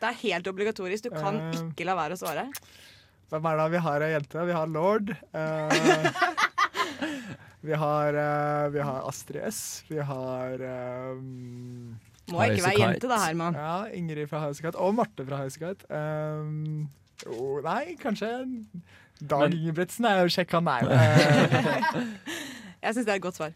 Det 0.00 0.08
er 0.10 0.18
helt 0.24 0.46
obligatorisk. 0.50 1.04
Du 1.08 1.10
kan 1.14 1.38
uh, 1.38 1.52
ikke 1.70 1.86
la 1.86 1.94
være 1.98 2.16
å 2.16 2.20
svare. 2.20 2.46
Hvem 3.28 3.44
er 3.50 3.58
det 3.60 3.68
vi 3.76 3.80
har 3.84 4.04
ei 4.06 4.12
jente? 4.14 4.44
Vi 4.48 4.56
har 4.56 4.70
Lord. 4.72 5.10
Uh, 5.36 5.68
vi 7.68 7.74
har 7.76 8.14
eh, 8.16 8.68
Vi 8.72 8.80
har 8.80 9.02
Astrid 9.10 9.42
S. 9.50 9.58
Vi 9.90 9.98
har 10.00 10.62
um, 11.18 11.98
Må 12.32 12.42
ikke 12.44 12.64
være 12.66 12.78
jente 12.82 13.08
da, 13.10 13.18
Herman. 13.26 13.54
Ja, 13.54 13.74
Ingrid 13.96 14.28
fra 14.30 14.40
Highasakite. 14.44 14.76
Og 14.84 14.94
Marte 14.98 15.24
fra 15.28 15.36
Highasakite. 15.42 15.88
Um, 15.88 16.88
jo, 17.26 17.60
nei, 17.64 17.96
kanskje 18.02 18.28
Dag 19.28 19.48
Ingebrigtsen 19.50 20.04
er 20.06 20.20
jo 20.22 20.28
kjekk, 20.30 20.52
han 20.60 20.68
er 20.70 20.84
jo. 20.84 20.90
Eh, 20.94 22.04
Jeg 22.84 22.94
syns 22.94 23.06
det 23.08 23.10
er 23.10 23.16
et 23.18 23.22
godt 23.24 23.34
svar. 23.40 23.50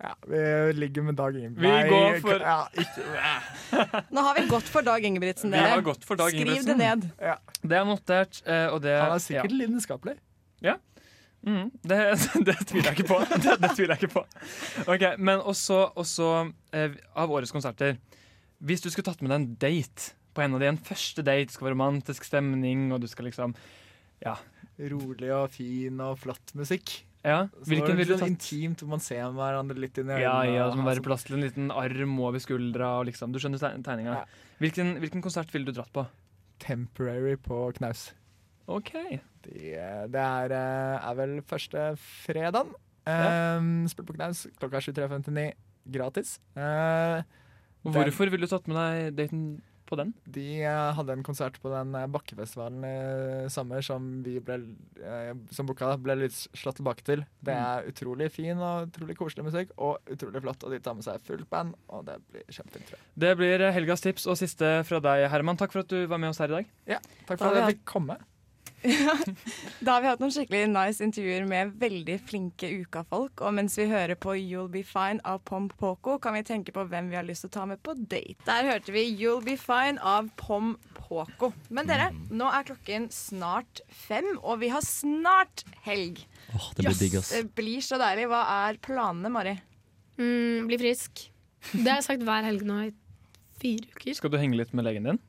ja, 0.00 0.12
vi 0.26 0.38
ligger 0.78 1.02
med 1.10 1.14
Dag 1.20 1.36
Ingebrigtsen. 1.36 1.84
Vi 1.84 1.90
går 1.92 2.20
for- 2.24 2.40
ja, 2.40 2.62
ikke, 2.80 4.06
Nå 4.16 4.24
har 4.24 4.34
vi 4.40 4.46
gått 4.48 4.70
for 4.72 4.80
Dag 4.86 5.04
Ingebrigtsen, 5.04 5.52
dere. 5.52 5.68
har 5.74 5.82
gått 5.84 6.04
for 6.08 6.16
Dag 6.16 6.30
Skriv 6.32 6.64
det 6.64 6.76
ned. 6.80 7.04
Ja. 7.20 7.36
Det 7.62 7.76
er 7.78 7.84
notert, 7.84 8.40
eh, 8.46 8.66
og 8.72 8.80
det 8.82 8.96
Han 9.00 9.12
er 9.18 9.22
sikkert 9.26 9.50
ja. 9.52 9.56
lidenskapelig. 9.60 10.16
Ja. 10.64 10.78
Mm, 11.44 11.70
det, 11.84 11.98
det 12.48 12.54
tviler 12.66 12.90
jeg 12.90 12.98
ikke 12.98 13.08
på. 13.10 13.18
Det, 13.44 13.56
det 13.60 13.70
tviler 13.76 13.94
jeg 13.94 14.02
ikke 14.08 14.14
på. 14.14 14.24
Ok, 14.94 15.02
Men 15.20 15.42
også, 15.44 15.82
også 16.00 16.28
eh, 16.72 16.94
av 17.20 17.30
årets 17.36 17.52
konserter 17.52 17.98
Hvis 18.64 18.80
du 18.80 18.88
skulle 18.88 19.04
tatt 19.10 19.20
med 19.20 19.28
deg 19.34 19.40
en 19.42 19.48
date 19.60 20.14
på 20.34 20.42
en 20.42 20.56
av 20.56 20.62
de, 20.64 20.66
en 20.72 20.78
første 20.80 21.22
date, 21.22 21.52
skal 21.52 21.68
være 21.68 21.76
romantisk 21.76 22.24
stemning, 22.26 22.88
og 22.96 23.02
du 23.04 23.06
skal 23.06 23.28
liksom 23.28 23.52
Ja. 24.24 24.38
Rolig 24.90 25.28
og 25.30 25.50
fin 25.54 26.00
og 26.02 26.16
flott 26.18 26.54
musikk. 26.58 27.04
ja. 27.22 27.44
Hvilken 27.68 27.94
ville 28.00 28.08
du 28.08 28.16
sånn 28.18 28.32
tatt? 28.34 28.48
intimt, 28.50 28.80
hvor 28.82 28.90
man 28.96 29.04
ser 29.04 29.28
hverandre 29.36 29.78
litt 29.78 30.00
inn 30.00 30.08
i 30.10 30.16
øynene. 30.16 30.24
Ja, 30.24 30.40
ja, 30.48 30.64
som 30.72 30.80
må 30.80 30.88
være 30.88 30.98
sånn- 30.98 31.06
plass 31.06 31.28
til 31.28 31.36
en 31.36 31.44
liten 31.44 31.70
arm 31.70 32.16
over 32.18 32.42
skuldra. 32.42 32.90
Liksom, 33.06 33.30
du 33.32 33.38
skjønner 33.38 33.62
tegninga. 33.84 34.16
Ja. 34.24 34.24
Hvilken, 34.64 34.96
hvilken 35.04 35.22
konsert 35.22 35.52
ville 35.54 35.68
du 35.68 35.72
dratt 35.76 35.92
på? 35.94 36.06
Temporary 36.58 37.36
på 37.36 37.60
Knaus. 37.78 38.08
OK. 38.70 38.94
De, 39.44 39.74
eh, 39.76 40.06
det 40.08 40.24
er, 40.24 40.56
eh, 40.56 41.10
er 41.10 41.20
vel 41.20 41.36
første 41.46 41.92
fredag. 42.00 42.72
Ja. 43.04 43.58
Um, 43.58 43.84
Spill 43.90 44.06
på 44.08 44.16
Knaus 44.16 44.46
klokka 44.56 44.80
23.59. 44.80 45.52
Gratis. 45.84 46.38
Uh, 46.56 47.20
Hvorfor 47.84 48.30
ville 48.32 48.46
du 48.46 48.48
tatt 48.48 48.64
med 48.70 48.78
deg 48.78 49.18
daten 49.18 49.42
på 49.84 49.98
den? 50.00 50.14
De 50.24 50.62
uh, 50.64 50.94
hadde 50.96 51.12
en 51.12 51.26
konsert 51.26 51.58
på 51.60 51.68
den 51.68 51.92
bakkefestivalen 52.14 52.86
i 52.88 52.94
sommer 53.52 53.84
som 53.84 54.06
vi 54.24 54.38
ble, 54.40 54.56
som 55.52 55.68
boka 55.68 55.90
ble 56.00 56.16
litt 56.22 56.38
slått 56.56 56.80
tilbake 56.80 57.04
til. 57.04 57.26
Det 57.44 57.52
er 57.52 57.92
utrolig 57.92 58.30
fin 58.32 58.56
og 58.56 58.88
utrolig 58.88 59.18
koselig 59.20 59.44
musikk, 59.50 59.76
og 59.76 60.00
utrolig 60.08 60.40
flott. 60.40 60.64
Og 60.64 60.72
de 60.72 60.80
tar 60.80 60.96
med 60.96 61.04
seg 61.04 61.20
fullt 61.28 61.50
band, 61.52 61.76
og 61.92 62.08
det 62.08 62.16
blir 62.32 62.48
kjempefint. 62.48 62.88
tror 62.88 63.02
jeg. 63.02 63.10
Det 63.28 63.36
blir 63.42 63.68
helgas 63.76 64.08
tips 64.08 64.24
og 64.24 64.40
siste 64.40 64.78
fra 64.88 65.04
deg, 65.04 65.28
Herman. 65.28 65.60
Takk 65.60 65.76
for 65.76 65.84
at 65.84 65.92
du 65.92 66.06
var 66.08 66.22
med 66.22 66.32
oss 66.32 66.40
her 66.40 66.48
i 66.48 66.62
dag. 66.62 66.76
Ja, 66.96 67.04
takk 67.26 67.36
for 67.36 67.50
da, 67.50 67.52
at 67.52 67.60
jeg 67.60 67.76
fikk 67.76 67.90
komme. 67.98 68.16
Da 68.84 69.94
har 69.94 70.02
vi 70.04 70.08
hatt 70.10 70.20
noen 70.20 70.32
skikkelig 70.34 70.66
nice 70.68 71.04
intervjuer 71.04 71.46
med 71.48 71.72
veldig 71.80 72.16
flinke 72.28 72.68
ukafolk. 72.82 73.40
Og 73.40 73.54
mens 73.56 73.76
vi 73.80 73.86
hører 73.88 74.18
på 74.20 74.34
You'll 74.36 74.68
Be 74.72 74.82
Fine 74.86 75.24
av 75.28 75.40
Pom 75.48 75.70
Poko, 75.72 76.18
kan 76.22 76.36
vi 76.36 76.44
tenke 76.46 76.74
på 76.74 76.84
hvem 76.90 77.08
vi 77.12 77.18
har 77.18 77.26
lyst 77.26 77.46
til 77.46 77.52
å 77.52 77.56
ta 77.56 77.64
med 77.70 77.80
på 77.84 77.96
date. 77.96 78.36
Der 78.44 78.68
hørte 78.68 78.94
vi 78.94 79.06
You'll 79.08 79.44
Be 79.46 79.56
Fine 79.60 79.96
av 80.04 80.28
Pom 80.40 80.74
Poko. 80.98 81.52
Men 81.72 81.88
dere, 81.88 82.10
nå 82.28 82.50
er 82.52 82.68
klokken 82.68 83.08
snart 83.14 83.80
fem, 83.88 84.34
og 84.42 84.60
vi 84.64 84.72
har 84.74 84.84
snart 84.84 85.64
helg. 85.86 86.20
Åh, 86.52 86.70
det 86.76 86.88
blir 86.88 87.00
digg, 87.00 87.20
ass. 87.22 87.32
Det 87.32 87.54
blir 87.56 87.84
så 87.84 88.00
deilig. 88.00 88.28
Hva 88.32 88.44
er 88.68 88.80
planene, 88.84 89.32
Mari? 89.32 89.56
Mm, 90.20 90.68
bli 90.68 90.80
frisk. 90.80 91.28
Det 91.72 91.88
har 91.88 92.02
jeg 92.02 92.10
sagt 92.12 92.26
hver 92.28 92.44
helg 92.46 92.66
nå 92.68 92.82
i 92.90 92.90
fire 93.62 93.88
uker. 93.96 94.18
Skal 94.20 94.32
du 94.34 94.36
henge 94.38 94.60
litt 94.60 94.76
med 94.76 94.84
legen 94.86 95.08
din? 95.08 95.24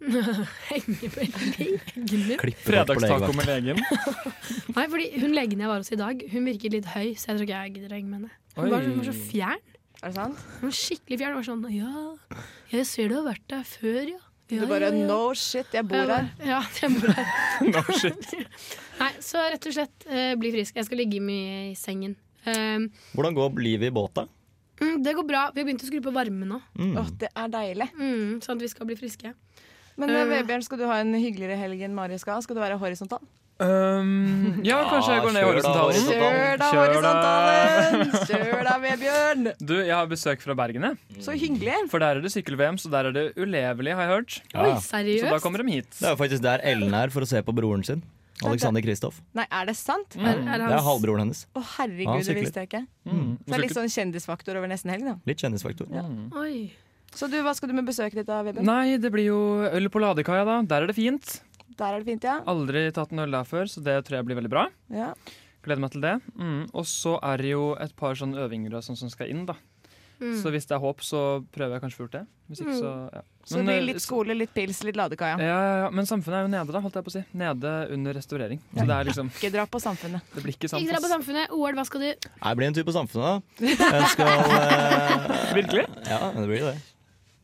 Henge 0.70 1.10
på 1.12 1.20
legen 1.20 1.50
min. 1.58 2.54
Fredagstaco 2.64 3.32
med 3.36 3.50
legen. 3.50 3.82
Nei, 4.76 4.86
fordi 4.86 5.10
hun 5.20 5.36
legen 5.36 5.60
jeg 5.60 5.70
var 5.70 5.82
hos 5.82 5.92
i 5.92 5.98
dag, 6.00 6.24
hun 6.32 6.48
virket 6.48 6.76
litt 6.76 6.88
høy, 6.94 7.12
så 7.14 7.30
jeg 7.30 7.36
tror 7.36 7.44
ikke 7.44 7.58
jeg 7.58 7.74
gidder 7.76 7.92
å 7.92 7.98
henge 7.98 8.08
med 8.08 8.18
henne. 8.20 8.32
Hun 8.56 8.72
var, 8.72 8.88
hun 8.88 8.96
var 9.02 9.10
så 9.10 9.14
fjern. 9.18 9.68
Er 10.00 10.08
det 10.08 10.16
sant? 10.16 10.42
Hun 10.60 10.70
var 10.70 10.78
skikkelig 10.80 11.20
fjern. 11.20 11.36
Hun 11.36 11.40
var 11.42 11.48
sånn 11.50 11.68
Ja, 11.76 12.40
jeg 12.72 12.88
ser 12.88 13.12
du 13.12 13.18
har 13.18 13.28
vært 13.28 13.46
der 13.52 13.68
før, 13.68 14.00
ja. 14.08 14.24
ja 14.50 14.64
Du 14.64 14.66
bare 14.72 14.88
ja, 14.88 14.96
ja. 14.96 15.06
no 15.12 15.20
shit, 15.36 15.76
jeg 15.76 15.88
bor 15.92 16.14
her. 16.16 16.32
Ja, 16.48 16.64
jeg 16.80 16.96
bor 16.96 17.14
her. 17.20 17.30
no 17.76 17.84
shit. 17.92 18.34
Nei, 19.00 19.12
så 19.24 19.44
rett 19.52 19.68
og 19.68 19.76
slett 19.76 20.08
uh, 20.08 20.34
bli 20.40 20.56
frisk. 20.56 20.80
Jeg 20.80 20.88
skal 20.88 21.02
ligge 21.04 21.22
mye 21.24 21.70
i 21.70 21.78
sengen. 21.78 22.16
Um, 22.48 22.88
Hvordan 23.12 23.36
går 23.36 23.64
livet 23.68 23.92
i 23.92 23.94
båta? 23.94 24.24
mm, 24.80 25.02
det 25.04 25.12
går 25.14 25.26
bra. 25.28 25.42
Vi 25.54 25.60
har 25.60 25.68
begynt 25.68 25.84
å 25.84 25.88
skru 25.88 26.00
på 26.04 26.12
varmen 26.14 26.54
nå. 26.54 26.60
Mm. 26.78 26.94
Åh, 27.00 27.10
det 27.20 27.30
er 27.36 27.52
deilig. 27.52 27.88
Mm, 27.96 28.40
sånn 28.44 28.56
at 28.56 28.64
vi 28.64 28.70
skal 28.72 28.88
bli 28.88 28.96
friske. 28.98 29.34
Men 30.00 30.14
Eh. 30.16 30.24
Vebjørn, 30.32 30.64
skal 30.64 30.80
du 30.80 30.86
ha 30.88 31.00
en 31.02 31.12
hyggeligere 31.14 31.58
helg 31.60 31.84
enn 31.86 31.94
Mari 31.96 32.18
skal? 32.20 32.42
Skal 32.44 32.56
du 32.58 32.62
være 32.62 32.78
horisontal? 32.80 33.22
Um, 33.60 34.62
ja, 34.64 34.78
kanskje 34.88 35.18
jeg 35.18 35.22
går 35.26 35.34
ned 35.36 35.42
i 35.42 35.48
horisontalen. 35.50 36.06
Kjør 36.08 36.54
da, 36.62 36.68
horisontalen! 36.78 38.14
Kjør 38.30 38.62
da, 38.64 38.76
Vebjørn! 38.86 39.50
Du, 39.60 39.74
jeg 39.82 39.92
har 39.92 40.08
besøk 40.08 40.40
fra 40.40 40.56
Bergen, 40.56 40.86
jeg. 40.88 41.20
Så 41.20 41.34
hyggelig. 41.36 41.74
For 41.92 42.00
der 42.00 42.16
er 42.16 42.24
det 42.24 42.32
sykkel-VM, 42.32 42.78
så 42.80 42.88
der 42.94 43.10
er 43.10 43.16
det 43.18 43.26
ulevelig, 43.36 43.92
har 43.98 44.08
jeg 44.08 44.14
hørt. 44.14 44.38
Ja. 44.54 44.78
Så 44.80 45.02
da 45.28 45.42
kommer 45.44 45.60
de 45.60 45.76
hit. 45.76 45.92
Det 45.98 46.08
er 46.08 46.16
jo 46.16 46.20
faktisk 46.22 46.46
der 46.48 46.64
Ellen 46.72 46.96
er 46.96 47.12
for 47.12 47.26
å 47.26 47.28
se 47.28 47.44
på 47.44 47.52
broren 47.52 47.84
sin. 47.84 48.00
Alexander 48.48 48.80
Kristoff. 48.80 49.20
Nei, 49.36 49.44
er 49.52 49.66
det 49.68 49.76
sant? 49.76 50.16
Mm. 50.16 50.46
Det 50.48 50.60
er 50.64 50.84
halvbroren 50.86 51.26
hennes. 51.26 51.42
Å, 51.52 51.60
herregud, 51.76 52.14
ja, 52.16 52.28
det 52.30 52.36
visste 52.40 52.62
jeg 52.62 52.70
ikke. 52.70 52.86
Mm. 53.04 53.34
Så 53.36 53.44
det 53.50 53.58
er 53.58 53.62
litt 53.66 53.76
sånn 53.76 53.92
kjendisfaktor 53.92 54.56
over 54.56 54.70
nesten 54.72 54.94
helg, 54.94 55.04
da. 55.10 55.18
Litt 55.28 55.44
kjendisfaktor. 55.44 55.90
Oi. 56.40 56.70
Så 57.14 57.28
du, 57.30 57.36
hva 57.42 57.54
skal 57.56 57.70
du 57.70 57.74
med 57.74 57.88
besøket 57.88 58.20
ditt 58.22 58.28
da, 58.30 58.40
Vebjørn? 58.46 58.66
Nei, 58.68 58.96
det 59.02 59.10
blir 59.12 59.26
jo 59.30 59.40
øl 59.66 59.88
på 59.90 60.02
ladekaia, 60.02 60.44
da. 60.46 60.60
Der 60.62 60.86
er 60.86 60.92
det 60.92 60.96
fint. 60.98 61.40
Der 61.80 61.94
er 61.96 62.02
det 62.02 62.06
fint, 62.06 62.24
ja. 62.28 62.38
Aldri 62.50 62.86
tatt 62.94 63.12
en 63.14 63.24
øl 63.24 63.30
der 63.34 63.46
før, 63.48 63.66
så 63.70 63.82
det 63.82 63.98
tror 64.06 64.20
jeg 64.20 64.28
blir 64.30 64.38
veldig 64.40 64.52
bra. 64.52 64.68
ja. 64.94 65.12
Gleder 65.60 65.82
meg 65.84 65.90
til 65.92 66.00
det. 66.00 66.14
Mm. 66.40 66.70
Og 66.72 66.86
så 66.88 67.18
er 67.20 67.36
det 67.42 67.50
jo 67.50 67.74
et 67.76 67.92
par 67.92 68.14
sånne 68.16 68.40
øvinger 68.46 68.78
og 68.78 68.80
sånn 68.86 68.96
som 68.96 69.10
skal 69.12 69.28
inn, 69.28 69.42
da. 69.44 69.58
Mm. 70.20 70.34
Så 70.40 70.48
hvis 70.52 70.64
det 70.68 70.72
er 70.76 70.80
håp, 70.80 71.00
så 71.04 71.20
prøver 71.52 71.76
jeg 71.76 71.82
kanskje 71.82 72.04
å 72.04 72.08
det. 72.12 72.22
Hvis 72.48 72.60
ikke, 72.60 72.72
Mm. 72.72 72.80
så 72.80 72.92
ja. 73.12 73.20
Så 73.44 73.56
det 73.56 73.64
blir 73.64 73.76
eh, 73.76 73.84
litt 73.88 74.00
skole, 74.00 74.34
litt 74.36 74.52
pils, 74.54 74.82
litt 74.84 74.96
ladekaia. 74.96 75.36
Ja, 75.40 75.56
ja, 75.60 75.76
ja, 75.84 75.90
Men 75.90 76.04
samfunnet 76.08 76.38
er 76.38 76.42
jo 76.44 76.50
nede, 76.52 76.72
da, 76.72 76.80
holdt 76.80 76.94
jeg 76.96 77.04
på 77.04 77.12
å 77.12 77.14
si. 77.14 77.22
Nede 77.32 77.72
under 77.92 78.12
restaurering. 78.14 78.60
Så 78.76 78.86
det 78.86 78.96
er 78.96 79.04
liksom 79.08 79.30
Ikke 79.32 79.52
dra 79.52 79.64
på 79.66 79.80
samfunnet. 79.80 80.20
Det 80.34 80.42
blir 80.44 80.52
ikke 80.56 80.68
Ikke 80.68 80.92
dra 80.92 81.00
på. 81.00 81.10
Samfunnet. 81.12 81.50
OL, 81.56 81.72
hva 81.72 81.84
skal 81.88 82.00
du? 82.00 82.08
Jeg 82.14 82.56
blir 82.56 82.66
en 82.66 82.74
tur 82.74 82.84
på 82.84 82.92
Samfunnet, 82.92 83.42
da. 83.60 83.66
Jeg 83.96 84.10
skal 84.12 84.28
eh, 84.60 85.54
Virkelig? 85.60 85.86
Ja, 86.08 86.20
det 86.36 86.46
blir 86.48 86.66
det. 86.68 86.76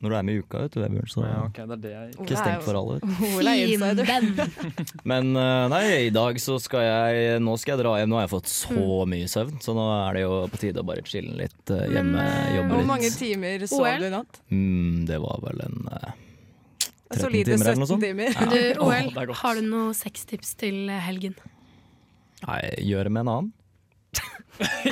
Når 0.07 0.13
du 0.13 0.17
er 0.21 0.27
med 0.29 0.37
i 0.37 0.43
uka, 0.45 0.61
vet 0.63 0.75
du, 0.77 0.79
Vebjørn, 0.85 1.09
så 1.11 1.23
Ja, 1.27 1.39
okay, 1.49 1.65
det 1.67 1.75
er 1.77 1.81
det 1.83 1.93
jeg 1.93 2.13
ikke 2.15 2.37
stengt 2.39 2.63
for 2.63 2.79
alle. 2.79 2.97
Ole 3.41 3.55
er 3.57 3.63
insider. 3.67 4.11
Men 5.11 5.33
eh, 5.35 5.63
nei, 5.73 5.81
i 6.07 6.13
dag 6.15 6.39
så 6.43 6.61
skal 6.63 6.85
jeg 6.87 7.41
Nå 7.43 7.57
skal 7.59 7.75
jeg 7.75 7.83
dra 7.83 7.95
hjem. 7.99 8.13
Nå 8.13 8.21
har 8.21 8.29
jeg 8.29 8.33
fått 8.37 8.53
så 8.53 8.77
Mm. 8.77 9.11
mye 9.17 9.27
søvn, 9.31 9.57
så 9.65 9.75
nå 9.75 9.85
er 9.97 10.15
det 10.17 10.23
jo 10.23 10.37
på 10.53 10.61
tide 10.63 10.81
å 10.81 10.87
bare 10.87 11.03
chille 11.11 11.35
litt 11.43 11.73
eh, 11.75 11.83
hjemme. 11.97 12.23
Jobbe 12.55 12.79
Hvor 12.79 12.87
mange 12.95 13.11
timer 13.13 13.67
sov 13.67 13.89
du 13.99 14.07
i 14.07 14.13
natt? 14.15 14.39
Mm, 14.55 15.03
det 15.11 15.19
var 15.27 15.43
vel 15.45 15.65
en 15.67 15.77
uh, 15.91 16.15
13 17.11 17.21
Solide 17.25 17.51
timer 17.53 17.67
eller 17.67 17.83
noe 17.83 17.91
sånt. 17.91 18.07
timer. 18.07 18.33
Ja. 18.33 18.47
Du, 18.51 18.87
OL, 18.87 19.11
er 19.27 19.35
har 19.43 19.59
du 19.61 19.67
noen 19.67 19.93
sextips 19.99 20.55
til 20.63 20.87
helgen? 20.91 21.35
Nei, 22.47 22.61
gjøre 22.87 23.11
med 23.11 23.27
en 23.27 23.33
annen. 23.35 23.53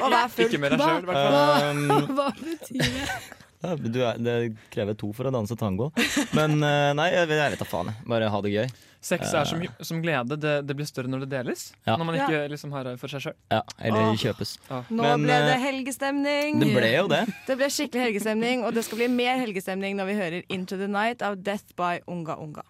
Og 0.02 0.10
vær 0.12 0.28
full. 0.28 0.44
Ikke 0.50 0.60
med 0.60 0.74
deg 0.74 0.82
sjøl, 0.84 1.04
i 1.04 1.08
hvert 1.08 1.24
fall. 1.24 1.70
Um, 1.70 2.14
hva 2.18 2.26
betyr 2.36 2.82
det? 2.84 3.43
Ja, 3.64 3.74
du 3.80 4.00
er, 4.04 4.18
det 4.20 4.34
krever 4.74 4.96
to 5.00 5.08
for 5.16 5.28
å 5.30 5.32
danse 5.34 5.56
tango. 5.56 5.90
Men 6.36 6.58
eh, 6.60 6.90
nei, 6.96 7.06
jeg, 7.14 7.30
jeg 7.32 7.54
vet 7.54 7.62
da 7.62 7.68
faen. 7.68 7.94
Bare 8.08 8.28
ha 8.32 8.40
det 8.44 8.52
gøy. 8.52 8.66
Sex 9.04 9.34
er 9.36 9.44
som, 9.44 9.60
som 9.84 9.98
glede. 10.00 10.36
Det, 10.40 10.52
det 10.64 10.74
blir 10.76 10.86
større 10.88 11.10
når 11.12 11.24
det 11.26 11.30
deles. 11.34 11.66
Ja. 11.84 11.98
Når 12.00 12.06
man 12.08 12.16
ikke 12.22 12.38
liksom 12.52 12.72
har 12.72 12.86
det 12.88 12.94
for 13.02 13.12
seg 13.12 13.26
sjøl. 13.26 13.34
Ja, 13.52 13.60
eller 13.84 14.06
Åh. 14.06 14.14
kjøpes. 14.20 14.54
Nå 14.70 15.02
Men, 15.02 15.26
ble 15.26 15.40
det 15.44 15.56
eh, 15.58 15.64
helgestemning. 15.66 16.60
det 16.62 16.70
ble 16.72 16.92
jo 16.94 17.10
det. 17.12 17.20
Det 17.48 17.58
ble 17.60 17.68
skikkelig 17.72 18.06
helgestemning, 18.06 18.64
og 18.64 18.72
det 18.76 18.86
skal 18.86 19.02
bli 19.02 19.10
mer 19.12 19.36
helgestemning 19.42 19.98
når 20.00 20.08
vi 20.08 20.16
hører 20.22 20.48
Into 20.56 20.80
the 20.80 20.88
Night 20.88 21.24
av 21.24 21.36
Death 21.44 21.76
by 21.76 21.98
Unga 22.08 22.38
Unga. 22.40 22.64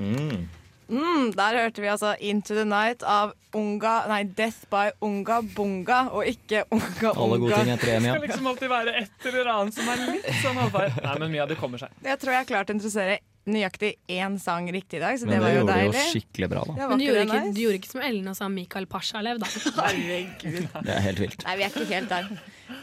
Mm. 0.00 0.48
Mm, 0.90 1.30
der 1.36 1.58
hørte 1.62 1.84
vi 1.84 1.90
altså 1.92 2.16
Into 2.18 2.56
the 2.56 2.64
Night 2.66 3.04
av 3.06 3.32
Unga 3.54 3.94
Nei, 4.10 4.24
Death 4.36 4.66
by 4.70 4.90
Unga 5.06 5.40
Bunga, 5.54 6.00
og 6.10 6.26
ikke 6.26 6.64
Unga 6.74 7.14
Alle 7.14 7.38
gode 7.42 7.62
ting 7.62 7.72
er 7.74 7.82
tre 7.82 7.96
Det 7.98 8.10
skal 8.10 8.26
liksom 8.26 8.50
alltid 8.50 8.72
være 8.72 8.94
et 9.04 9.26
eller 9.30 9.50
annet 9.54 9.78
som 9.78 9.90
er 9.90 10.04
litt 10.08 10.30
sånn 10.42 10.58
halvfeil. 10.60 10.94
Nei, 11.06 11.16
men 11.22 11.34
Mia, 11.34 11.48
det 11.50 11.58
kommer 11.60 11.82
seg. 11.82 11.94
Jeg 12.04 12.22
tror 12.22 12.34
jeg 12.34 12.42
har 12.44 12.50
klart 12.50 12.72
å 12.72 12.78
interessere 12.78 13.20
nøyaktig 13.50 13.94
én 14.12 14.36
sang 14.40 14.68
riktig 14.72 14.98
i 14.98 15.02
dag, 15.02 15.18
så 15.18 15.26
det, 15.26 15.38
det 15.38 15.40
var 15.40 15.50
det 15.50 15.60
gjorde 15.60 16.02
jo 16.02 16.06
skikkelig 16.12 16.48
bra, 16.52 16.64
da. 16.68 16.88
Men 16.90 17.00
du 17.00 17.04
gjorde, 17.06 17.22
ikke, 17.24 17.40
nice? 17.40 17.54
du 17.56 17.60
gjorde 17.64 17.78
ikke 17.80 17.90
som 17.90 18.02
Ellen 18.04 18.30
og 18.30 18.36
sa 18.36 18.48
Mikael 18.52 18.86
Pasjalev, 18.90 19.40
da. 19.40 19.50
Herregud. 19.80 20.66
Det 20.86 20.94
er 20.94 21.04
helt 21.06 21.22
vilt. 21.24 21.46
Nei, 21.46 21.56
vi 21.56 21.66
er 21.66 21.72
ikke 21.72 21.86
helt 21.90 22.12
der. 22.12 22.28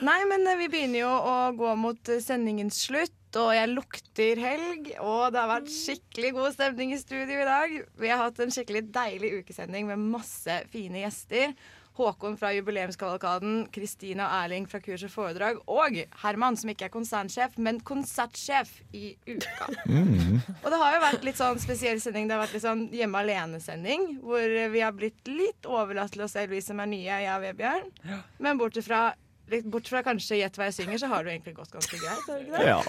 Nei, 0.08 0.18
men 0.30 0.50
eh, 0.50 0.60
vi 0.60 0.70
begynner 0.74 1.04
jo 1.04 1.12
å 1.14 1.36
gå 1.58 1.76
mot 1.80 2.12
eh, 2.14 2.24
sendingens 2.24 2.82
slutt, 2.88 3.17
og 3.38 3.54
jeg 3.56 3.72
lukter 3.72 4.42
helg. 4.42 4.92
Og 5.04 5.34
det 5.34 5.42
har 5.42 5.52
vært 5.52 5.74
skikkelig 5.74 6.32
god 6.38 6.56
stemning 6.56 6.94
i 6.96 7.02
studio 7.02 7.42
i 7.42 7.50
dag. 7.50 7.76
Vi 8.00 8.12
har 8.12 8.24
hatt 8.26 8.40
en 8.44 8.54
skikkelig 8.54 8.88
deilig 8.96 9.34
ukesending 9.42 9.90
med 9.90 10.08
masse 10.16 10.62
fine 10.74 11.04
gjester. 11.06 11.54
Håkon 11.98 12.36
fra 12.38 12.52
Jubileumskavalkaden, 12.54 13.64
Kristina 13.74 14.28
og 14.28 14.36
Erling 14.44 14.68
fra 14.70 14.78
Kurs 14.84 15.02
og 15.08 15.10
foredrag, 15.10 15.58
og 15.66 15.96
Herman, 16.22 16.58
som 16.60 16.70
ikke 16.70 16.86
er 16.86 16.94
konsernsjef, 16.94 17.58
men 17.58 17.80
konsertsjef 17.82 18.70
i 18.94 19.16
uka. 19.26 19.72
Mm. 19.90 20.38
Og 20.62 20.68
det 20.70 20.82
har 20.84 20.94
jo 20.94 21.04
vært 21.08 21.26
litt 21.26 21.42
sånn 21.42 21.62
spesiell 21.62 22.02
sending. 22.04 22.30
Det 22.30 22.38
har 22.38 22.44
vært 22.44 22.54
litt 22.54 22.68
sånn 22.68 22.84
hjemme 22.94 23.24
alene-sending, 23.26 24.06
hvor 24.22 24.46
vi 24.76 24.84
har 24.84 24.94
blitt 24.94 25.32
litt 25.32 25.66
overlatt 25.66 26.14
til 26.14 26.28
oss 26.28 26.38
selv, 26.38 26.54
vi 26.54 26.62
som 26.62 26.84
er 26.84 26.92
nye, 26.92 27.22
jeg 27.24 27.34
og 27.34 27.48
Vebjørn. 27.48 27.90
Men 28.46 28.62
bortsett 28.62 28.86
fra, 28.86 29.02
bort 29.72 29.88
fra 29.88 30.02
kanskje 30.04 30.38
Gjett 30.42 30.58
hva 30.60 30.66
jeg 30.68 30.76
synger, 30.82 30.98
så 31.02 31.08
har 31.12 31.24
du 31.24 31.30
egentlig 31.32 31.54
gått 31.56 31.72
ganske 31.72 31.96
greit. 32.02 32.24
Har 32.28 32.36
det 32.36 32.44
ikke 32.46 32.58
det? 32.58 32.68
Ja. 32.68 32.82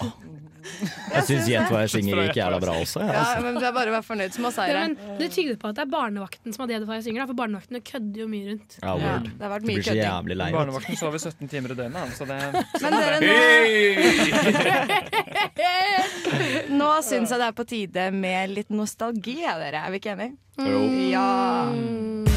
Jeg 1.13 1.23
syns 1.29 1.47
Gjett 1.47 1.69
hva 1.71 1.79
jeg 1.85 1.91
synger 1.93 2.19
gikk 2.25 2.39
jævla 2.39 2.59
bra 2.61 2.73
også. 2.81 2.99
Ja, 2.99 3.13
altså. 3.21 3.43
men 3.45 3.59
Det 3.59 3.67
er 3.69 3.75
bare 3.77 3.89
å 3.91 3.95
være 3.95 4.07
fornøyd 4.09 4.31
som 4.35 4.43
har 4.49 4.51
Det, 4.57 4.65
Ja, 4.69 4.81
men, 4.83 4.95
det 5.21 5.29
tyder 5.35 5.55
på 5.61 5.71
at 5.71 5.75
det 5.79 5.83
er 5.85 5.91
barnevakten 5.93 6.55
som 6.55 6.59
har 6.63 6.67
det 6.71 6.75
jeg 6.79 7.05
synger, 7.07 7.21
da, 7.23 7.27
for 7.31 7.37
barnevaktene 7.39 7.79
kødder 7.91 8.19
jo 8.23 8.27
mye 8.31 8.45
rundt. 8.51 8.71
Ja, 8.81 8.91
Ja, 8.99 9.15
det 9.23 9.43
har 9.45 9.53
vært 9.55 9.67
mye 9.69 9.79
kødding. 9.79 10.03
jævlig 10.03 10.35
lei. 10.41 10.49
Barnevakten 10.57 10.95
sover 10.99 11.19
17 11.23 11.47
timer 11.47 11.69
i 11.75 11.79
døgnet, 11.79 12.15
så 12.17 12.23
det 12.29 12.39
Men 12.83 12.91
dere, 12.99 13.17
nå 13.23 13.35
Nå 16.79 16.89
syns 17.05 17.31
jeg 17.31 17.39
det 17.39 17.47
er 17.47 17.55
på 17.55 17.65
tide 17.69 18.09
med 18.15 18.55
litt 18.55 18.69
nostalgi, 18.73 19.39
er 19.47 19.61
dere. 19.63 19.85
Er 19.85 19.95
vi 19.95 20.01
ikke 20.01 20.15
enige? 20.15 20.35
Mm. 20.59 21.09
Ja. 21.09 22.28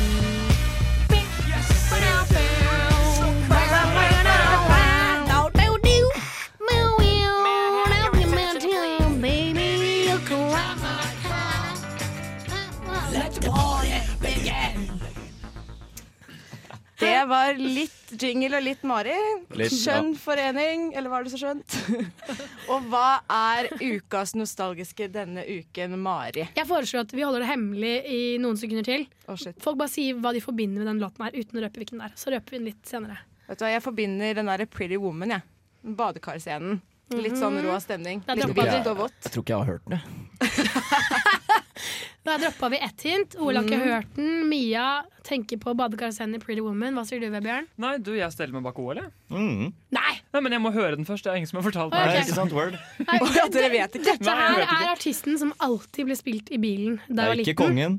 Det 17.03 17.23
var 17.29 17.59
litt 17.59 18.13
jingle 18.23 18.59
og 18.59 18.65
litt 18.65 18.85
Mari. 18.87 19.17
Litt, 19.59 19.75
Skjønn 19.75 20.13
ja. 20.13 20.21
forening, 20.23 20.85
eller 20.97 21.13
var 21.13 21.27
det 21.27 21.33
så 21.33 21.41
skjønt? 21.41 21.77
og 22.73 22.87
hva 22.93 23.23
er 23.33 23.69
ukas 23.81 24.37
nostalgiske 24.39 25.09
denne 25.13 25.45
uken, 25.47 25.99
Mari? 26.03 26.47
Jeg 26.57 26.69
foreslår 26.69 27.07
at 27.09 27.17
vi 27.17 27.27
holder 27.27 27.45
det 27.45 27.51
hemmelig 27.51 27.95
i 28.07 28.23
noen 28.43 28.61
sekunder 28.61 28.87
til. 28.87 29.07
Oh, 29.27 29.37
shit. 29.39 29.59
Folk 29.65 29.81
bare 29.81 29.93
sier 29.93 30.21
hva 30.23 30.35
de 30.37 30.45
forbinder 30.45 30.85
med 30.85 30.93
den 30.93 31.03
låten 31.03 31.27
her, 31.27 31.37
uten 31.37 31.61
å 31.61 31.67
røpe 31.67 31.83
hvilken 31.83 32.03
det 32.03 32.09
er. 32.11 32.17
Så 32.21 32.33
røper 32.35 32.57
vi 32.57 32.63
den 32.63 32.71
litt 32.71 32.89
senere. 32.89 33.19
Vet 33.49 33.59
du 33.59 33.67
hva, 33.67 33.75
Jeg 33.75 33.85
forbinder 33.85 34.41
den 34.41 34.51
derre 34.53 34.71
Pretty 34.71 35.01
Woman, 35.03 35.37
jeg. 35.37 35.49
Badekarscenen. 35.83 36.81
Litt 37.13 37.37
sånn 37.37 37.59
rå 37.61 37.77
stemning. 37.83 38.23
Litt 38.25 38.57
hvitt 38.57 38.89
og 38.89 39.03
vått. 39.05 39.19
Jeg 39.27 39.35
tror 39.35 39.45
ikke 39.45 39.53
jeg 39.53 39.61
har 39.61 39.73
hørt 39.75 39.91
den. 39.91 40.01
jeg. 40.41 41.39
Da 42.27 42.37
droppa 42.39 42.69
vi 42.71 42.79
ett 42.79 43.03
hint. 43.03 43.35
Ole 43.43 43.59
har 43.59 43.65
ikke 43.67 43.79
Mm. 43.81 43.89
hørt 43.89 44.13
den. 44.15 44.49
Mia 44.49 45.03
tenker 45.27 45.59
på 45.59 45.73
badekarscenen 45.75 46.37
i 46.37 46.39
Pretty 46.39 46.63
Woman. 46.63 46.95
Hva 46.95 47.03
sier 47.09 47.19
du, 47.19 47.27
Vebjørn? 47.33 47.67
Nei, 47.83 47.97
du, 47.99 48.13
jeg 48.15 48.31
steller 48.31 48.55
meg 48.55 48.63
bak 48.69 48.79
O, 48.79 48.91
eller? 48.93 49.09
Mm. 49.31 49.73
Nei! 49.91 50.13
Nei, 50.33 50.41
men 50.45 50.53
jeg 50.55 50.63
må 50.63 50.71
høre 50.73 50.95
den 50.95 51.09
først. 51.09 51.25
Det 51.27 51.33
er 51.33 51.41
ingen 51.41 51.51
som 51.51 51.59
har 51.59 51.67
fortalt 51.67 51.91
meg 51.91 52.23
okay. 52.23 52.79
Nei, 53.09 53.19
dere 53.57 53.73
vet 53.75 53.99
ikke. 53.99 54.15
Dette 54.21 54.37
her 54.39 54.63
er 54.63 54.93
artisten 54.93 55.39
som 55.41 55.51
alltid 55.59 56.07
ble 56.13 56.17
spilt 56.21 56.53
i 56.55 56.61
bilen 56.63 57.01
Det 57.09 57.17
da 57.17 57.27
jeg 57.27 57.33
var 57.33 57.41
er 57.41 57.45
ikke 57.47 57.59
kongen. 57.65 57.99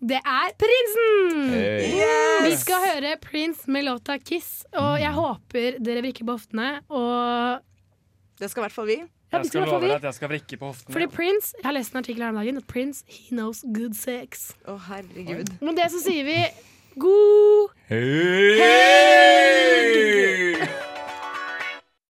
Det 0.00 0.16
er 0.16 0.54
prinsen! 0.56 1.50
Hey. 1.52 1.90
Yes! 1.98 2.44
Vi 2.46 2.52
skal 2.62 2.86
høre 2.86 3.16
Prince 3.20 3.66
med 3.68 3.84
låta 3.84 4.16
'Kiss', 4.16 4.62
og 4.72 4.94
jeg 5.02 5.12
håper 5.12 5.76
dere 5.82 6.00
vrikker 6.06 6.24
på 6.24 6.38
hoftene. 6.38 6.70
Og 6.88 7.60
det 8.40 8.50
skal 8.50 8.62
i 8.62 8.64
hvert 8.64 8.72
fall 8.72 8.88
vi. 8.88 8.98
Ja, 9.30 9.38
jeg 9.38 9.46
skal 9.46 9.68
love 9.68 9.94
at 9.94 10.02
jeg 10.02 10.14
skal 10.16 10.28
vrikke 10.32 10.56
på 10.56 10.72
hoften. 10.72 10.92
Fordi 10.92 11.06
Prince, 11.06 11.54
Jeg 11.60 11.68
har 11.68 11.76
lest 11.76 11.92
en 11.92 12.02
artikkel 12.02 12.22
her 12.22 12.32
om 12.32 12.40
dagen 12.40 12.62
Prince 12.62 13.04
he 13.06 13.36
knows 13.36 13.62
good 13.74 13.94
sex. 13.94 14.50
Å, 14.64 14.74
oh, 14.74 14.80
herregud. 14.88 15.54
Men 15.60 15.78
det 15.78 15.90
så 15.92 16.02
sier 16.02 16.26
vi 16.26 16.40
god 16.98 17.76
Hei! 17.92 18.58
Hey! 18.58 20.89